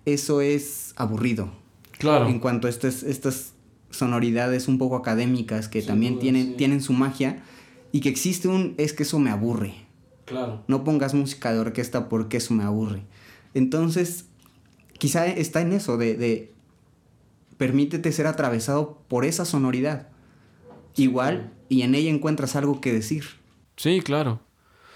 eso 0.05 0.43
es 0.43 0.93
aburrido. 0.95 1.51
Claro. 1.99 2.29
En 2.29 2.39
cuanto 2.39 2.69
a 2.69 2.71
estas, 2.71 3.03
estas 3.03 3.55
sonoridades 3.91 4.69
un 4.69 4.79
poco 4.79 4.95
académicas 4.95 5.67
que 5.67 5.83
también 5.83 6.21
tienen, 6.21 6.57
tienen 6.57 6.81
su 6.81 6.93
magia 6.93 7.43
y 7.91 8.03
que 8.03 8.09
existe 8.09 8.47
un, 8.47 8.75
es 8.77 8.93
que 8.93 9.03
eso 9.03 9.19
me 9.19 9.31
aburre. 9.31 9.75
Claro. 10.25 10.63
No 10.69 10.85
pongas 10.85 11.15
música 11.15 11.53
de 11.53 11.59
orquesta 11.59 12.09
porque 12.09 12.37
eso 12.37 12.55
me 12.55 12.63
aburre. 12.63 13.03
Entonces, 13.55 14.27
quizá 14.99 15.27
está 15.27 15.63
en 15.63 15.73
eso, 15.73 15.97
de 15.97 16.53
permítete 17.57 18.13
ser 18.13 18.27
atravesado 18.27 19.03
por 19.09 19.25
esa 19.25 19.45
sonoridad. 19.45 20.09
Igual, 20.97 21.53
y 21.69 21.83
en 21.83 21.95
ella 21.95 22.11
encuentras 22.11 22.57
algo 22.57 22.81
que 22.81 22.93
decir. 22.93 23.25
Sí, 23.77 24.01
claro. 24.01 24.41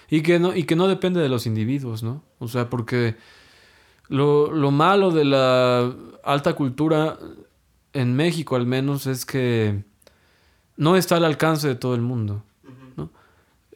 Y 0.08 0.22
que 0.22 0.38
no, 0.38 0.54
y 0.56 0.64
que 0.64 0.76
no 0.76 0.88
depende 0.88 1.20
de 1.20 1.28
los 1.28 1.46
individuos, 1.46 2.02
¿no? 2.02 2.22
O 2.38 2.48
sea, 2.48 2.68
porque 2.70 3.16
lo, 4.08 4.50
lo 4.50 4.70
malo 4.70 5.10
de 5.10 5.24
la 5.24 5.94
alta 6.24 6.54
cultura, 6.54 7.18
en 7.92 8.14
México 8.14 8.56
al 8.56 8.66
menos, 8.66 9.06
es 9.06 9.24
que 9.24 9.84
no 10.76 10.96
está 10.96 11.16
al 11.16 11.24
alcance 11.24 11.68
de 11.68 11.74
todo 11.74 11.94
el 11.94 12.00
mundo. 12.00 12.42
¿no? 12.96 13.10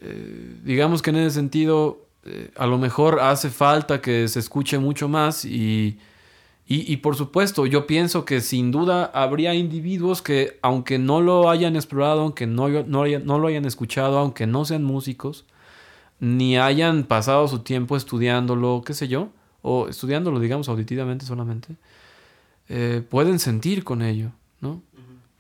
Eh, 0.01 0.59
digamos 0.64 1.03
que 1.03 1.11
en 1.11 1.16
ese 1.16 1.35
sentido, 1.35 2.07
eh, 2.24 2.51
a 2.57 2.66
lo 2.66 2.78
mejor 2.78 3.20
hace 3.20 3.51
falta 3.51 4.01
que 4.01 4.26
se 4.26 4.41
escuche 4.41 4.78
mucho 4.78 5.09
más 5.09 5.45
y 5.45 5.99
y, 6.66 6.96
por 6.98 7.14
supuesto, 7.14 7.66
yo 7.66 7.86
pienso 7.86 8.24
que 8.24 8.40
sin 8.40 8.70
duda 8.70 9.04
habría 9.04 9.54
individuos 9.54 10.22
que, 10.22 10.58
aunque 10.62 10.98
no 10.98 11.20
lo 11.20 11.50
hayan 11.50 11.76
explorado, 11.76 12.22
aunque 12.22 12.46
no, 12.46 12.68
no, 12.68 13.04
no, 13.06 13.38
lo 13.38 13.48
hayan 13.48 13.66
escuchado, 13.66 14.18
aunque 14.18 14.46
no 14.46 14.64
sean 14.64 14.82
músicos, 14.82 15.44
ni 16.20 16.56
hayan 16.56 17.04
pasado 17.04 17.48
su 17.48 17.58
tiempo 17.58 17.98
estudiándolo, 17.98 18.82
qué 18.84 18.94
sé 18.94 19.08
yo, 19.08 19.28
o 19.60 19.88
estudiándolo, 19.88 20.40
digamos, 20.40 20.70
auditivamente 20.70 21.26
solamente, 21.26 21.76
eh, 22.70 23.02
pueden 23.10 23.38
sentir 23.38 23.84
con 23.84 24.00
ello, 24.00 24.30
¿no? 24.62 24.80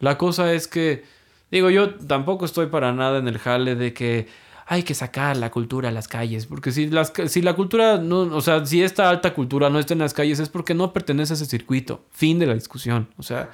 La 0.00 0.18
cosa 0.18 0.52
es 0.52 0.68
que, 0.68 1.04
digo, 1.50 1.70
yo 1.70 1.94
tampoco 1.94 2.44
estoy 2.44 2.66
para 2.66 2.92
nada 2.92 3.18
en 3.18 3.28
el 3.28 3.38
jale 3.38 3.76
de 3.76 3.94
que 3.94 4.28
hay 4.66 4.82
que 4.82 4.94
sacar 4.94 5.36
la 5.36 5.50
cultura 5.50 5.90
a 5.90 5.92
las 5.92 6.08
calles, 6.08 6.46
porque 6.46 6.72
si, 6.72 6.88
las, 6.88 7.12
si 7.26 7.42
la 7.42 7.54
cultura, 7.54 7.98
no, 7.98 8.20
o 8.20 8.40
sea, 8.40 8.64
si 8.64 8.82
esta 8.82 9.10
alta 9.10 9.34
cultura 9.34 9.68
no 9.68 9.78
está 9.78 9.92
en 9.92 10.00
las 10.00 10.14
calles 10.14 10.40
es 10.40 10.48
porque 10.48 10.74
no 10.74 10.92
pertenece 10.92 11.34
a 11.34 11.36
ese 11.36 11.46
circuito, 11.46 12.04
fin 12.10 12.38
de 12.38 12.46
la 12.46 12.54
discusión, 12.54 13.08
o 13.18 13.22
sea, 13.22 13.50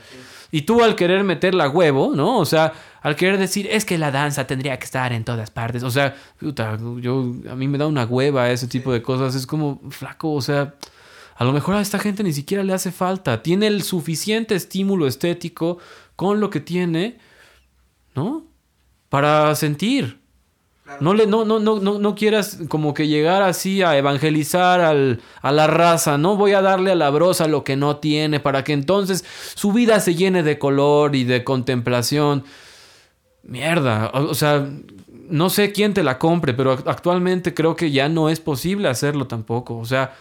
y 0.53 0.63
tú 0.63 0.83
al 0.83 0.95
querer 0.95 1.25
meterla 1.25 1.69
huevo, 1.69 2.13
¿no? 2.15 2.39
O 2.39 2.45
sea, 2.45 2.73
al 3.03 3.17
querer 3.17 3.39
decir, 3.39 3.69
es 3.71 3.85
que 3.85 3.99
la 3.99 4.11
danza 4.11 4.47
tendría 4.47 4.79
que 4.79 4.85
estar 4.85 5.13
en 5.13 5.25
todas 5.25 5.51
partes, 5.51 5.83
o 5.83 5.91
sea, 5.91 6.15
puta, 6.39 6.79
yo, 7.01 7.35
a 7.51 7.57
mí 7.57 7.67
me 7.67 7.79
da 7.79 7.87
una 7.87 8.05
hueva 8.05 8.51
ese 8.51 8.69
tipo 8.69 8.93
de 8.93 9.03
cosas, 9.03 9.35
es 9.35 9.47
como, 9.47 9.81
flaco, 9.91 10.33
o 10.33 10.43
sea... 10.43 10.75
A 11.37 11.45
lo 11.45 11.55
mejor 11.55 11.75
a 11.75 11.81
esta 11.81 11.99
gente 11.99 12.23
ni 12.23 12.35
siquiera 12.35 12.63
le 12.63 12.75
hace 12.75 12.93
falta. 12.93 13.43
Tiene 13.43 13.67
el 13.67 13.83
suficiente 13.83 14.55
estímulo 14.55 15.07
estético 15.07 15.79
con 16.15 16.39
lo 16.39 16.51
que 16.51 16.61
tiene, 16.61 17.17
¿no? 18.15 18.45
Para 19.09 19.55
sentir. 19.55 20.20
No, 20.99 21.15
le, 21.15 21.27
no, 21.27 21.45
no, 21.45 21.61
no, 21.61 21.79
no, 21.79 22.15
quieras 22.15 22.59
como 22.69 22.95
que 22.95 23.07
llegar 23.07 23.43
así 23.43 23.83
a 23.83 23.97
evangelizar 23.97 24.81
al, 24.81 25.21
a 25.41 25.53
la 25.53 25.67
raza. 25.67 26.19
No 26.19 26.37
voy 26.37 26.53
a 26.53 26.63
darle 26.63 26.93
a 26.93 26.95
la 26.95 27.11
brosa 27.11 27.47
lo 27.47 27.63
que 27.65 27.77
no 27.77 27.97
tiene 27.99 28.41
para 28.41 28.65
que 28.65 28.73
entonces 28.73 29.25
su 29.55 29.73
vida 29.73 30.01
se 30.01 30.15
llene 30.15 30.43
de 30.43 30.59
color 30.59 31.15
y 31.15 31.25
de 31.25 31.45
contemplación. 31.45 32.45
Mierda. 33.43 34.11
O, 34.13 34.35
sea, 34.35 34.69
no 35.29 35.51
sé 35.51 35.73
quién 35.73 35.95
te 35.95 36.03
la 36.03 36.19
compre, 36.19 36.55
pero 36.55 36.73
actualmente 36.73 37.55
creo 37.55 37.77
que 37.77 37.91
ya 37.91 38.09
no 38.09 38.29
es 38.29 38.41
posible 38.41 38.89
hacerlo 38.89 39.27
tampoco. 39.27 39.79
O 39.79 39.85
sea, 39.85 40.15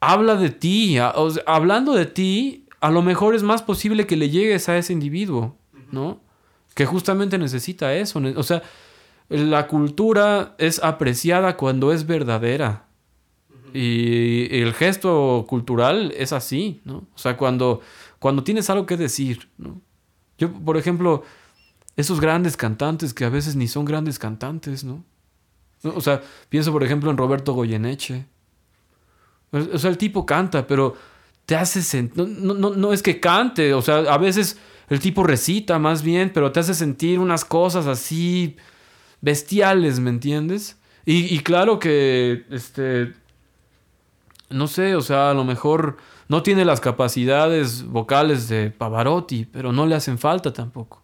habla 0.00 0.36
de 0.36 0.50
ti. 0.50 0.98
hablando 1.46 1.92
de 1.94 2.06
ti, 2.06 2.66
a 2.80 2.90
lo 2.90 3.02
mejor 3.02 3.34
es 3.34 3.42
más 3.42 3.62
posible 3.62 4.06
que 4.06 4.16
le 4.16 4.30
llegues 4.30 4.68
a 4.68 4.76
ese 4.76 4.92
individuo, 4.92 5.56
¿no? 5.90 6.26
que 6.76 6.84
justamente 6.84 7.38
necesita 7.38 7.94
eso. 7.94 8.20
O 8.36 8.42
sea, 8.42 8.62
la 9.28 9.66
cultura 9.66 10.54
es 10.58 10.82
apreciada 10.82 11.56
cuando 11.56 11.92
es 11.92 12.06
verdadera. 12.06 12.86
Y 13.72 14.62
el 14.62 14.72
gesto 14.72 15.44
cultural 15.48 16.12
es 16.16 16.32
así, 16.32 16.80
¿no? 16.84 17.06
O 17.14 17.18
sea, 17.18 17.36
cuando, 17.36 17.80
cuando 18.18 18.42
tienes 18.42 18.70
algo 18.70 18.86
que 18.86 18.96
decir, 18.96 19.50
¿no? 19.58 19.80
Yo, 20.38 20.52
por 20.52 20.76
ejemplo, 20.76 21.24
esos 21.96 22.20
grandes 22.20 22.56
cantantes 22.56 23.12
que 23.12 23.24
a 23.24 23.28
veces 23.28 23.56
ni 23.56 23.68
son 23.68 23.84
grandes 23.84 24.18
cantantes, 24.18 24.84
¿no? 24.84 25.04
O 25.82 26.00
sea, 26.00 26.22
pienso 26.48 26.72
por 26.72 26.84
ejemplo 26.84 27.10
en 27.10 27.16
Roberto 27.16 27.52
Goyeneche. 27.52 28.26
O 29.52 29.78
sea, 29.78 29.90
el 29.90 29.98
tipo 29.98 30.26
canta, 30.26 30.66
pero 30.66 30.94
te 31.44 31.56
hace 31.56 31.82
sentir... 31.82 32.26
No, 32.26 32.54
no, 32.54 32.70
no, 32.70 32.92
es 32.92 33.02
que 33.02 33.20
cante, 33.20 33.72
o 33.74 33.82
sea, 33.82 33.98
a 33.98 34.18
veces 34.18 34.58
el 34.88 35.00
tipo 35.00 35.22
recita 35.22 35.78
más 35.78 36.02
bien, 36.02 36.30
pero 36.32 36.52
te 36.52 36.60
hace 36.60 36.74
sentir 36.74 37.18
unas 37.18 37.44
cosas 37.44 37.86
así 37.86 38.56
bestiales, 39.20 40.00
¿me 40.00 40.10
entiendes? 40.10 40.76
Y, 41.04 41.34
y 41.34 41.40
claro 41.40 41.78
que, 41.78 42.44
este, 42.50 43.12
no 44.50 44.66
sé, 44.66 44.94
o 44.96 45.00
sea, 45.00 45.30
a 45.30 45.34
lo 45.34 45.44
mejor 45.44 45.96
no 46.28 46.42
tiene 46.42 46.64
las 46.64 46.80
capacidades 46.80 47.84
vocales 47.84 48.48
de 48.48 48.70
Pavarotti, 48.70 49.44
pero 49.44 49.72
no 49.72 49.86
le 49.86 49.94
hacen 49.94 50.18
falta 50.18 50.52
tampoco. 50.52 51.02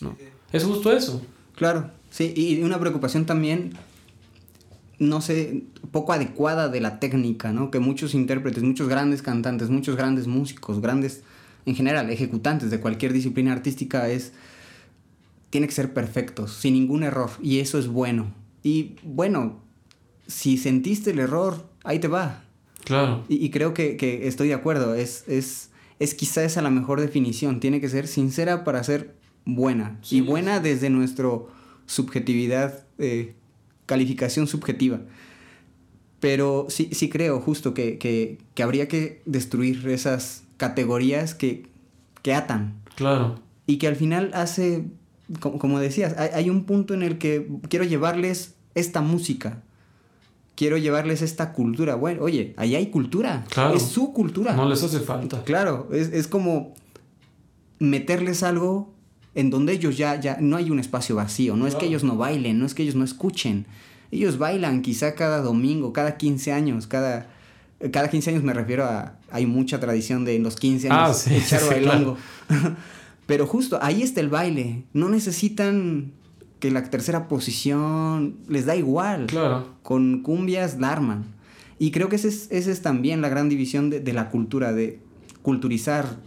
¿no? 0.00 0.16
Es 0.52 0.64
justo 0.64 0.92
eso. 0.92 1.22
Claro, 1.54 1.90
sí, 2.10 2.32
y 2.34 2.62
una 2.62 2.78
preocupación 2.78 3.26
también, 3.26 3.74
no 4.98 5.20
sé, 5.20 5.64
poco 5.90 6.12
adecuada 6.12 6.68
de 6.68 6.80
la 6.80 6.98
técnica, 6.98 7.52
¿no? 7.52 7.70
Que 7.70 7.78
muchos 7.78 8.14
intérpretes, 8.14 8.62
muchos 8.62 8.88
grandes 8.88 9.22
cantantes, 9.22 9.68
muchos 9.68 9.96
grandes 9.96 10.26
músicos, 10.26 10.80
grandes, 10.80 11.22
en 11.66 11.74
general, 11.74 12.10
ejecutantes 12.10 12.70
de 12.70 12.80
cualquier 12.80 13.12
disciplina 13.12 13.52
artística 13.52 14.08
es, 14.08 14.32
tiene 15.52 15.66
que 15.66 15.74
ser 15.74 15.92
perfectos, 15.92 16.54
sin 16.54 16.72
ningún 16.72 17.02
error, 17.02 17.28
y 17.42 17.58
eso 17.58 17.78
es 17.78 17.86
bueno. 17.86 18.32
Y 18.62 18.96
bueno, 19.02 19.60
si 20.26 20.56
sentiste 20.56 21.10
el 21.10 21.18
error, 21.18 21.68
ahí 21.84 21.98
te 21.98 22.08
va. 22.08 22.44
Claro. 22.84 23.22
Y, 23.28 23.50
creo 23.50 23.74
que, 23.74 23.98
estoy 24.26 24.48
de 24.48 24.54
acuerdo, 24.54 24.94
es, 24.94 25.28
es, 25.28 25.68
es 25.98 26.14
quizá 26.14 26.42
esa 26.42 26.62
la 26.62 26.70
mejor 26.70 27.02
definición, 27.02 27.60
tiene 27.60 27.82
que 27.82 27.90
ser 27.90 28.08
sincera 28.08 28.64
para 28.64 28.82
ser 28.82 29.14
buena. 29.44 30.00
Y 30.10 30.22
buena 30.22 30.58
desde 30.58 30.88
nuestra 30.88 31.28
subjetividad, 31.84 32.86
eh, 32.96 33.34
calificación 33.84 34.46
subjetiva. 34.46 35.00
Pero 36.18 36.64
sí, 36.70 36.88
sí 36.92 37.10
creo 37.10 37.40
justo 37.40 37.74
que, 37.74 37.98
que, 37.98 38.38
que, 38.54 38.62
habría 38.62 38.88
que 38.88 39.20
destruir 39.26 39.86
esas 39.88 40.44
categorías 40.56 41.34
que, 41.34 41.66
que 42.22 42.32
atan. 42.32 42.80
Claro. 42.94 43.38
Y 43.66 43.76
que 43.76 43.86
al 43.86 43.96
final 43.96 44.30
hace, 44.32 44.86
como, 45.40 45.58
como 45.58 45.78
decías, 45.78 46.14
hay, 46.18 46.30
hay, 46.34 46.50
un 46.50 46.64
punto 46.64 46.94
en 46.94 47.02
el 47.02 47.18
que 47.18 47.48
quiero 47.68 47.84
llevarles 47.84 48.54
esta 48.74 49.00
música. 49.00 49.62
Quiero 50.54 50.76
llevarles 50.76 51.22
esta 51.22 51.52
cultura. 51.52 51.94
Bueno, 51.94 52.22
oye, 52.22 52.54
ahí 52.56 52.74
hay 52.74 52.90
cultura. 52.90 53.44
Claro. 53.48 53.74
Es 53.74 53.82
su 53.82 54.12
cultura. 54.12 54.54
No 54.54 54.68
les 54.68 54.82
hace 54.82 55.00
falta. 55.00 55.42
Claro, 55.44 55.88
es, 55.92 56.12
es 56.12 56.28
como 56.28 56.74
meterles 57.78 58.42
algo 58.42 58.92
en 59.34 59.50
donde 59.50 59.72
ellos 59.72 59.96
ya, 59.96 60.20
ya 60.20 60.36
no 60.40 60.56
hay 60.56 60.70
un 60.70 60.78
espacio 60.78 61.16
vacío, 61.16 61.56
no 61.56 61.66
es 61.66 61.74
que 61.74 61.86
ellos 61.86 62.04
no 62.04 62.16
bailen, 62.16 62.58
no 62.58 62.66
es 62.66 62.74
que 62.74 62.82
ellos 62.82 62.94
no 62.94 63.04
escuchen, 63.04 63.66
ellos 64.10 64.38
bailan 64.38 64.82
quizá 64.82 65.14
cada 65.14 65.40
domingo, 65.40 65.92
cada 65.92 66.16
15 66.16 66.52
años, 66.52 66.86
cada, 66.86 67.28
cada 67.90 68.08
15 68.08 68.30
años 68.30 68.42
me 68.42 68.52
refiero 68.52 68.84
a, 68.84 69.16
hay 69.30 69.46
mucha 69.46 69.80
tradición 69.80 70.24
de 70.24 70.36
en 70.36 70.42
los 70.42 70.56
15 70.56 70.90
años 70.90 71.26
ah, 71.26 71.34
echar 71.34 71.66
bailongo. 71.66 72.16
Pero 73.26 73.46
justo 73.46 73.78
ahí 73.82 74.02
está 74.02 74.20
el 74.20 74.28
baile, 74.28 74.84
no 74.92 75.08
necesitan 75.08 76.12
que 76.60 76.70
la 76.70 76.84
tercera 76.90 77.28
posición 77.28 78.36
les 78.48 78.66
da 78.66 78.76
igual, 78.76 79.26
claro. 79.26 79.66
con 79.82 80.22
cumbias 80.22 80.78
la 80.78 80.92
arman. 80.92 81.24
Y 81.78 81.90
creo 81.90 82.08
que 82.08 82.16
esa 82.16 82.28
es, 82.28 82.48
ese 82.50 82.70
es 82.70 82.82
también 82.82 83.20
la 83.20 83.28
gran 83.28 83.48
división 83.48 83.90
de, 83.90 84.00
de 84.00 84.12
la 84.12 84.30
cultura, 84.30 84.72
de 84.72 85.00
culturizar 85.42 86.18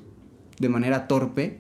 de 0.60 0.70
manera 0.70 1.08
torpe 1.08 1.60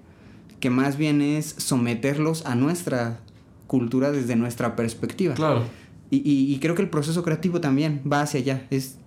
que 0.59 0.69
más 0.69 0.97
bien 0.97 1.21
es 1.21 1.55
someterlos 1.57 2.45
a 2.45 2.55
nuestra 2.55 3.19
cultura 3.67 4.11
desde 4.11 4.36
nuestra 4.36 4.75
perspectiva. 4.75 5.36
Claro. 5.36 5.63
Y, 6.09 6.57
creo 6.59 6.75
que 6.75 6.81
el 6.81 6.89
proceso 6.89 7.23
creativo 7.23 7.59
también 7.59 8.01
va 8.09 8.21
hacia 8.21 8.39
allá. 8.39 8.65
Es 8.69 8.97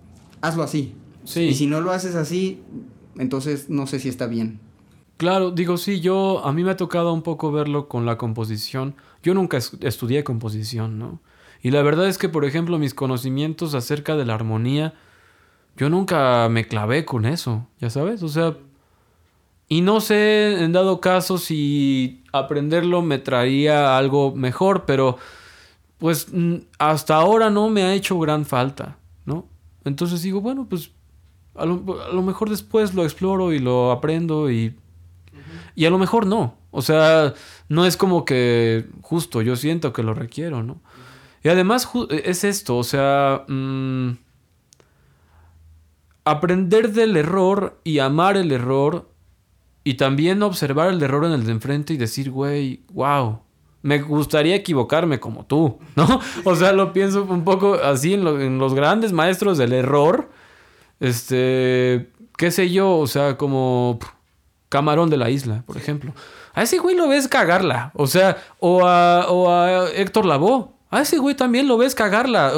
hazlo 0.41 0.61
así. 0.61 0.93
Sí. 1.23 1.41
Y 1.41 1.53
si 1.55 1.65
no 1.65 1.81
lo 1.81 1.91
haces 1.91 2.13
así, 2.13 2.59
entonces 3.17 3.69
no 3.69 3.87
sé 3.87 3.99
si 3.99 4.09
está 4.09 4.27
bien. 4.27 4.59
Claro, 5.19 5.51
digo, 5.51 5.75
sí, 5.75 5.99
yo, 5.99 6.45
a 6.45 6.53
mí 6.53 6.63
me 6.63 6.71
ha 6.71 6.77
tocado 6.77 7.11
un 7.11 7.23
poco 7.23 7.51
verlo 7.51 7.89
con 7.89 8.05
la 8.05 8.17
composición. 8.17 8.95
Yo 9.21 9.33
nunca 9.33 9.57
estudié 9.57 10.23
composición, 10.23 10.97
¿no? 10.97 11.19
Y 11.61 11.71
la 11.71 11.81
verdad 11.81 12.07
es 12.07 12.17
que, 12.17 12.29
por 12.29 12.45
ejemplo, 12.45 12.79
mis 12.79 12.93
conocimientos 12.93 13.75
acerca 13.75 14.15
de 14.15 14.25
la 14.25 14.35
armonía, 14.35 14.93
yo 15.75 15.89
nunca 15.89 16.47
me 16.47 16.65
clavé 16.69 17.03
con 17.03 17.25
eso, 17.25 17.67
ya 17.81 17.89
sabes, 17.89 18.23
o 18.23 18.29
sea, 18.29 18.55
y 19.67 19.81
no 19.81 19.99
sé, 19.99 20.63
en 20.63 20.71
dado 20.71 21.01
caso, 21.01 21.37
si 21.37 22.23
aprenderlo 22.31 23.01
me 23.01 23.17
traería 23.17 23.97
algo 23.97 24.33
mejor, 24.33 24.85
pero 24.85 25.17
pues 25.97 26.27
hasta 26.77 27.15
ahora 27.17 27.49
no 27.49 27.67
me 27.67 27.83
ha 27.83 27.93
hecho 27.93 28.17
gran 28.19 28.45
falta, 28.45 28.97
¿no? 29.25 29.47
Entonces 29.83 30.21
digo, 30.21 30.39
bueno, 30.39 30.67
pues 30.69 30.91
a 31.55 31.65
lo, 31.65 32.21
mejor 32.21 32.49
después 32.49 32.93
lo 32.93 33.03
exploro 33.03 33.51
y 33.51 33.59
lo 33.59 33.91
aprendo 33.91 34.49
y... 34.49 34.77
Y 35.79 35.85
a 35.85 35.89
lo 35.89 35.97
mejor 35.97 36.27
no. 36.27 36.57
O 36.71 36.81
sea, 36.81 37.33
no 37.69 37.85
es 37.85 37.95
como 37.95 38.25
que 38.25 38.85
justo, 39.01 39.41
yo 39.41 39.55
siento 39.55 39.93
que 39.93 40.03
lo 40.03 40.13
requiero, 40.13 40.61
¿no? 40.61 40.81
Y 41.41 41.47
además 41.47 41.89
es 42.09 42.43
esto, 42.43 42.75
o 42.75 42.83
sea... 42.83 43.45
Mm, 43.47 44.17
aprender 46.25 46.91
del 46.91 47.15
error 47.15 47.79
y 47.85 47.99
amar 47.99 48.35
el 48.35 48.51
error 48.51 49.09
y 49.85 49.93
también 49.93 50.43
observar 50.43 50.89
el 50.89 51.01
error 51.01 51.23
en 51.23 51.31
el 51.31 51.45
de 51.45 51.53
enfrente 51.53 51.93
y 51.93 51.97
decir, 51.97 52.29
güey, 52.29 52.83
wow, 52.91 53.39
me 53.81 53.99
gustaría 53.99 54.55
equivocarme 54.55 55.21
como 55.21 55.45
tú, 55.45 55.79
¿no? 55.95 56.19
O 56.43 56.57
sea, 56.57 56.73
lo 56.73 56.91
pienso 56.91 57.23
un 57.23 57.45
poco 57.45 57.75
así 57.75 58.15
en, 58.15 58.59
los 58.59 58.73
grandes 58.73 59.13
maestros 59.13 59.57
del 59.57 59.71
error. 59.71 60.29
Este, 60.99 62.11
qué 62.35 62.51
sé 62.51 62.69
yo, 62.69 62.97
o 62.97 63.07
sea, 63.07 63.37
como 63.37 63.97
Camarón 64.69 65.09
de 65.09 65.17
la 65.17 65.29
Isla, 65.29 65.63
por 65.65 65.77
ejemplo. 65.77 66.13
A 66.53 66.63
ese 66.63 66.77
güey 66.77 66.95
lo 66.95 67.07
ves 67.07 67.27
cagarla, 67.27 67.91
o 67.93 68.07
sea, 68.07 68.37
o 68.59 68.85
a, 68.85 69.29
o 69.29 69.51
a 69.51 69.89
Héctor 69.89 70.25
Lavoe. 70.25 70.69
A 70.91 71.01
ese 71.01 71.17
güey 71.17 71.35
también 71.35 71.67
lo 71.67 71.77
ves 71.77 71.93
cagarla. 71.93 72.51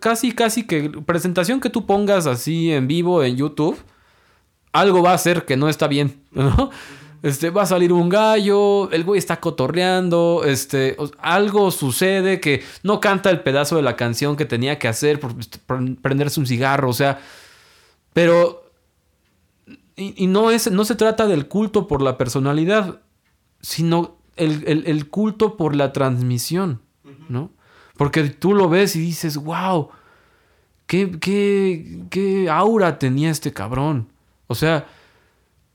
casi, 0.00 0.32
casi 0.32 0.66
que 0.66 0.90
presentación 1.06 1.60
que 1.60 1.70
tú 1.70 1.86
pongas 1.86 2.26
así 2.26 2.72
en 2.72 2.86
vivo 2.86 3.22
en 3.22 3.36
YouTube 3.36 3.78
algo 4.72 5.02
va 5.02 5.12
a 5.12 5.18
ser 5.18 5.44
que 5.44 5.56
no 5.56 5.68
está 5.68 5.88
bien, 5.88 6.22
¿no? 6.32 6.70
Este, 7.22 7.50
va 7.50 7.62
a 7.62 7.66
salir 7.66 7.92
un 7.92 8.08
gallo, 8.08 8.90
el 8.92 9.02
güey 9.02 9.18
está 9.18 9.40
cotorreando, 9.40 10.42
este, 10.46 10.96
algo 11.18 11.72
sucede 11.72 12.38
que 12.38 12.62
no 12.84 13.00
canta 13.00 13.30
el 13.30 13.40
pedazo 13.40 13.74
de 13.74 13.82
la 13.82 13.96
canción 13.96 14.36
que 14.36 14.44
tenía 14.44 14.78
que 14.78 14.86
hacer 14.86 15.18
por, 15.18 15.34
prenderse 16.00 16.38
un 16.38 16.46
cigarro, 16.46 16.88
o 16.88 16.92
sea, 16.92 17.20
pero... 18.12 18.64
Y, 19.98 20.28
no, 20.28 20.52
es, 20.52 20.70
no 20.70 20.84
se 20.84 20.94
trata 20.94 21.26
del 21.26 21.48
culto 21.48 21.88
por 21.88 22.02
la 22.02 22.16
personalidad, 22.16 23.00
sino 23.60 24.16
el, 24.36 25.08
culto 25.10 25.56
por 25.56 25.74
la 25.74 25.92
transmisión, 25.92 26.80
¿no? 27.28 27.50
Porque 27.96 28.22
tú 28.28 28.54
lo 28.54 28.68
ves 28.68 28.94
y 28.94 29.00
dices, 29.00 29.36
wow, 29.38 29.88
qué, 30.86 31.18
qué, 31.18 32.04
qué 32.10 32.48
aura 32.48 33.00
tenía 33.00 33.30
este 33.30 33.52
cabrón. 33.52 34.06
O 34.46 34.54
sea, 34.54 34.86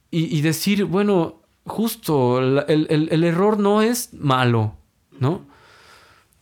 y, 0.09 0.41
decir, 0.41 0.85
bueno, 0.85 1.41
justo, 1.65 2.39
el, 2.39 3.23
error 3.23 3.59
no 3.59 3.81
es 3.81 4.13
malo, 4.13 4.75
¿no? 5.19 5.41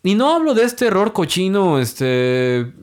Y 0.04 0.16
no 0.16 0.36
hablo 0.36 0.54
de 0.54 0.66
este 0.66 0.88
error 0.88 1.14
cochino, 1.14 1.80
este 1.80 2.74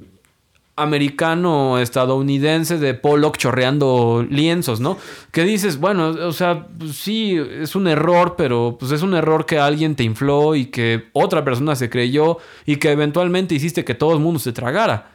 americano, 0.78 1.78
estadounidense 1.78 2.78
de 2.78 2.94
Pollock 2.94 3.36
chorreando 3.36 4.26
lienzos, 4.28 4.80
¿no? 4.80 4.96
Que 5.32 5.44
dices, 5.44 5.78
bueno, 5.78 6.08
o 6.08 6.32
sea, 6.32 6.66
pues 6.78 6.96
sí, 6.96 7.36
es 7.36 7.74
un 7.74 7.88
error, 7.88 8.34
pero 8.36 8.76
pues 8.78 8.92
es 8.92 9.02
un 9.02 9.14
error 9.14 9.46
que 9.46 9.58
alguien 9.58 9.96
te 9.96 10.04
infló 10.04 10.54
y 10.54 10.66
que 10.66 11.08
otra 11.12 11.44
persona 11.44 11.76
se 11.76 11.90
creyó 11.90 12.38
y 12.64 12.76
que 12.76 12.90
eventualmente 12.90 13.54
hiciste 13.54 13.84
que 13.84 13.94
todo 13.94 14.14
el 14.14 14.20
mundo 14.20 14.38
se 14.38 14.52
tragara 14.52 15.12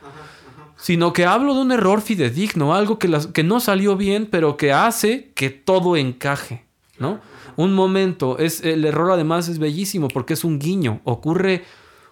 sino 0.83 1.13
que 1.13 1.25
hablo 1.25 1.53
de 1.53 1.61
un 1.61 1.71
error 1.71 2.01
fidedigno, 2.01 2.75
algo 2.75 2.99
que, 2.99 3.09
que 3.33 3.41
no 3.41 3.61
salió 3.61 3.95
bien, 3.95 4.27
pero 4.29 4.57
que 4.57 4.73
hace 4.73 5.31
que 5.33 5.49
todo 5.49 5.95
encaje, 5.95 6.65
¿no? 6.99 7.21
Un 7.55 7.73
momento, 7.73 8.37
es, 8.37 8.61
el 8.65 8.83
error 8.83 9.11
además 9.11 9.47
es 9.47 9.59
bellísimo 9.59 10.09
porque 10.09 10.33
es 10.33 10.43
un 10.43 10.59
guiño, 10.59 10.99
ocurre 11.05 11.63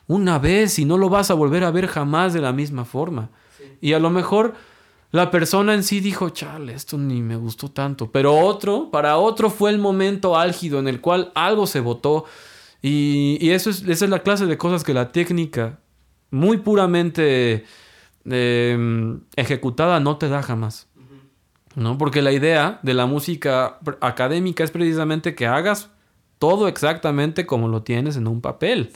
una 0.08 0.40
vez 0.40 0.80
y 0.80 0.86
no 0.86 0.98
lo 0.98 1.10
vas 1.10 1.32
a 1.32 1.34
volver 1.34 1.66
a 1.66 1.72
ver 1.72 1.88
jamás 1.88 2.34
de 2.34 2.40
la 2.40 2.54
misma 2.54 2.86
forma. 2.86 3.30
Y 3.82 3.94
a 3.94 4.00
lo 4.00 4.10
mejor 4.10 4.54
la 5.12 5.30
persona 5.30 5.74
en 5.74 5.84
sí 5.84 6.00
dijo, 6.00 6.30
chale, 6.30 6.74
esto 6.74 6.98
ni 6.98 7.22
me 7.22 7.36
gustó 7.36 7.70
tanto, 7.70 8.12
pero 8.12 8.38
otro, 8.38 8.90
para 8.92 9.18
otro 9.18 9.50
fue 9.50 9.72
el 9.72 9.78
momento 9.78 10.38
álgido 10.38 10.80
en 10.80 10.88
el 10.88 11.02
cual 11.02 11.32
algo 11.36 11.68
se 11.68 11.82
votó 11.82 12.26
Y, 12.82 13.38
y 13.42 13.52
eso 13.52 13.70
es, 13.70 13.82
esa 13.82 14.06
es 14.06 14.12
la 14.12 14.20
clase 14.20 14.46
de 14.46 14.58
cosas 14.58 14.84
que 14.84 14.94
la 14.94 15.12
técnica, 15.12 15.80
muy 16.30 16.58
puramente 16.58 17.66
eh, 18.30 19.18
ejecutada, 19.36 20.00
no 20.00 20.18
te 20.18 20.30
da 20.30 20.42
jamás. 20.42 20.88
¿No? 21.76 21.98
Porque 21.98 22.22
la 22.22 22.34
idea 22.34 22.80
de 22.84 22.94
la 22.94 23.06
música 23.06 23.80
académica 24.02 24.64
es 24.64 24.72
precisamente 24.72 25.36
que 25.36 25.48
hagas 25.48 25.90
todo 26.38 26.68
exactamente 26.68 27.46
como 27.46 27.70
lo 27.70 27.84
tienes 27.84 28.18
en 28.18 28.28
un 28.28 28.42
papel. 28.42 28.92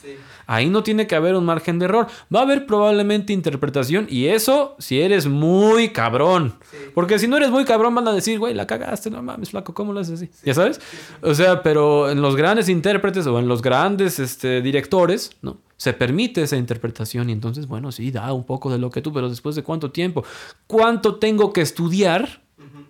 Ahí 0.48 0.70
no 0.70 0.84
tiene 0.84 1.08
que 1.08 1.16
haber 1.16 1.36
un 1.36 1.46
margen 1.46 1.80
de 1.80 1.86
error. 1.86 2.08
Va 2.34 2.40
a 2.40 2.44
haber 2.44 2.66
probablemente 2.66 3.34
interpretación 3.34 4.08
y 4.10 4.28
eso 4.28 4.76
si 4.80 5.02
eres 5.02 5.28
muy 5.28 5.90
cabrón. 5.90 6.56
Porque 6.94 7.20
si 7.20 7.28
no 7.28 7.38
eres 7.38 7.52
muy 7.52 7.66
cabrón 7.66 7.96
van 7.96 8.08
a 8.08 8.14
decir, 8.14 8.40
güey, 8.40 8.54
la 8.54 8.68
cagaste, 8.68 9.10
no 9.10 9.22
mames, 9.22 9.50
flaco, 9.50 9.74
¿cómo 9.74 9.94
lo 9.94 10.00
haces 10.00 10.22
así? 10.22 10.30
¿Ya 10.44 10.54
sabes? 10.54 10.80
O 11.22 11.34
sea, 11.34 11.64
pero 11.64 12.10
en 12.10 12.22
los 12.22 12.36
grandes 12.36 12.70
intérpretes 12.70 13.28
o 13.28 13.40
en 13.40 13.48
los 13.48 13.62
grandes 13.62 14.20
este, 14.20 14.62
directores, 14.62 15.32
¿no? 15.42 15.58
Se 15.78 15.92
permite 15.92 16.42
esa 16.42 16.56
interpretación 16.56 17.30
y 17.30 17.34
entonces, 17.34 17.68
bueno, 17.68 17.92
sí, 17.92 18.10
da 18.10 18.32
un 18.32 18.46
poco 18.46 18.72
de 18.72 18.78
lo 18.78 18.90
que 18.90 19.02
tú, 19.02 19.12
pero 19.12 19.30
después 19.30 19.56
de 19.56 19.64
cuánto 19.64 19.92
tiempo, 19.92 20.24
cuánto 20.68 21.16
tengo 21.16 21.52
que 21.52 21.62
estudiar 21.62 22.42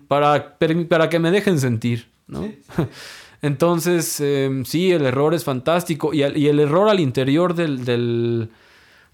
para, 0.06 0.56
para 0.88 1.08
que 1.08 1.18
me 1.18 1.32
dejen 1.32 1.58
sentir, 1.58 2.08
¿no? 2.28 2.48
Entonces, 3.42 4.20
em, 4.20 4.64
sí, 4.64 4.92
el 4.92 5.04
error 5.04 5.34
es 5.34 5.44
fantástico 5.44 6.14
y, 6.14 6.22
el 6.22 6.60
error 6.60 6.88
al 6.88 7.00
interior 7.00 7.54
del, 7.54 7.84
del, 7.84 8.50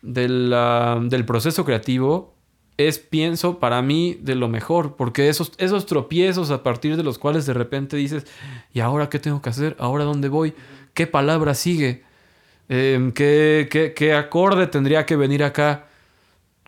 del, 0.03 1.25
proceso 1.25 1.65
creativo 1.65 2.35
es, 2.77 2.99
pienso, 2.99 3.59
para 3.59 3.83
mí 3.83 4.19
de 4.21 4.35
lo 4.35 4.49
mejor, 4.49 4.97
porque 4.97 5.29
esos, 5.29 5.53
esos 5.59 5.87
tropiezos 5.87 6.51
a 6.51 6.63
partir 6.63 6.97
de 6.97 7.03
los 7.03 7.19
cuales 7.19 7.47
de 7.47 7.55
repente 7.55 7.97
dices, 7.97 8.27
¿y 8.73 8.81
ahora 8.81 9.09
qué 9.09 9.19
tengo 9.19 9.43
que 9.43 9.51
hacer? 9.51 9.77
¿Ahora 9.79 10.05
dónde 10.05 10.29
voy? 10.29 10.55
¿Qué 10.95 11.07
palabra 11.07 11.55
sigue? 11.55 12.03
Em, 12.69 13.13
¿qué, 13.13 13.69
qué, 13.71 13.93
qué 13.95 14.15
acorde 14.15 14.67
tendría 14.67 15.05
que 15.05 15.17
venir 15.17 15.45
acá? 15.45 15.87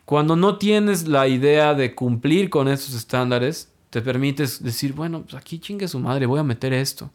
Cuando 0.04 0.36
no 0.36 0.58
tienes 0.58 1.08
la 1.08 1.28
idea 1.28 1.74
de 1.74 1.94
cumplir 1.94 2.50
con 2.50 2.68
esos 2.68 2.94
estándares, 2.94 3.70
te 3.94 4.02
permites 4.02 4.62
decir, 4.62 4.92
bueno, 4.92 5.22
pues 5.22 5.34
aquí 5.34 5.60
chingue 5.60 5.86
su 5.86 6.00
madre, 6.00 6.26
voy 6.26 6.40
a 6.40 6.42
meter 6.42 6.72
esto. 6.72 7.10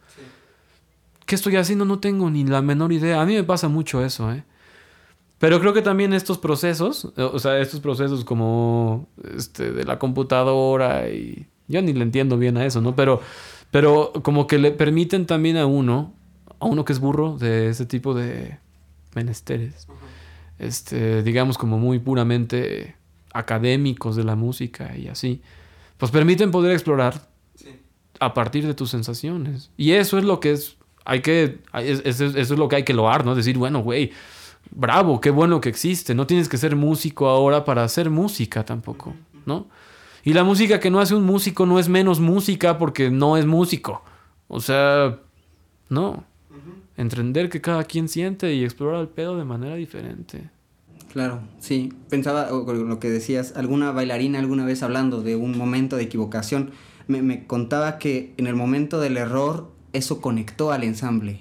¿Qué 1.30 1.36
estoy 1.36 1.58
haciendo? 1.58 1.86
No 1.86 2.00
tengo 2.00 2.32
ni 2.32 2.44
la 2.44 2.64
menor 2.64 2.92
idea. 2.92 3.22
A 3.22 3.26
mí 3.28 3.36
me 3.36 3.44
pasa 3.44 3.68
mucho 3.68 4.04
eso, 4.04 4.34
¿eh? 4.34 4.44
Pero 5.38 5.60
creo 5.60 5.74
que 5.76 5.84
también 5.84 6.12
estos 6.12 6.40
procesos, 6.40 7.06
o 7.16 7.38
sea, 7.38 7.60
estos 7.60 7.82
procesos 7.82 8.26
como 8.26 9.08
este, 9.38 9.72
de 9.72 9.84
la 9.84 10.00
computadora 10.00 11.08
y 11.08 11.46
yo 11.68 11.84
ni 11.84 11.94
le 11.94 12.02
entiendo 12.02 12.40
bien 12.40 12.58
a 12.58 12.66
eso, 12.66 12.82
¿no? 12.82 12.96
Pero, 12.96 13.22
pero 13.70 14.12
como 14.24 14.48
que 14.48 14.58
le 14.58 14.72
permiten 14.72 15.28
también 15.28 15.58
a 15.58 15.68
uno, 15.68 16.16
a 16.60 16.66
uno 16.66 16.84
que 16.84 16.94
es 16.94 17.00
burro 17.00 17.38
de 17.38 17.70
ese 17.70 17.86
tipo 17.86 18.16
de 18.16 18.58
menesteres, 19.14 19.88
este, 20.58 21.22
digamos 21.22 21.60
como 21.60 21.78
muy 21.78 22.00
puramente 22.00 22.96
académicos 23.34 24.16
de 24.16 24.24
la 24.24 24.36
música 24.36 24.98
y 24.98 25.10
así 25.10 25.44
pues 25.98 26.12
permiten 26.12 26.50
poder 26.50 26.72
explorar 26.72 27.30
a 28.20 28.34
partir 28.34 28.66
de 28.66 28.74
tus 28.74 28.90
sensaciones. 28.90 29.70
Y 29.78 29.92
eso 29.92 30.18
es 30.18 30.24
lo 30.24 30.40
que 30.40 30.54
es, 30.54 30.79
hay 31.10 31.22
que, 31.22 31.58
eso, 31.74 32.26
es 32.26 32.50
lo 32.52 32.68
que 32.68 32.76
hay 32.76 32.84
que 32.84 32.94
loar, 32.94 33.26
¿no? 33.26 33.34
Decir, 33.34 33.58
bueno, 33.58 33.80
güey, 33.80 34.12
bravo, 34.70 35.20
qué 35.20 35.32
bueno 35.32 35.60
que 35.60 35.68
existe. 35.68 36.14
No 36.14 36.28
tienes 36.28 36.48
que 36.48 36.58
ser 36.60 36.76
músico 36.76 37.28
ahora 37.28 37.66
para 37.66 37.84
hacer 37.84 38.12
música 38.12 38.64
tampoco, 38.64 39.16
¿no? 39.48 39.66
Y 40.24 40.34
la 40.34 40.44
música 40.44 40.80
que 40.80 40.92
no 40.92 41.00
hace 41.00 41.16
un 41.16 41.26
músico 41.26 41.66
no 41.66 41.80
es 41.80 41.90
menos 41.90 42.20
música 42.20 42.78
porque 42.78 43.10
no 43.10 43.38
es 43.38 43.48
músico. 43.48 44.04
O 44.48 44.62
sea, 44.62 45.18
no. 45.90 46.24
Entender 46.96 47.50
que 47.50 47.60
cada 47.60 47.86
quien 47.86 48.08
siente 48.08 48.54
y 48.54 48.64
explora 48.64 49.00
el 49.00 49.08
pedo 49.08 49.36
de 49.36 49.46
manera 49.46 49.76
diferente. 49.76 50.52
Claro, 51.12 51.42
sí. 51.58 51.92
Pensaba 52.10 52.52
lo 52.52 53.00
que 53.00 53.10
decías, 53.10 53.56
alguna 53.56 53.92
bailarina 53.92 54.38
alguna 54.38 54.64
vez 54.64 54.84
hablando 54.84 55.24
de 55.24 55.36
un 55.36 55.58
momento 55.58 55.96
de 55.96 56.04
equivocación, 56.04 56.70
me, 57.08 57.48
contaba 57.48 57.98
que 57.98 58.36
en 58.38 58.46
el 58.46 58.54
momento 58.56 59.00
del 59.00 59.18
error 59.18 59.72
eso 59.94 60.22
conectó 60.22 60.72
al 60.72 60.84
ensamble. 60.84 61.40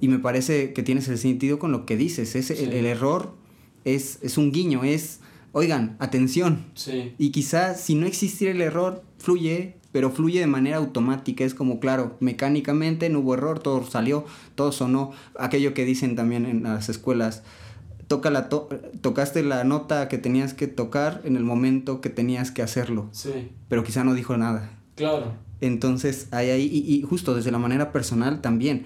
Y 0.00 0.08
me 0.08 0.18
parece 0.18 0.72
que 0.72 0.82
tienes 0.82 1.08
el 1.08 1.18
sentido 1.18 1.58
con 1.58 1.72
lo 1.72 1.86
que 1.86 1.96
dices. 1.96 2.34
Es, 2.34 2.50
el, 2.50 2.86
error 2.86 3.34
es, 3.84 4.18
es 4.22 4.38
un 4.38 4.50
guiño, 4.50 4.82
es, 4.84 5.20
oigan, 5.52 5.96
atención. 5.98 6.66
Sí. 6.74 7.14
Y 7.18 7.30
quizás 7.30 7.80
si 7.80 7.94
no 7.94 8.06
existiera 8.06 8.54
el 8.54 8.62
error, 8.62 9.04
fluye, 9.18 9.76
pero 9.92 10.10
fluye 10.10 10.40
de 10.40 10.46
manera 10.46 10.78
automática. 10.78 11.44
Es 11.44 11.54
como, 11.54 11.80
claro, 11.80 12.16
mecánicamente 12.20 13.10
no 13.10 13.20
hubo 13.20 13.34
error, 13.34 13.58
todo 13.58 13.84
salió, 13.84 14.24
todo 14.54 14.72
sonó. 14.72 15.12
Aquello 15.38 15.74
que 15.74 15.84
dicen 15.84 16.16
también 16.16 16.46
en 16.46 16.62
las 16.62 16.88
escuelas, 16.88 17.42
toca 18.06 18.30
la 18.30 18.48
tocaste 18.48 19.42
la 19.42 19.64
nota 19.64 20.08
que 20.08 20.18
tenías 20.18 20.54
que 20.54 20.66
tocar 20.66 21.20
en 21.24 21.36
el 21.36 21.44
momento 21.44 22.00
que 22.00 22.08
tenías 22.08 22.50
que 22.50 22.62
hacerlo. 22.62 23.08
Sí. 23.12 23.50
Pero 23.68 23.84
quizá 23.84 24.02
no 24.02 24.14
dijo 24.14 24.36
nada. 24.36 24.70
Claro. 24.96 25.34
Entonces, 25.60 26.28
hay 26.30 26.50
ahí, 26.50 26.66
y, 26.66 27.02
justo 27.02 27.34
desde 27.34 27.50
la 27.50 27.58
manera 27.58 27.92
personal 27.92 28.40
también, 28.40 28.84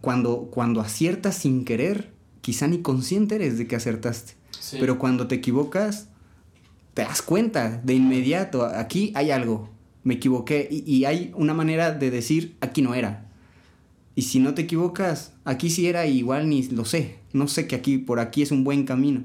cuando, 0.00 0.48
cuando 0.50 0.80
aciertas 0.80 1.36
sin 1.36 1.64
querer, 1.64 2.12
quizá 2.40 2.66
ni 2.66 2.78
consciente 2.78 3.36
eres 3.36 3.56
de 3.56 3.66
que 3.66 3.76
acertaste. 3.76 4.34
Sí. 4.60 4.76
Pero 4.80 4.98
cuando 4.98 5.26
te 5.26 5.36
equivocas, 5.36 6.08
te 6.92 7.02
das 7.02 7.22
cuenta 7.22 7.80
de 7.82 7.94
inmediato, 7.94 8.64
aquí 8.64 9.12
hay 9.14 9.30
algo, 9.30 9.70
me 10.02 10.14
equivoqué, 10.14 10.68
y, 10.70 10.84
y 10.84 11.04
hay 11.06 11.32
una 11.34 11.54
manera 11.54 11.90
de 11.92 12.10
decir, 12.10 12.56
aquí 12.60 12.82
no 12.82 12.94
era. 12.94 13.30
Y 14.14 14.22
si 14.22 14.38
no 14.38 14.54
te 14.54 14.62
equivocas, 14.62 15.32
aquí 15.44 15.70
sí 15.70 15.86
era 15.86 16.06
igual 16.06 16.48
ni 16.48 16.62
lo 16.68 16.84
sé. 16.84 17.18
No 17.32 17.48
sé 17.48 17.66
que 17.66 17.74
aquí, 17.74 17.98
por 17.98 18.20
aquí 18.20 18.42
es 18.42 18.52
un 18.52 18.62
buen 18.62 18.84
camino. 18.84 19.22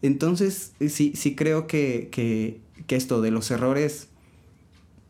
Entonces, 0.00 0.72
eh, 0.80 0.88
sí, 0.88 1.12
sí 1.14 1.34
creo 1.34 1.66
que, 1.66 2.08
que, 2.10 2.60
que 2.86 2.96
esto 2.96 3.20
de 3.20 3.30
los 3.30 3.50
errores, 3.50 4.08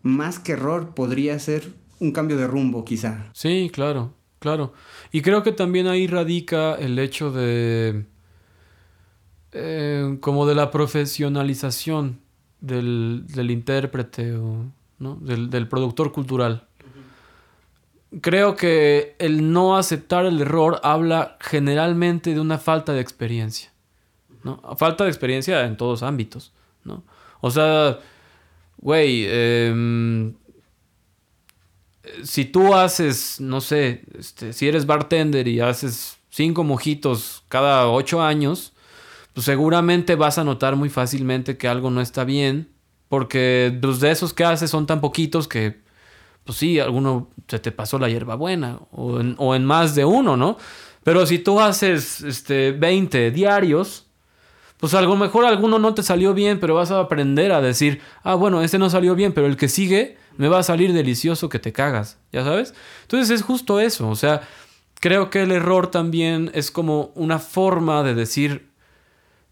más 0.04 0.38
que 0.38 0.52
error, 0.52 0.94
podría 0.94 1.36
ser 1.40 1.64
un 1.98 2.12
cambio 2.12 2.36
de 2.36 2.46
rumbo, 2.46 2.84
quizá. 2.84 3.30
Sí, 3.32 3.68
claro, 3.72 4.14
claro. 4.38 4.72
Y 5.10 5.22
creo 5.22 5.42
que 5.42 5.50
también 5.50 5.88
ahí 5.88 6.06
radica 6.06 6.76
el 6.76 6.96
hecho 7.00 7.32
de... 7.32 8.06
Eh, 9.50 10.18
como 10.20 10.46
de 10.46 10.54
la 10.54 10.70
profesionalización 10.70 12.20
del, 12.60 13.24
del 13.26 13.50
intérprete 13.50 14.34
o 14.36 14.66
¿no? 15.00 15.16
del, 15.16 15.50
del 15.50 15.68
productor 15.68 16.12
cultural 16.12 16.68
creo 18.20 18.56
que 18.56 19.16
el 19.18 19.52
no 19.52 19.76
aceptar 19.76 20.26
el 20.26 20.40
error 20.40 20.80
habla 20.82 21.36
generalmente 21.40 22.34
de 22.34 22.40
una 22.40 22.58
falta 22.58 22.92
de 22.92 23.00
experiencia. 23.00 23.72
¿no? 24.42 24.60
Falta 24.76 25.04
de 25.04 25.10
experiencia 25.10 25.64
en 25.64 25.76
todos 25.76 26.02
ámbitos. 26.02 26.52
¿no? 26.84 27.02
O 27.40 27.50
sea, 27.50 27.98
güey, 28.84 29.24
em, 29.26 30.34
si 32.22 32.44
tú 32.44 32.74
haces, 32.74 33.40
no 33.40 33.62
sé, 33.62 34.04
este, 34.16 34.52
si 34.52 34.68
eres 34.68 34.84
bartender 34.84 35.48
y 35.48 35.60
haces 35.60 36.18
cinco 36.28 36.64
mojitos 36.64 37.42
cada 37.48 37.88
ocho 37.88 38.22
años, 38.22 38.74
pues 39.32 39.46
seguramente 39.46 40.16
vas 40.16 40.36
a 40.36 40.44
notar 40.44 40.76
muy 40.76 40.90
fácilmente 40.90 41.56
que 41.56 41.66
algo 41.66 41.90
no 41.90 42.02
está 42.02 42.24
bien, 42.24 42.68
porque 43.08 43.76
pues, 43.80 44.00
de 44.00 44.10
esos 44.10 44.34
que 44.34 44.44
haces 44.44 44.70
son 44.70 44.86
tan 44.86 45.00
poquitos 45.00 45.48
que 45.48 45.82
pues 46.44 46.58
sí, 46.58 46.78
alguno 46.78 47.30
se 47.48 47.58
te 47.58 47.72
pasó 47.72 47.98
la 47.98 48.10
hierbabuena 48.10 48.80
o 48.90 49.18
en, 49.18 49.34
o 49.38 49.54
en 49.54 49.64
más 49.64 49.94
de 49.94 50.04
uno, 50.04 50.36
¿no? 50.36 50.58
Pero 51.02 51.24
si 51.24 51.38
tú 51.38 51.58
haces 51.58 52.20
este, 52.20 52.72
20 52.72 53.30
diarios, 53.30 54.08
pues 54.84 54.92
a 54.92 55.00
lo 55.00 55.16
mejor 55.16 55.46
alguno 55.46 55.78
no 55.78 55.94
te 55.94 56.02
salió 56.02 56.34
bien, 56.34 56.60
pero 56.60 56.74
vas 56.74 56.90
a 56.90 57.00
aprender 57.00 57.52
a 57.52 57.62
decir, 57.62 58.02
ah, 58.22 58.34
bueno, 58.34 58.60
este 58.60 58.78
no 58.78 58.90
salió 58.90 59.14
bien, 59.14 59.32
pero 59.32 59.46
el 59.46 59.56
que 59.56 59.70
sigue 59.70 60.18
me 60.36 60.48
va 60.48 60.58
a 60.58 60.62
salir 60.62 60.92
delicioso 60.92 61.48
que 61.48 61.58
te 61.58 61.72
cagas, 61.72 62.18
¿ya 62.32 62.44
sabes? 62.44 62.74
Entonces 63.00 63.30
es 63.30 63.40
justo 63.40 63.80
eso, 63.80 64.10
o 64.10 64.14
sea, 64.14 64.42
creo 65.00 65.30
que 65.30 65.40
el 65.40 65.52
error 65.52 65.86
también 65.86 66.50
es 66.52 66.70
como 66.70 67.12
una 67.14 67.38
forma 67.38 68.02
de 68.02 68.14
decir, 68.14 68.72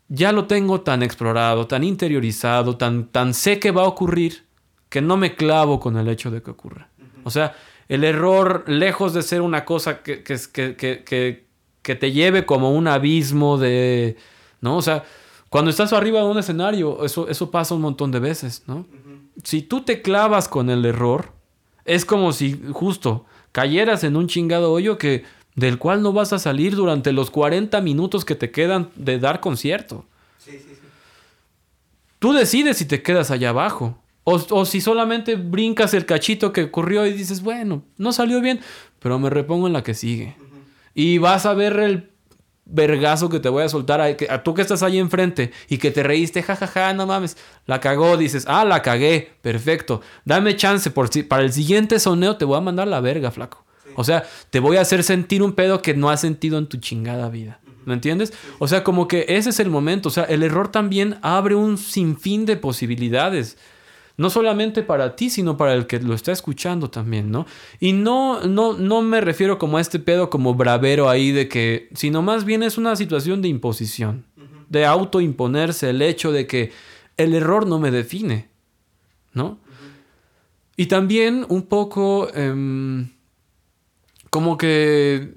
ya 0.09 0.33
lo 0.33 0.45
tengo 0.45 0.83
tan 0.83 1.03
explorado, 1.03 1.67
tan 1.67 1.83
interiorizado, 1.83 2.77
tan, 2.77 3.07
tan 3.07 3.33
sé 3.33 3.59
que 3.59 3.71
va 3.71 3.85
a 3.85 3.89
ocurrir, 3.89 4.45
que 4.91 5.01
no 5.01 5.17
me 5.17 5.35
clavo 5.35 5.81
con 5.81 5.97
el 5.97 6.09
hecho 6.09 6.31
de 6.31 6.43
que 6.43 6.51
ocurra. 6.51 6.91
O 7.25 7.31
sea, 7.31 7.57
el 7.89 8.05
error, 8.05 8.65
lejos 8.67 9.15
de 9.15 9.23
ser 9.23 9.41
una 9.41 9.65
cosa 9.65 10.03
que, 10.03 10.23
que, 10.23 10.37
que, 10.77 11.47
que, 11.83 11.95
te 11.95 12.13
lleve 12.13 12.45
como 12.45 12.75
un 12.75 12.87
abismo 12.87 13.57
de... 13.57 14.19
¿No? 14.61 14.77
O 14.77 14.83
sea, 14.83 15.03
cuando 15.53 15.71
estás 15.71 15.93
arriba 15.93 16.21
de 16.21 16.25
un 16.25 16.39
escenario, 16.39 17.05
eso, 17.05 17.29
eso 17.29 17.51
pasa 17.51 17.75
un 17.75 17.83
montón 17.83 18.11
de 18.11 18.21
veces, 18.21 18.63
¿no? 18.67 18.87
Si 19.45 19.61
tú 19.61 19.83
te 19.83 20.01
clavas 20.01 20.49
con 20.49 20.71
el 20.71 20.83
error, 20.87 21.33
es 21.85 22.07
como 22.07 22.33
si 22.33 22.59
justo 22.73 23.27
cayeras 23.53 24.03
en 24.03 24.17
un 24.17 24.29
chingado 24.29 24.73
hoyo 24.73 24.97
que 24.97 25.25
del 25.55 25.77
cual 25.77 26.01
no 26.01 26.15
vas 26.15 26.33
a 26.33 26.39
salir 26.39 26.75
durante 26.75 27.13
los 27.13 27.31
40 27.31 27.83
minutos 27.83 28.25
que 28.25 28.35
te 28.35 28.51
quedan 28.51 28.89
de 28.97 29.19
dar 29.19 29.41
concierto. 29.41 30.07
Sí, 30.39 30.53
sí, 30.53 30.71
sí. 30.71 30.89
Tú 32.19 32.33
decides 32.33 32.79
si 32.79 32.87
te 32.87 33.03
quedas 33.03 33.31
allá 33.31 33.51
abajo. 33.51 33.99
O, 34.25 34.65
si 34.65 34.81
solamente 34.81 35.35
brincas 35.35 35.93
el 35.93 36.07
cachito 36.07 36.51
que 36.55 36.63
ocurrió 36.63 37.05
y 37.05 37.13
dices, 37.13 37.43
bueno, 37.43 37.83
no 37.99 38.13
salió 38.15 38.41
bien, 38.41 38.61
pero 39.01 39.19
me 39.19 39.29
repongo 39.29 39.67
en 39.67 39.75
la 39.75 39.83
que 39.83 39.93
sigue. 39.93 40.35
Y 40.95 41.19
vas 41.19 41.45
a 41.45 41.53
ver 41.53 41.79
el 41.79 42.12
vergazo 42.73 43.29
que 43.29 43.39
te 43.39 43.49
voy 43.49 43.63
a 43.63 43.69
soltar 43.69 44.01
a, 44.01 44.07
a, 44.29 44.43
tú 44.43 44.55
que 44.55 44.63
estás 44.63 44.83
ahí 44.83 44.99
enfrente 44.99 45.53
y 45.69 45.79
que 45.79 45.91
te 45.91 46.03
reíste, 46.03 46.43
jajaja, 46.43 46.93
no 46.95 47.07
mames, 47.07 47.37
la 47.67 47.81
cagó, 47.81 48.17
dices, 48.17 48.45
ah, 48.49 48.65
la 48.65 48.83
cagué, 48.83 49.33
perfecto, 49.43 50.01
dame 50.25 50.57
chance, 50.57 50.91
por 50.91 51.09
si, 51.09 51.23
para 51.23 51.43
el 51.43 51.53
siguiente 51.53 52.01
soneo 52.01 52.37
te 52.37 52.45
voy 52.45 52.57
a 52.57 52.61
mandar 52.63 52.89
la 52.89 53.01
verga, 53.01 53.31
flaco. 53.31 53.65
O 53.95 54.05
sea, 54.05 54.25
te 54.51 54.59
voy 54.59 54.79
a 54.79 54.81
hacer 54.81 55.05
sentir 55.05 55.43
un 55.43 55.53
pedo 55.53 55.83
que 55.83 55.95
no 55.95 56.09
has 56.09 56.21
sentido 56.21 56.59
en 56.59 56.67
tu 56.67 56.79
chingada 56.79 57.29
vida. 57.29 57.61
¿Me 57.85 57.95
entiendes? 57.95 58.33
O 58.59 58.69
sea, 58.69 58.85
como 58.85 59.09
que 59.09 59.27
ese 59.29 59.51
es 59.51 59.61
el 59.61 59.69
momento. 59.69 60.09
O 60.09 60.13
sea, 60.13 60.25
el 60.25 60.43
error 60.43 60.71
también 60.71 61.19
abre 61.21 61.55
un 61.57 61.79
sinfín 61.79 62.47
de 62.47 62.57
posibilidades. 62.57 63.59
No 64.17 64.31
solamente 64.31 64.83
para 64.83 65.17
ti, 65.17 65.31
sino 65.31 65.57
para 65.57 65.75
el 65.75 65.87
que 65.87 65.99
lo 66.01 66.15
está 66.15 66.33
escuchando 66.33 66.91
también, 66.91 67.31
¿no? 67.31 67.47
Y 67.81 67.93
no, 67.93 68.43
no, 68.43 68.75
no 68.75 69.03
me 69.03 69.21
refiero 69.21 69.59
como 69.59 69.79
a 69.79 69.81
este 69.81 69.99
pedo 69.99 70.31
como 70.31 70.55
bravero 70.55 71.09
ahí 71.09 71.33
de 71.33 71.49
que, 71.49 71.89
sino 71.95 72.23
más 72.23 72.45
bien 72.45 72.63
es 72.63 72.79
una 72.79 72.95
situación 72.97 73.43
de 73.43 73.49
imposición, 73.49 74.25
de 74.69 74.85
autoimponerse 74.85 75.91
el 75.91 76.03
hecho 76.03 76.33
de 76.33 76.47
que 76.47 76.73
el 77.17 77.35
error 77.35 77.67
no 77.67 77.79
me 77.79 77.91
define, 77.91 78.49
¿no? 79.33 79.59
Y 80.77 80.87
también 80.87 81.45
un 81.49 81.63
poco 81.63 82.29
em, 82.35 83.11
como 84.31 84.57
que 84.57 85.35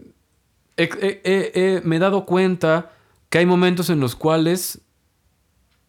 me 0.78 1.96
he 1.96 2.00
dado 2.00 2.26
cuenta 2.26 2.92
que 3.30 3.40
hay 3.40 3.46
momentos 3.46 3.90
en 3.90 4.00
los 4.00 4.16
cuales 4.16 4.82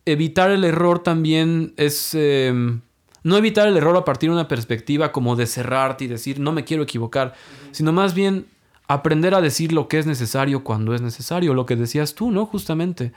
evitar 0.07 0.51
el 0.51 0.65
error 0.65 1.01
también 1.01 1.75
es... 1.77 2.15
Em, 2.15 2.81
no 3.25 3.37
evitar 3.37 3.67
el 3.67 3.77
error 3.77 3.97
a 3.97 4.05
partir 4.05 4.31
de 4.31 4.35
una 4.35 4.47
perspectiva 4.47 5.11
como 5.11 5.35
de 5.35 5.47
cerrarte 5.47 6.05
y 6.05 6.07
decir 6.07 6.39
no 6.39 6.53
me 6.53 6.63
quiero 6.63 6.85
equivocar, 6.85 7.35
sino 7.73 7.93
más 7.93 8.15
bien 8.15 8.47
aprender 8.87 9.35
a 9.35 9.41
decir 9.41 9.73
lo 9.73 9.89
que 9.89 9.99
es 9.99 10.07
necesario 10.07 10.63
cuando 10.63 10.95
es 10.95 11.03
necesario, 11.03 11.53
lo 11.53 11.67
que 11.67 11.75
decías 11.75 12.15
tú, 12.15 12.31
¿no? 12.31 12.47
Justamente. 12.47 13.13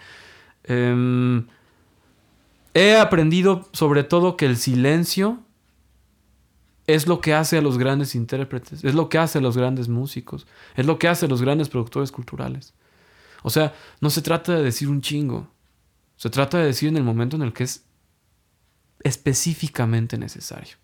Em, 0.64 1.46
he 2.74 2.98
aprendido 2.98 3.70
sobre 3.72 4.04
todo 4.04 4.36
que 4.36 4.48
el 4.48 4.58
silencio 4.58 5.44
es 6.88 7.06
lo 7.06 7.22
que 7.22 7.36
hace 7.36 7.60
a 7.60 7.62
los 7.62 7.78
grandes 7.78 8.16
intérpretes, 8.16 8.84
es 8.84 8.96
lo 8.96 9.10
que 9.10 9.20
hace 9.20 9.38
a 9.38 9.42
los 9.42 9.56
grandes 9.56 9.90
músicos, 9.90 10.48
es 10.76 10.88
lo 10.88 10.98
que 10.98 11.08
hace 11.08 11.28
a 11.28 11.30
los 11.30 11.44
grandes 11.44 11.70
productores 11.70 12.12
culturales. 12.12 12.74
O 13.44 13.52
sea, 13.52 13.76
no 14.02 14.10
se 14.10 14.24
trata 14.24 14.56
de 14.56 14.64
decir 14.64 14.90
un 14.90 15.02
chingo, 15.02 15.52
se 16.20 16.30
trata 16.30 16.58
de 16.58 16.66
decir 16.66 16.90
en 16.90 16.98
el 16.98 17.04
momento 17.04 17.38
en 17.38 17.44
el 17.44 17.54
que 17.54 17.64
es 17.64 17.86
específicamente 19.06 20.18
necesario, 20.18 20.76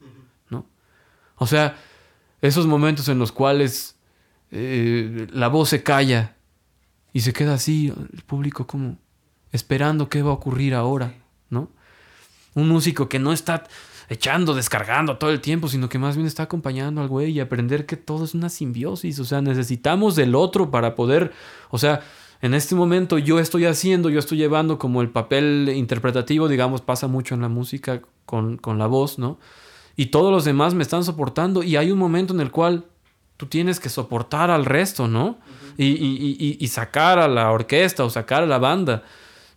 ¿no? 0.49 0.65
O 1.36 1.45
sea, 1.45 1.75
esos 2.39 2.65
momentos 2.67 3.09
en 3.09 3.19
los 3.19 3.33
cuales 3.33 3.97
eh, 4.49 5.27
la 5.33 5.49
voz 5.49 5.67
se 5.67 5.83
calla 5.83 6.38
y 7.11 7.19
se 7.19 7.33
queda 7.33 7.55
así, 7.55 7.93
el 8.13 8.23
público 8.23 8.65
como 8.65 8.97
esperando 9.51 10.07
qué 10.07 10.21
va 10.21 10.29
a 10.29 10.36
ocurrir 10.36 10.73
ahora, 10.73 11.13
¿no? 11.49 11.69
Un 12.53 12.69
músico 12.69 13.09
que 13.09 13.19
no 13.19 13.33
está 13.33 13.65
echando, 14.07 14.53
descargando 14.53 15.17
todo 15.17 15.31
el 15.31 15.41
tiempo, 15.41 15.67
sino 15.67 15.89
que 15.89 15.99
más 15.99 16.15
bien 16.15 16.27
está 16.27 16.43
acompañando 16.43 17.01
al 17.01 17.09
güey 17.09 17.31
y 17.31 17.41
aprender 17.41 17.86
que 17.86 17.97
todo 17.97 18.23
es 18.23 18.36
una 18.36 18.47
simbiosis. 18.47 19.19
O 19.19 19.25
sea, 19.25 19.41
necesitamos 19.41 20.15
del 20.15 20.33
otro 20.33 20.71
para 20.71 20.95
poder, 20.95 21.33
o 21.71 21.77
sea, 21.77 22.03
en 22.46 22.54
este 22.54 22.76
momento 22.76 23.18
yo 23.18 23.39
estoy 23.39 23.66
haciendo, 23.66 24.10
yo 24.10 24.20
estoy 24.20 24.38
llevando 24.38 24.78
como 24.78 25.02
el 25.02 25.10
papel 25.10 25.72
interpretativo, 25.76 26.48
digamos, 26.48 26.82
pasa 26.82 27.08
mucho 27.08 27.36
en 27.36 27.41
la 27.41 27.50
música 27.50 28.02
con, 28.26 28.60
la 28.78 28.88
voz, 28.88 29.18
¿no? 29.18 29.39
Y 29.96 30.08
todos 30.08 30.32
los 30.32 30.46
demás 30.46 30.74
me 30.74 30.84
están 30.84 31.04
soportando 31.04 31.64
y 31.64 31.76
hay 31.76 31.91
un 31.91 31.98
momento 31.98 32.34
en 32.34 32.41
el 32.41 32.52
cual 32.52 32.86
tú 33.38 33.48
tienes 33.48 33.80
que 33.80 33.89
soportar 33.89 34.52
al 34.52 34.66
resto, 34.66 35.08
¿no? 35.08 35.38
y, 35.78 36.58
y, 36.60 36.68
sacar 36.70 37.20
a 37.20 37.28
la 37.28 37.52
orquesta 37.52 38.06
o 38.06 38.10
sacar 38.10 38.43
a 38.43 38.46
la 38.46 38.60
banda. 38.60 39.04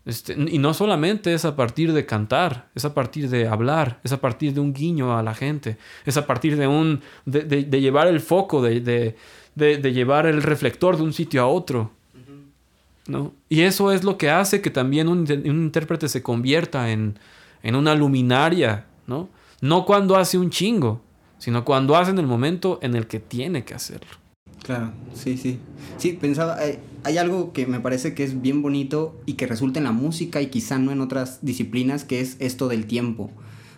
Este, 0.04 0.32
y 0.32 0.58
no 0.58 0.72
solamente 0.72 1.34
es 1.34 1.44
a 1.44 1.54
partir 1.54 1.92
de 1.92 2.06
cantar, 2.06 2.70
es 2.74 2.86
a 2.86 2.94
partir 2.94 3.28
de 3.28 3.46
hablar, 3.46 4.00
es 4.02 4.12
a 4.12 4.20
partir 4.20 4.54
de 4.54 4.60
un 4.60 4.72
guiño 4.72 5.16
a 5.16 5.22
la 5.22 5.34
gente, 5.34 5.76
es 6.06 6.16
a 6.16 6.26
partir 6.26 6.56
de 6.56 6.66
un 6.66 7.02
de, 7.26 7.42
de, 7.44 7.80
llevar 7.80 8.08
el 8.08 8.20
foco, 8.20 8.62
de, 8.62 8.80
de, 9.54 9.92
llevar 9.92 10.26
el 10.26 10.42
reflector 10.42 10.96
de 10.96 11.02
un 11.02 11.12
sitio 11.12 11.42
a 11.42 11.46
otro. 11.46 11.92
¿No? 13.08 13.32
Y 13.48 13.62
eso 13.62 13.90
es 13.90 14.04
lo 14.04 14.16
que 14.16 14.30
hace 14.30 14.60
que 14.60 14.70
también 14.70 15.08
un, 15.08 15.20
un 15.20 15.62
intérprete 15.64 16.08
se 16.08 16.22
convierta 16.22 16.92
en, 16.92 17.18
en, 17.62 17.74
una 17.74 17.94
luminaria, 17.94 18.84
¿no? 19.06 19.28
No 19.60 19.84
cuando 19.84 20.16
hace 20.16 20.38
un 20.38 20.50
chingo, 20.50 21.00
sino 21.38 21.64
cuando 21.64 21.96
hace 21.96 22.12
en 22.12 22.18
el 22.18 22.26
momento 22.26 22.78
en 22.82 22.94
el 22.94 23.06
que 23.06 23.18
tiene 23.18 23.64
que 23.64 23.74
hacerlo. 23.74 24.10
Claro, 24.62 24.92
sí, 25.14 25.36
sí. 25.36 25.58
Sí, 25.96 26.12
pensaba, 26.12 26.64
eh, 26.64 26.78
hay 27.02 27.16
algo 27.16 27.52
que 27.52 27.66
me 27.66 27.80
parece 27.80 28.14
que 28.14 28.24
es 28.24 28.42
bien 28.42 28.60
bonito 28.60 29.18
y 29.24 29.34
que 29.34 29.46
resulta 29.46 29.80
en 29.80 29.84
la 29.84 29.92
música 29.92 30.42
y 30.42 30.48
quizá 30.48 30.78
no 30.78 30.92
en 30.92 31.00
otras 31.00 31.38
disciplinas, 31.42 32.04
que 32.04 32.20
es 32.20 32.36
esto 32.40 32.68
del 32.68 32.86
tiempo. 32.86 33.30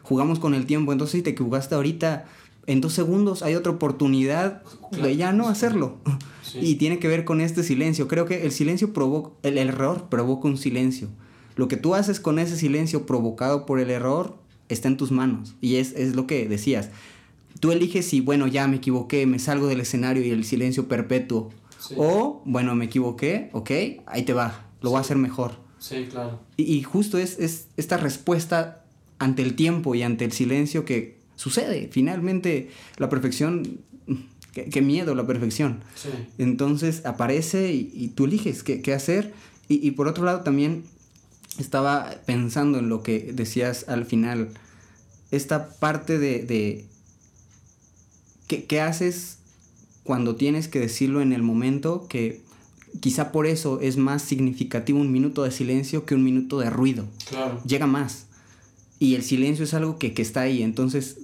Jugamos 0.02 0.40
con 0.40 0.54
el 0.54 0.66
tiempo, 0.66 0.92
entonces 0.92 1.18
si 1.18 1.22
te 1.22 1.30
equivocaste 1.30 1.76
ahorita, 1.76 2.26
en 2.70 2.80
dos 2.80 2.92
segundos 2.92 3.42
hay 3.42 3.54
otra 3.54 3.72
oportunidad 3.72 4.62
de 4.92 5.16
ya 5.16 5.32
no 5.32 5.48
hacerlo. 5.48 5.98
Y 6.54 6.76
tiene 6.76 6.98
que 6.98 7.08
ver 7.08 7.24
con 7.24 7.40
este 7.40 7.62
silencio. 7.62 8.08
Creo 8.08 8.26
que 8.26 8.44
el 8.44 8.52
silencio 8.52 8.92
provoca, 8.92 9.30
el 9.42 9.56
error 9.56 10.08
provoca 10.08 10.48
un 10.48 10.56
silencio. 10.56 11.08
Lo 11.56 11.68
que 11.68 11.76
tú 11.76 11.94
haces 11.94 12.18
con 12.18 12.38
ese 12.38 12.56
silencio 12.56 13.06
provocado 13.06 13.66
por 13.66 13.78
el 13.78 13.90
error 13.90 14.36
está 14.68 14.88
en 14.88 14.96
tus 14.96 15.12
manos. 15.12 15.54
Y 15.60 15.76
es, 15.76 15.92
es 15.92 16.16
lo 16.16 16.26
que 16.26 16.48
decías 16.48 16.90
tú 17.60 17.72
eliges 17.72 18.06
si, 18.06 18.20
bueno, 18.20 18.46
ya 18.46 18.66
me 18.66 18.76
equivoqué, 18.76 19.26
me 19.26 19.38
salgo 19.38 19.68
del 19.68 19.80
escenario 19.80 20.24
y 20.24 20.30
el 20.30 20.44
silencio 20.44 20.88
perpetuo. 20.88 21.50
O, 21.96 22.42
bueno, 22.44 22.74
me 22.74 22.86
equivoqué, 22.86 23.50
ok, 23.52 23.70
ahí 24.06 24.22
te 24.24 24.32
va, 24.32 24.66
lo 24.82 24.90
voy 24.90 24.98
a 24.98 25.00
hacer 25.00 25.16
mejor. 25.16 25.52
Sí, 25.78 26.08
claro. 26.10 26.40
Y, 26.56 26.82
justo 26.82 27.16
es, 27.18 27.38
es, 27.38 27.68
esta 27.76 27.96
respuesta 27.96 28.84
ante 29.18 29.42
el 29.42 29.54
tiempo 29.54 29.94
y 29.94 30.02
ante 30.02 30.24
el 30.24 30.32
silencio 30.32 30.84
que 30.84 31.19
sucede. 31.40 31.88
Finalmente, 31.90 32.68
la 32.98 33.08
perfección, 33.08 33.78
qué, 34.52 34.82
miedo 34.82 35.14
la 35.14 35.26
perfección. 35.26 35.80
Sí. 35.94 36.10
Entonces 36.36 37.06
aparece 37.06 37.72
y, 37.72 38.08
tú 38.08 38.26
eliges 38.26 38.62
qué, 38.62 38.82
qué 38.82 38.92
hacer. 38.92 39.32
Y, 39.68 39.86
y, 39.86 39.92
por 39.92 40.06
otro 40.06 40.24
lado 40.24 40.40
también 40.40 40.84
estaba 41.58 42.10
pensando 42.26 42.78
en 42.78 42.90
lo 42.90 43.02
que 43.02 43.32
decías 43.32 43.86
al 43.88 44.04
final. 44.04 44.50
Esta 45.30 45.70
parte 45.78 46.18
de, 46.18 46.42
de 46.44 46.84
¿Qué, 48.58 48.80
haces 48.80 49.38
cuando 50.02 50.34
tienes 50.34 50.66
que 50.66 50.80
decirlo 50.80 51.20
en 51.20 51.32
el 51.32 51.42
momento 51.42 52.08
que 52.08 52.42
quizá 52.98 53.30
por 53.30 53.46
eso 53.46 53.80
es 53.80 53.96
más 53.96 54.22
significativo 54.22 54.98
un 54.98 55.12
minuto 55.12 55.44
de 55.44 55.52
silencio 55.52 56.04
que 56.04 56.16
un 56.16 56.24
minuto 56.24 56.58
de 56.58 56.68
ruido? 56.68 57.06
Claro. 57.28 57.62
Llega 57.64 57.86
más. 57.86 58.26
Y 58.98 59.14
el 59.14 59.22
silencio 59.22 59.64
es 59.64 59.72
algo 59.72 59.98
que, 59.98 60.12
está 60.16 60.40
ahí. 60.40 60.64
Entonces, 60.64 61.18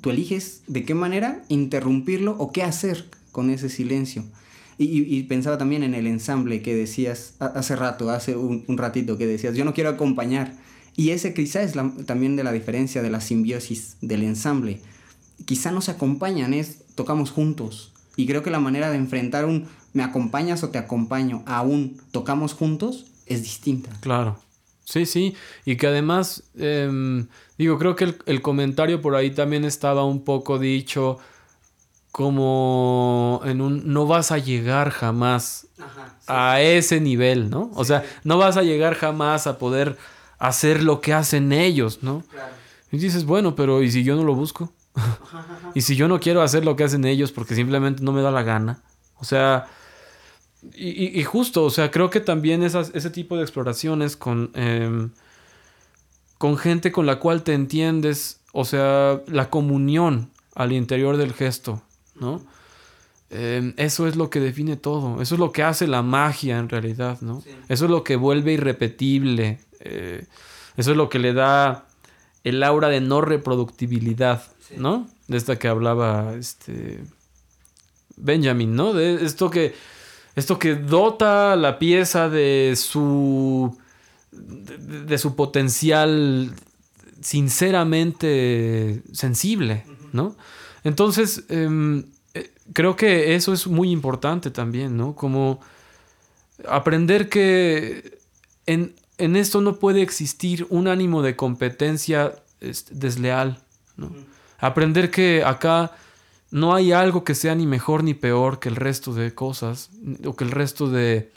tú 0.00 0.10
eliges 0.10 0.62
de 0.66 0.84
qué 0.84 0.94
manera 0.94 1.42
interrumpirlo 1.48 2.36
o 2.38 2.52
qué 2.52 2.62
hacer 2.62 3.06
con 3.32 3.50
ese 3.50 3.68
silencio. 3.68 4.24
Y, 4.76 5.22
pensaba 5.24 5.56
también 5.56 5.84
en 5.84 5.94
el 5.94 6.08
ensamble 6.08 6.60
que 6.60 6.74
decías 6.74 7.34
hace 7.38 7.76
rato, 7.76 8.10
hace 8.10 8.36
un, 8.36 8.64
ratito 8.76 9.16
que 9.16 9.26
decías, 9.26 9.54
yo 9.54 9.64
no 9.64 9.72
quiero 9.72 9.90
acompañar. 9.90 10.52
Y 10.96 11.10
ese 11.10 11.32
quizá 11.32 11.62
es 11.62 11.74
también 12.06 12.34
de 12.34 12.42
la 12.42 12.50
diferencia 12.50 13.00
de 13.00 13.10
la 13.10 13.20
simbiosis 13.20 13.96
del 14.00 14.24
ensamble 14.24 14.80
quizá 15.44 15.70
nos 15.70 15.88
acompañan, 15.88 16.54
es 16.54 16.78
tocamos 16.94 17.30
juntos. 17.30 17.92
Y 18.16 18.26
creo 18.26 18.42
que 18.42 18.50
la 18.50 18.60
manera 18.60 18.90
de 18.90 18.96
enfrentar 18.96 19.44
un 19.44 19.66
me 19.92 20.02
acompañas 20.02 20.62
o 20.62 20.70
te 20.70 20.78
acompaño 20.78 21.42
a 21.46 21.62
un 21.62 22.00
tocamos 22.10 22.54
juntos 22.54 23.06
es 23.26 23.42
distinta. 23.42 23.90
Claro. 24.00 24.38
Sí, 24.84 25.06
sí. 25.06 25.34
Y 25.64 25.76
que 25.76 25.86
además, 25.86 26.42
em, 26.56 27.26
digo, 27.58 27.78
creo 27.78 27.96
que 27.96 28.14
el, 28.26 28.42
comentario 28.42 29.00
por 29.00 29.14
ahí 29.14 29.30
también 29.30 29.64
estaba 29.64 30.04
un 30.04 30.24
poco 30.24 30.58
dicho 30.58 31.18
como 32.12 33.40
en 33.44 33.60
un 33.60 33.92
no 33.92 34.06
vas 34.06 34.30
a 34.30 34.38
llegar 34.38 34.90
jamás 34.90 35.66
a 36.26 36.60
ese 36.60 37.00
nivel, 37.00 37.50
¿no? 37.50 37.70
O 37.74 37.84
sea, 37.84 38.04
no 38.22 38.38
vas 38.38 38.56
a 38.56 38.62
llegar 38.62 38.94
jamás 38.94 39.46
a 39.46 39.58
poder 39.58 39.96
hacer 40.38 40.82
lo 40.82 41.00
que 41.00 41.12
hacen 41.12 41.52
ellos, 41.52 42.02
¿no? 42.02 42.22
Y 42.92 42.98
dices, 42.98 43.24
bueno, 43.24 43.56
pero 43.56 43.82
¿y 43.82 43.90
si 43.90 44.04
yo 44.04 44.14
no 44.14 44.22
lo 44.22 44.34
busco? 44.34 44.72
y 45.74 45.80
si 45.80 45.96
yo 45.96 46.06
no 46.06 46.20
quiero 46.20 46.42
hacer 46.42 46.64
lo 46.64 46.76
que 46.76 46.84
hacen 46.84 47.04
ellos 47.04 47.32
porque 47.32 47.56
simplemente 47.56 48.02
no 48.02 48.12
me 48.12 48.22
da 48.22 48.30
la 48.30 48.44
gana. 48.44 48.82
O 49.18 49.24
sea, 49.24 49.66
y, 50.76 51.22
justo, 51.24 51.64
o 51.64 51.70
sea, 51.70 51.90
creo 51.90 52.10
que 52.10 52.20
también 52.20 52.62
ese 52.62 53.10
tipo 53.10 53.36
de 53.36 53.42
exploraciones 53.42 54.16
con, 54.16 54.50
em, 54.54 55.10
con 56.38 56.56
gente 56.56 56.92
con 56.92 57.06
la 57.06 57.18
cual 57.18 57.42
te 57.42 57.54
entiendes, 57.54 58.40
o 58.52 58.64
sea, 58.64 59.20
la 59.26 59.50
comunión 59.50 60.30
al 60.54 60.72
interior 60.72 61.16
del 61.16 61.32
gesto, 61.32 61.82
¿no? 62.14 62.42
Em, 63.30 63.74
eso 63.76 64.06
es 64.06 64.16
lo 64.16 64.30
que 64.30 64.40
define 64.40 64.76
todo, 64.76 65.20
eso 65.20 65.34
es 65.34 65.38
lo 65.40 65.50
que 65.52 65.62
hace 65.62 65.86
la 65.86 66.02
magia 66.02 66.58
en 66.58 66.68
realidad, 66.68 67.20
¿no? 67.20 67.42
Eso 67.68 67.86
es 67.86 67.90
lo 67.90 68.04
que 68.04 68.16
vuelve 68.16 68.52
irrepetible, 68.52 69.58
eh, 69.80 70.26
eso 70.76 70.90
es 70.92 70.96
lo 70.96 71.08
que 71.08 71.18
le 71.18 71.32
da 71.32 71.86
el 72.44 72.62
aura 72.62 72.88
de 72.88 73.00
no 73.00 73.20
reproductibilidad 73.20 74.42
¿no? 74.76 75.08
De 75.28 75.36
esta 75.36 75.58
que 75.58 75.68
hablaba 75.68 76.34
este 76.34 77.00
Benjamin, 78.16 78.74
¿no? 78.74 78.92
De 78.92 79.24
esto 79.24 79.50
que 79.50 79.74
esto 80.36 80.58
que 80.58 80.74
dota 80.74 81.54
la 81.56 81.78
pieza 81.78 82.28
de 82.28 82.74
su, 82.76 83.76
de, 84.34 85.18
su 85.18 85.34
potencial 85.36 86.52
sinceramente 87.20 89.02
sensible, 89.12 89.84
¿no? 90.12 90.36
Entonces, 90.82 91.44
em, 91.48 92.04
eh, 92.34 92.50
creo 92.72 92.96
que 92.96 93.34
eso 93.34 93.52
es 93.52 93.66
muy 93.66 93.90
importante 93.90 94.50
también, 94.50 94.96
¿no? 94.96 95.14
Como 95.14 95.60
aprender 96.68 97.28
que 97.28 98.18
en, 98.66 98.94
en 99.18 99.36
esto 99.36 99.60
no 99.60 99.78
puede 99.78 100.02
existir 100.02 100.66
un 100.70 100.88
ánimo 100.88 101.22
de 101.22 101.36
competencia 101.36 102.34
desleal, 102.90 103.58
¿no? 103.96 104.12
Aprender 104.58 105.10
que 105.10 105.42
acá 105.44 105.92
no 106.50 106.74
hay 106.74 106.92
algo 106.92 107.24
que 107.24 107.34
sea 107.34 107.54
ni 107.54 107.66
mejor 107.66 108.04
ni 108.04 108.14
peor 108.14 108.60
que 108.60 108.68
el 108.68 108.76
resto 108.76 109.12
de 109.12 109.34
cosas 109.34 109.90
o 110.24 110.36
que 110.36 110.44
el 110.44 110.50
resto 110.50 110.88
de, 110.88 111.32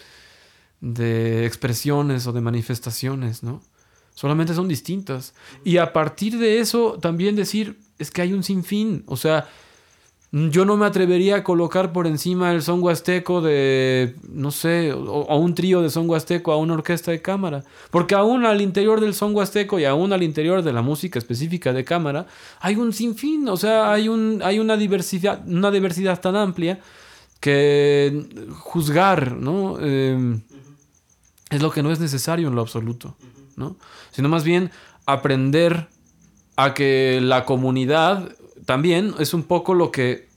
de 0.82 1.46
expresiones 1.46 2.28
o 2.28 2.34
de 2.34 2.42
manifestaciones, 2.42 3.44
¿no? 3.44 3.62
Solamente 4.14 4.54
son 4.54 4.68
distintas. 4.68 5.34
Y 5.64 5.78
a 5.78 5.94
partir 5.94 6.38
de 6.38 6.60
eso 6.60 6.98
también 7.00 7.36
decir, 7.36 7.78
es 8.00 8.12
que 8.12 8.22
hay 8.22 8.34
un 8.34 8.44
sinfín, 8.44 9.04
o 9.06 9.16
sea, 9.16 9.48
yo 10.32 10.66
no 10.66 10.76
me 10.76 10.86
atrevería 10.86 11.38
a 11.38 11.44
colocar 11.44 11.94
por 11.94 12.06
encima 12.06 12.52
el 12.52 12.62
son 12.62 12.84
huasteco 12.84 13.42
de, 13.42 14.16
no 14.30 14.52
sé, 14.52 14.92
o, 14.92 15.38
un 15.38 15.56
trío 15.56 15.82
de 15.82 15.90
son 15.90 16.10
huasteco 16.10 16.52
a 16.52 16.58
una 16.58 16.74
orquesta 16.74 17.12
de 17.12 17.22
cámara. 17.22 17.64
Porque 17.92 18.14
aún 18.14 18.46
al 18.46 18.62
interior 18.62 19.00
del 19.00 19.14
son 19.14 19.34
huasteco 19.34 19.80
y 19.80 19.86
aún 19.86 20.12
al 20.12 20.24
interior 20.24 20.64
de 20.64 20.74
la 20.74 20.82
música 20.82 21.18
específica 21.18 21.72
de 21.72 21.86
cámara, 21.86 22.28
hay 22.60 22.76
un 22.76 22.92
sinfín, 22.92 23.48
o 23.48 23.56
sea, 23.56 23.92
hay, 23.92 24.10
un, 24.10 24.42
hay 24.44 24.60
una, 24.60 24.76
diversidad, 24.76 25.48
una 25.48 25.72
diversidad 25.72 26.20
tan 26.20 26.36
amplia 26.36 26.80
que 27.40 28.26
juzgar, 28.52 29.34
¿no? 29.34 29.80
Em, 29.80 30.42
es 31.50 31.62
lo 31.62 31.72
que 31.72 31.84
no 31.84 31.92
es 31.92 32.00
necesario 32.00 32.48
en 32.48 32.56
lo 32.56 32.62
absoluto, 32.62 33.16
¿no? 33.56 33.78
Sino 34.12 34.30
más 34.30 34.44
bien 34.44 34.72
aprender 35.06 35.88
a 36.56 36.74
que 36.74 37.20
la 37.22 37.46
comunidad 37.46 38.36
también 38.66 39.14
es 39.20 39.34
un 39.34 39.44
poco 39.44 39.74
lo 39.74 39.92
que 39.92 40.28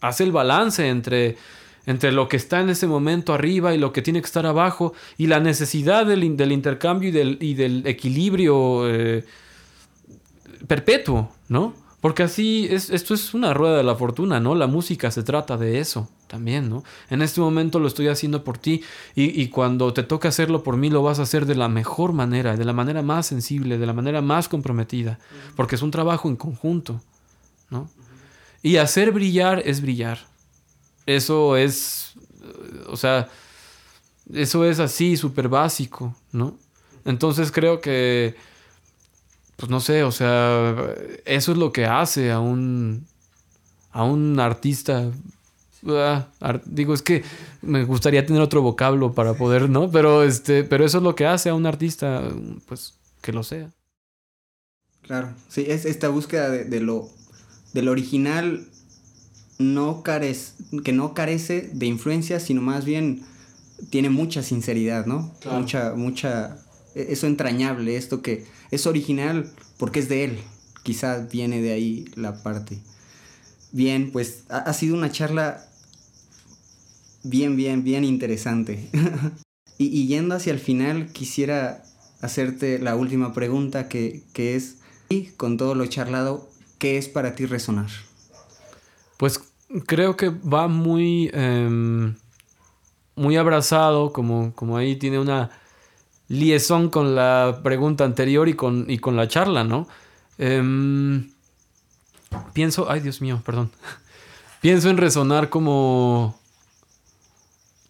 hace 0.00 0.24
el 0.24 0.32
balance 0.32 0.88
entre, 0.88 1.36
entre 1.84 2.12
lo 2.12 2.28
que 2.28 2.36
está 2.36 2.60
en 2.60 2.70
ese 2.70 2.86
momento 2.86 3.34
arriba 3.34 3.74
y 3.74 3.78
lo 3.78 3.92
que 3.92 4.02
tiene 4.02 4.20
que 4.20 4.26
estar 4.26 4.46
abajo 4.46 4.94
y 5.18 5.26
la 5.26 5.40
necesidad 5.40 6.06
del, 6.06 6.24
intercambio 6.24 7.08
y 7.10 7.54
del, 7.54 7.82
equilibrio 7.86 8.88
eh, 8.88 9.24
perpetuo, 10.66 11.30
¿no? 11.48 11.74
Porque 12.00 12.22
así, 12.22 12.68
es, 12.70 12.90
esto 12.90 13.14
es 13.14 13.34
una 13.34 13.52
rueda 13.52 13.76
de 13.76 13.82
la 13.82 13.96
fortuna, 13.96 14.38
¿no? 14.38 14.54
La 14.54 14.66
música 14.68 15.10
se 15.10 15.22
trata 15.22 15.56
de 15.56 15.80
eso 15.80 16.08
también, 16.26 16.68
¿no? 16.68 16.84
En 17.10 17.22
este 17.22 17.40
momento 17.40 17.78
lo 17.78 17.86
estoy 17.86 18.08
haciendo 18.08 18.44
por 18.44 18.58
ti 18.58 18.82
y, 19.14 19.40
y, 19.40 19.48
cuando 19.48 19.92
te 19.92 20.02
toca 20.02 20.28
hacerlo 20.28 20.62
por 20.62 20.76
mí 20.76 20.90
lo 20.90 21.02
vas 21.02 21.18
a 21.18 21.22
hacer 21.22 21.46
de 21.46 21.54
la 21.54 21.68
mejor 21.68 22.12
manera, 22.12 22.56
de 22.56 22.64
la 22.64 22.72
manera 22.72 23.02
más 23.02 23.26
sensible, 23.26 23.78
de 23.78 23.86
la 23.86 23.92
manera 23.92 24.22
más 24.22 24.48
comprometida, 24.48 25.18
porque 25.54 25.76
es 25.76 25.82
un 25.82 25.90
trabajo 25.90 26.28
en 26.28 26.36
conjunto. 26.36 27.00
¿no? 27.70 27.88
Y 28.62 28.76
hacer 28.76 29.12
brillar 29.12 29.62
es 29.64 29.80
brillar. 29.80 30.26
Eso 31.06 31.56
es, 31.56 32.14
o 32.88 32.96
sea, 32.96 33.28
eso 34.32 34.64
es 34.64 34.80
así, 34.80 35.16
súper 35.16 35.48
básico, 35.48 36.14
¿no? 36.32 36.58
Entonces 37.04 37.52
creo 37.52 37.80
que, 37.80 38.34
pues 39.56 39.70
no 39.70 39.78
sé, 39.78 40.02
o 40.02 40.10
sea, 40.10 40.74
eso 41.24 41.52
es 41.52 41.58
lo 41.58 41.72
que 41.72 41.86
hace 41.86 42.32
a 42.32 42.40
un, 42.40 43.06
a 43.92 44.02
un 44.02 44.40
artista. 44.40 45.10
Ah, 45.88 46.26
digo, 46.64 46.94
es 46.94 47.02
que 47.02 47.22
me 47.62 47.84
gustaría 47.84 48.24
tener 48.24 48.42
otro 48.42 48.62
vocablo 48.62 49.12
para 49.12 49.34
poder, 49.34 49.68
¿no? 49.68 49.90
Pero, 49.90 50.22
este, 50.22 50.64
pero 50.64 50.84
eso 50.84 50.98
es 50.98 51.04
lo 51.04 51.14
que 51.14 51.26
hace 51.26 51.50
a 51.50 51.54
un 51.54 51.66
artista, 51.66 52.22
pues, 52.66 52.94
que 53.20 53.32
lo 53.32 53.42
sea. 53.42 53.70
Claro, 55.02 55.30
sí, 55.48 55.64
es 55.68 55.84
esta 55.84 56.08
búsqueda 56.08 56.50
de 56.50 56.80
lo 56.80 57.08
del 57.72 57.88
original 57.88 58.66
no 59.58 60.02
carece, 60.02 60.54
que 60.84 60.92
no 60.92 61.14
carece 61.14 61.70
de 61.72 61.86
influencia, 61.86 62.40
sino 62.40 62.62
más 62.62 62.84
bien 62.84 63.22
tiene 63.90 64.10
mucha 64.10 64.42
sinceridad, 64.42 65.06
¿no? 65.06 65.32
Mucha, 65.50 65.94
mucha, 65.94 66.58
e, 66.94 67.06
eso 67.10 67.26
entrañable, 67.26 67.96
esto 67.96 68.22
que 68.22 68.46
es 68.70 68.86
original 68.86 69.50
porque 69.78 70.00
es 70.00 70.08
de 70.08 70.24
él, 70.24 70.38
quizá 70.82 71.18
viene 71.30 71.60
de 71.62 71.72
ahí 71.72 72.06
la 72.14 72.42
parte. 72.42 72.78
Bien, 73.72 74.10
pues 74.12 74.44
ha, 74.48 74.72
sido 74.72 74.96
una 74.96 75.10
charla 75.10 75.66
bien, 77.22 77.56
bien, 77.56 77.84
bien 77.84 78.04
interesante. 78.04 78.88
y, 79.78 79.86
y, 79.86 80.06
yendo 80.06 80.34
hacia 80.34 80.52
el 80.52 80.60
final, 80.60 81.12
quisiera 81.12 81.82
hacerte 82.20 82.78
la 82.78 82.96
última 82.96 83.32
pregunta 83.32 83.88
que, 83.88 84.22
que 84.32 84.56
es, 84.56 84.78
y 85.08 85.26
con 85.36 85.56
todo 85.56 85.74
lo 85.74 85.86
charlado, 85.86 86.48
¿qué 86.78 86.98
es 86.98 87.08
para 87.08 87.34
ti 87.34 87.46
resonar? 87.46 87.90
Pues 89.16 89.40
creo 89.86 90.16
que 90.16 90.28
va 90.28 90.68
muy, 90.68 91.30
em, 91.32 92.14
muy 93.14 93.36
abrazado, 93.36 94.12
como, 94.12 94.54
como 94.54 94.76
ahí 94.76 94.96
tiene 94.96 95.18
una 95.18 95.50
liaison 96.28 96.90
con 96.90 97.14
la 97.14 97.60
pregunta 97.62 98.04
anterior 98.04 98.48
y 98.48 98.54
con, 98.54 98.86
y 98.88 98.98
con 98.98 99.16
la 99.16 99.28
charla, 99.28 99.64
¿no? 99.64 99.86
Em, 100.38 101.30
pienso, 102.52 102.90
ay 102.90 103.00
Dios 103.00 103.20
mío, 103.20 103.42
perdón. 103.44 103.70
pienso 104.60 104.90
en 104.90 104.96
resonar 104.96 105.48
como, 105.48 106.38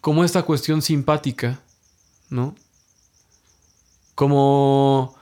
como 0.01 0.23
esta 0.23 0.43
cuestión 0.43 0.81
simpática, 0.81 1.59
¿no? 2.29 2.55
Como 4.15 5.15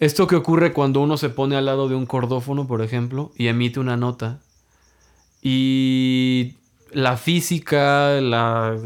esto 0.00 0.26
que 0.26 0.36
ocurre 0.36 0.72
cuando 0.72 1.00
uno 1.00 1.16
se 1.16 1.28
pone 1.28 1.56
al 1.56 1.66
lado 1.66 1.88
de 1.88 1.94
un 1.94 2.06
cordófono, 2.06 2.66
por 2.66 2.82
ejemplo, 2.82 3.32
y 3.36 3.48
emite 3.48 3.80
una 3.80 3.96
nota. 3.96 4.40
Y 5.42 6.56
la 6.92 7.16
física, 7.16 8.20
la, 8.20 8.76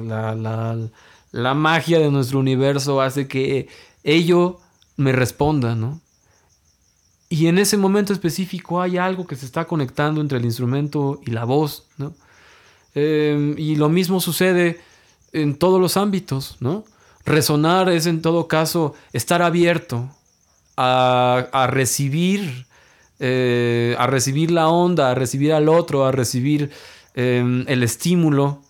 la, 1.32 1.54
magia 1.54 1.98
de 1.98 2.10
nuestro 2.10 2.38
universo 2.38 3.00
hace 3.00 3.28
que 3.28 3.68
ello 4.02 4.60
me 4.96 5.12
responda, 5.12 5.74
¿no? 5.74 6.00
Y 7.28 7.46
en 7.46 7.58
ese 7.58 7.76
momento 7.76 8.12
específico 8.12 8.80
hay 8.80 8.98
algo 8.98 9.26
que 9.26 9.36
se 9.36 9.46
está 9.46 9.64
conectando 9.64 10.20
entre 10.20 10.38
el 10.38 10.44
instrumento 10.44 11.20
y 11.26 11.30
la 11.30 11.44
voz, 11.44 11.86
¿no? 11.96 12.14
Em, 12.94 13.56
y 13.58 13.76
lo 13.76 13.88
mismo 13.88 14.20
sucede 14.20 14.80
en 15.32 15.56
todos 15.56 15.80
los 15.80 15.96
ámbitos, 15.96 16.56
¿no? 16.60 16.84
Resonar 17.24 17.88
es 17.88 18.06
en 18.06 18.22
todo 18.22 18.46
caso 18.46 18.94
estar 19.12 19.42
abierto 19.42 20.08
a, 20.76 21.68
recibir, 21.70 22.66
eh, 23.18 23.96
a 23.98 24.06
recibir 24.06 24.50
la 24.50 24.68
onda, 24.68 25.10
a 25.10 25.14
recibir 25.14 25.52
al 25.52 25.68
otro, 25.68 26.04
a 26.04 26.12
recibir 26.12 26.70
em, 27.14 27.64
el 27.68 27.82
estímulo 27.82 28.60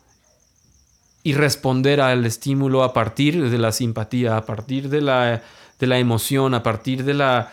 y 1.23 1.33
responder 1.33 2.01
al 2.01 2.25
estímulo 2.25 2.83
a 2.83 2.93
partir 2.93 3.51
de 3.51 3.59
la 3.59 3.73
simpatía, 3.73 4.37
a 4.37 4.47
partir 4.47 4.89
de 4.89 5.01
la, 5.01 5.43
de 5.81 5.87
la 5.87 5.99
emoción, 5.99 6.55
a 6.55 6.63
partir 6.63 7.05
de 7.05 7.15
la, 7.15 7.53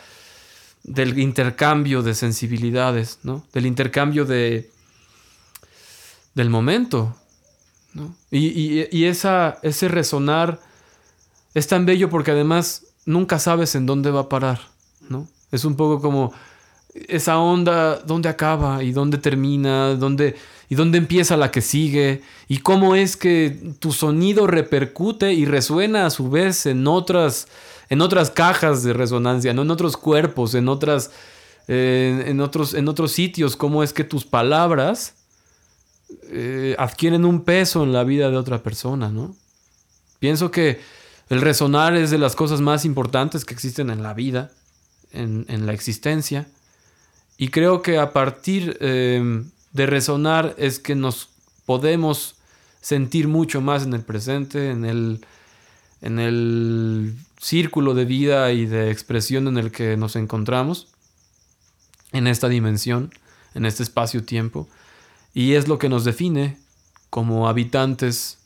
del 0.84 1.20
intercambio 1.20 2.02
de 2.02 2.14
sensibilidades, 2.14 3.20
¿no? 3.24 3.46
del 3.54 3.66
intercambio 3.66 4.26
de, 4.26 4.70
del 6.34 6.50
momento. 6.50 7.16
Y, 8.30 8.88
y, 8.90 9.06
esa, 9.06 9.60
ese 9.64 9.90
resonar 9.90 10.62
es 11.54 11.68
tan 11.68 11.86
bello 11.86 12.10
porque 12.10 12.32
además 12.32 12.86
nunca 13.06 13.38
sabes 13.38 13.76
en 13.76 13.86
dónde 13.86 14.12
va 14.12 14.22
a 14.22 14.30
parar, 14.30 14.62
¿no? 15.10 15.28
Es 15.52 15.66
un 15.66 15.76
poco 15.76 16.02
como 16.02 16.32
esa 16.94 17.40
onda, 17.40 17.98
dónde 17.98 18.30
acaba 18.30 18.84
y 18.84 18.92
dónde 18.92 19.18
termina, 19.18 19.96
dónde, 19.96 20.36
y 20.70 20.76
dónde 20.76 20.98
empieza 20.98 21.38
la 21.38 21.52
que 21.52 21.62
sigue, 21.62 22.22
y 22.48 22.60
cómo 22.60 22.96
es 22.96 23.18
que 23.18 23.76
tu 23.80 23.92
sonido 23.92 24.48
repercute 24.48 25.34
y 25.34 25.46
resuena 25.46 26.06
a 26.06 26.10
su 26.10 26.30
vez 26.30 26.66
en 26.66 26.88
otras, 26.88 27.48
en 27.92 28.00
otras 28.00 28.32
cajas 28.32 28.84
de 28.84 28.94
resonancia, 28.94 29.54
¿no? 29.54 29.64
en 29.64 29.70
otros 29.70 29.98
cuerpos, 29.98 30.56
en, 30.56 30.70
otras, 30.70 31.12
en, 31.68 32.40
otros, 32.40 32.74
en 32.74 32.88
otros 32.88 33.12
sitios, 33.12 33.58
cómo 33.58 33.84
es 33.84 33.92
que 33.92 34.06
tus 34.06 34.24
palabras 34.24 35.16
eh, 36.30 36.74
adquieren 36.80 37.26
un 37.26 37.44
peso 37.44 37.84
en 37.84 37.92
la 37.92 38.06
vida 38.06 38.32
de 38.32 38.38
otra 38.38 38.64
persona, 38.64 39.10
¿no? 39.10 39.36
Pienso 40.20 40.52
que 40.52 40.80
el 41.28 41.42
resonar 41.42 41.98
es 41.98 42.12
de 42.12 42.18
las 42.18 42.34
cosas 42.34 42.62
más 42.62 42.86
importantes 42.86 43.44
que 43.44 43.54
existen 43.54 43.90
en 43.90 44.04
la 44.04 44.14
vida, 44.14 44.52
en, 45.12 45.66
la 45.66 45.74
existencia. 45.74 46.48
Y 47.38 47.50
creo 47.50 47.82
que 47.82 47.98
a 47.98 48.14
partir 48.14 48.78
em, 48.80 49.50
de 49.74 49.86
resonar 49.86 50.56
es 50.58 50.80
que 50.80 50.96
nos 50.96 51.28
podemos 51.66 52.36
sentir 52.80 53.28
mucho 53.28 53.60
más 53.60 53.84
en 53.84 53.94
el 53.94 54.02
presente, 54.02 54.70
en 54.70 54.86
el, 54.86 55.26
en 56.02 56.20
el 56.20 57.16
círculo 57.42 57.96
de 57.96 58.06
vida 58.06 58.52
y 58.52 58.66
de 58.66 58.92
expresión 58.92 59.48
en 59.48 59.58
el 59.58 59.72
que 59.72 59.98
nos 59.98 60.16
encontramos, 60.16 60.88
en 62.12 62.28
esta 62.28 62.48
dimensión, 62.48 63.12
en 63.56 63.66
este 63.66 63.84
espacio-tiempo. 63.84 64.70
Y 65.34 65.54
es 65.54 65.68
lo 65.68 65.80
que 65.80 65.90
nos 65.90 66.06
define 66.06 66.58
como 67.10 67.50
habitantes 67.50 68.38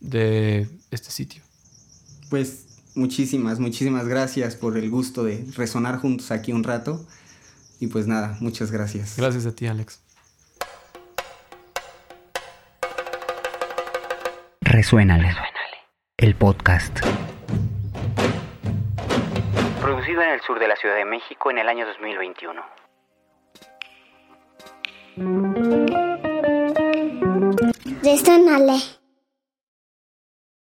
de 0.00 0.68
este 0.90 1.10
sitio. 1.10 1.42
Pues 2.30 2.66
muchísimas, 2.94 3.60
muchísimas 3.60 4.08
gracias 4.08 4.56
por 4.56 4.78
el 4.78 4.88
gusto 4.88 5.22
de 5.22 5.44
resonar 5.54 5.98
juntos 5.98 6.30
aquí 6.30 6.52
un 6.52 6.64
rato. 6.64 7.04
Y 7.80 7.88
pues 7.88 8.06
nada, 8.06 8.38
muchas 8.40 8.70
gracias. 8.70 9.16
Gracias 9.18 9.44
a 9.44 9.52
ti, 9.52 9.66
Alex. 9.66 10.00
Resuénale. 14.62 15.34
El 16.16 16.34
podcast. 16.34 17.00
Producido 19.86 20.20
en 20.20 20.30
el 20.30 20.40
sur 20.40 20.58
de 20.58 20.66
la 20.66 20.74
Ciudad 20.74 20.96
de 20.96 21.04
México 21.04 21.48
en 21.48 21.58
el 21.58 21.68
año 21.68 21.86
2021. 21.86 22.60
Resónale. 28.02 28.95